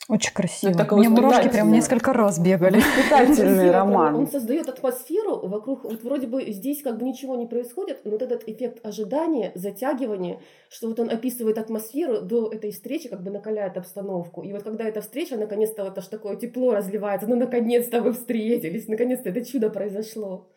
Очень 0.09 0.35
красиво. 0.35 0.87
Ну, 0.91 0.97
Мне 0.97 1.09
мурашки 1.09 1.49
прям 1.49 1.71
несколько 1.71 2.13
раз 2.13 2.39
бегали. 2.41 2.77
Воспитательный 2.77 3.71
роман. 3.71 4.17
Он 4.17 4.27
создает 4.27 4.69
атмосферу 4.69 5.47
вокруг, 5.47 5.85
вот 5.85 6.03
вроде 6.03 6.27
бы 6.27 6.51
здесь 6.51 6.83
как 6.83 6.99
бы 6.99 7.05
ничего 7.05 7.37
не 7.37 7.47
происходит, 7.47 8.01
но 8.05 8.11
вот 8.11 8.23
этот 8.23 8.49
эффект 8.49 8.85
ожидания, 8.85 9.53
затягивания, 9.55 10.41
что 10.69 10.89
вот 10.89 10.99
он 10.99 11.09
описывает 11.09 11.57
атмосферу 11.57 12.21
до 12.21 12.51
этой 12.51 12.73
встречи, 12.73 13.09
как 13.09 13.23
бы 13.23 13.31
накаляет 13.31 13.77
обстановку. 13.77 14.43
И 14.43 14.53
вот 14.53 14.65
когда 14.65 14.85
эта 14.85 15.03
встреча, 15.03 15.37
наконец-то 15.37 15.85
вот 15.85 15.97
аж 15.97 16.07
такое 16.09 16.35
тепло 16.35 16.75
разливается, 16.75 17.29
ну 17.29 17.37
наконец-то 17.37 18.03
вы 18.03 18.13
встретились, 18.13 18.89
наконец-то 18.89 19.29
это 19.29 19.45
чудо 19.45 19.71
произошло. 19.71 20.49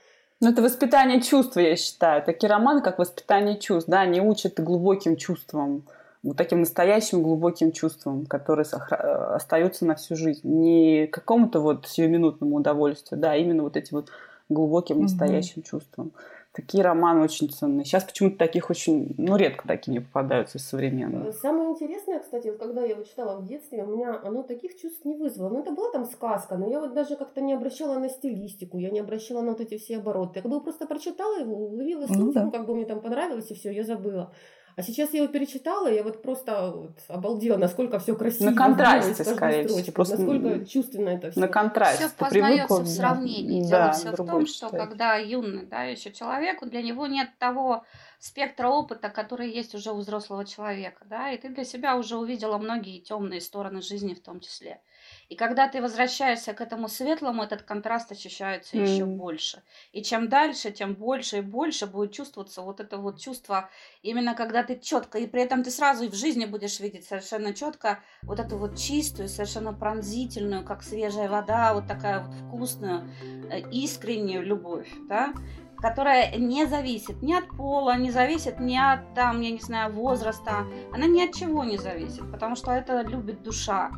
Ну, 0.41 0.49
это 0.49 0.61
воспитание 0.61 1.21
чувств, 1.21 1.55
я 1.55 1.75
считаю. 1.77 2.21
Такие 2.23 2.49
романы, 2.49 2.81
как 2.81 2.99
воспитание 2.99 3.57
чувств, 3.57 3.89
да, 3.89 4.01
они 4.01 4.19
учат 4.19 4.59
глубоким 4.59 5.15
чувствам 5.15 5.85
вот 6.25 6.37
таким 6.37 6.61
настоящим 6.61 7.21
глубоким 7.21 7.71
чувством, 7.71 8.25
которые 8.25 8.65
остаются 8.65 9.85
на 9.85 9.95
всю 9.95 10.15
жизнь. 10.15 10.41
Не 10.43 11.07
какому-то 11.07 11.59
вот 11.59 11.87
сиюминутному 11.87 12.55
удовольствию, 12.55 13.21
да, 13.21 13.33
а 13.33 13.35
именно 13.35 13.63
вот 13.63 13.77
этим 13.77 13.97
вот 13.97 14.09
глубоким 14.49 15.01
настоящим 15.01 15.61
угу. 15.61 15.67
чувством. 15.67 16.11
Такие 16.51 16.83
романы 16.83 17.21
очень 17.21 17.49
ценные. 17.49 17.83
Сейчас 17.83 18.05
почему-то 18.05 18.37
таких 18.37 18.69
очень, 18.69 19.13
ну, 19.17 19.35
редко 19.35 19.67
такие 19.67 19.91
не 19.91 19.99
попадаются 19.99 20.57
современные. 20.57 21.33
Самое 21.33 21.71
интересное, 21.71 22.19
кстати, 22.19 22.47
вот 22.47 22.57
когда 22.57 22.81
я 22.81 22.91
его 22.91 23.03
читала 23.03 23.37
в 23.37 23.45
детстве, 23.45 23.83
у 23.83 23.87
меня 23.87 24.19
оно 24.23 24.41
таких 24.41 24.79
чувств 24.79 25.03
не 25.03 25.15
вызвало. 25.15 25.49
Ну, 25.49 25.59
это 25.59 25.71
была 25.71 25.91
там 25.91 26.05
сказка, 26.05 26.55
но 26.55 26.69
я 26.69 26.79
вот 26.79 26.93
даже 26.93 27.17
как-то 27.17 27.41
не 27.41 27.53
обращала 27.53 27.99
на 27.99 28.09
стилистику, 28.09 28.77
я 28.79 28.89
не 28.89 28.99
обращала 28.99 29.41
на 29.41 29.51
вот 29.51 29.59
эти 29.59 29.77
все 29.77 29.97
обороты. 29.97 30.39
Я 30.39 30.41
как 30.43 30.51
бы 30.51 30.61
просто 30.61 30.87
прочитала 30.87 31.37
его, 31.39 31.55
уловила 31.55 32.07
смысл, 32.07 32.21
ну, 32.21 32.31
да. 32.31 32.49
как 32.49 32.65
бы 32.65 32.73
мне 32.73 32.85
там 32.85 33.01
понравилось, 33.01 33.51
и 33.51 33.53
все, 33.53 33.71
я 33.71 33.83
забыла. 33.83 34.31
А 34.77 34.83
сейчас 34.83 35.13
я 35.13 35.23
его 35.23 35.31
перечитала, 35.31 35.87
я 35.87 36.03
вот 36.03 36.21
просто 36.21 36.71
вот 36.71 36.99
обалдела, 37.07 37.57
насколько 37.57 37.97
все 37.99 38.13
красиво. 38.15 38.49
На 38.49 38.55
контрасте, 38.55 39.23
скорее 39.23 39.67
всего. 39.67 39.93
Просто 39.93 40.17
насколько 40.17 40.65
чувственно 40.65 41.09
это 41.09 41.31
все. 41.31 41.39
На 41.39 41.47
контрасте. 41.47 42.07
Все 42.07 42.15
познается 42.17 42.81
в 42.81 42.87
сравнении. 42.87 43.63
Да, 43.63 43.69
Дело 43.69 43.91
все 43.93 44.11
в 44.11 44.27
том, 44.27 44.45
что 44.45 44.69
когда 44.69 45.15
юный, 45.15 45.65
да, 45.65 45.83
еще 45.83 46.11
человек, 46.11 46.61
для 46.67 46.81
него 46.81 47.07
нет 47.07 47.29
того 47.39 47.85
спектра 48.25 48.69
опыта, 48.69 49.09
который 49.09 49.51
есть 49.51 49.75
уже 49.75 49.91
у 49.91 49.97
взрослого 49.97 50.45
человека, 50.45 51.05
да, 51.05 51.29
и 51.29 51.37
ты 51.37 51.49
для 51.49 51.63
себя 51.63 51.95
уже 51.95 52.17
увидела 52.17 52.57
многие 52.57 52.99
темные 52.99 53.39
стороны 53.39 53.83
жизни 53.83 54.15
в 54.15 54.19
том 54.19 54.39
числе. 54.39 54.81
И 55.29 55.35
когда 55.35 55.67
ты 55.67 55.79
возвращаешься 55.79 56.53
к 56.53 56.61
этому 56.61 56.87
светлому, 56.87 57.43
этот 57.43 57.61
контраст 57.61 58.11
ощущается 58.11 58.77
mm. 58.77 58.83
еще 58.83 59.05
больше. 59.05 59.61
И 59.91 60.01
чем 60.01 60.27
дальше, 60.27 60.71
тем 60.71 60.95
больше 60.95 61.37
и 61.37 61.41
больше 61.41 61.85
будет 61.85 62.13
чувствоваться 62.13 62.63
вот 62.63 62.79
это 62.79 62.97
вот 62.97 63.19
чувство, 63.19 63.69
именно 64.01 64.33
когда 64.33 64.63
ты 64.63 64.79
четко, 64.79 65.19
и 65.19 65.27
при 65.27 65.43
этом 65.43 65.63
ты 65.63 65.69
сразу 65.69 66.05
и 66.05 66.09
в 66.09 66.15
жизни 66.15 66.45
будешь 66.45 66.79
видеть 66.79 67.05
совершенно 67.05 67.53
четко 67.53 67.99
вот 68.23 68.39
эту 68.39 68.57
вот 68.57 68.75
чистую, 68.75 69.29
совершенно 69.29 69.71
пронзительную, 69.71 70.65
как 70.65 70.81
свежая 70.81 71.29
вода, 71.29 71.75
вот 71.75 71.85
такая 71.87 72.23
вот 72.23 72.33
вкусную, 72.33 73.07
э, 73.51 73.69
искреннюю 73.69 74.43
любовь, 74.43 74.89
да, 75.07 75.31
которая 75.77 76.35
не 76.37 76.65
зависит 76.65 77.21
ни 77.21 77.33
от 77.33 77.47
пола, 77.47 77.97
не 77.97 78.11
зависит 78.11 78.59
ни 78.59 78.77
от, 78.77 79.13
там, 79.13 79.41
я 79.41 79.51
не 79.51 79.59
знаю, 79.59 79.93
возраста. 79.93 80.65
Она 80.93 81.07
ни 81.07 81.21
от 81.23 81.33
чего 81.33 81.63
не 81.63 81.77
зависит, 81.77 82.29
потому 82.31 82.55
что 82.55 82.71
это 82.71 83.01
любит 83.01 83.43
душа. 83.43 83.91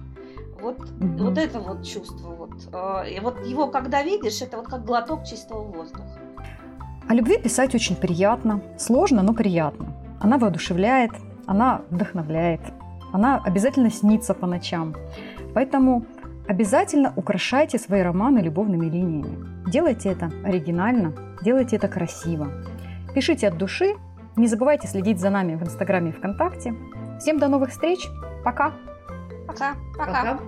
Вот, 0.62 0.80
угу. 0.80 1.26
вот 1.26 1.38
это 1.38 1.60
вот 1.60 1.86
чувство. 1.86 2.30
Вот. 2.30 2.52
Э, 2.74 3.10
и 3.10 3.20
вот 3.20 3.46
его, 3.46 3.68
когда 3.68 4.02
видишь, 4.02 4.42
это 4.42 4.58
вот 4.58 4.68
как 4.68 4.86
глоток 4.86 5.24
чистого 5.24 5.64
воздуха. 5.64 6.20
О 7.08 7.14
любви 7.14 7.38
писать 7.38 7.76
очень 7.76 7.96
приятно. 7.96 8.62
Сложно, 8.78 9.22
но 9.22 9.34
приятно. 9.34 9.96
Она 10.20 10.38
воодушевляет, 10.38 11.12
она 11.46 11.82
вдохновляет. 11.90 12.62
Она 13.14 13.42
обязательно 13.46 13.90
снится 13.90 14.34
по 14.34 14.48
ночам. 14.48 14.96
Поэтому 15.54 16.06
обязательно 16.48 17.14
украшайте 17.16 17.78
свои 17.78 18.02
романы 18.02 18.40
любовными 18.40 18.86
линиями. 18.86 19.70
Делайте 19.70 20.10
это 20.10 20.32
оригинально, 20.44 21.14
делайте 21.42 21.76
это 21.76 21.88
красиво. 21.88 22.50
Пишите 23.14 23.48
от 23.48 23.58
души. 23.58 23.96
Не 24.36 24.48
забывайте 24.48 24.88
следить 24.88 25.20
за 25.20 25.30
нами 25.30 25.56
в 25.56 25.64
Инстаграме 25.64 26.12
и 26.12 26.14
ВКонтакте. 26.14 26.74
Всем 27.20 27.40
до 27.40 27.48
новых 27.48 27.72
встреч. 27.72 28.08
Пока! 28.44 28.74
Пока. 29.48 29.76
Пока. 29.98 30.06
Пока. 30.06 30.40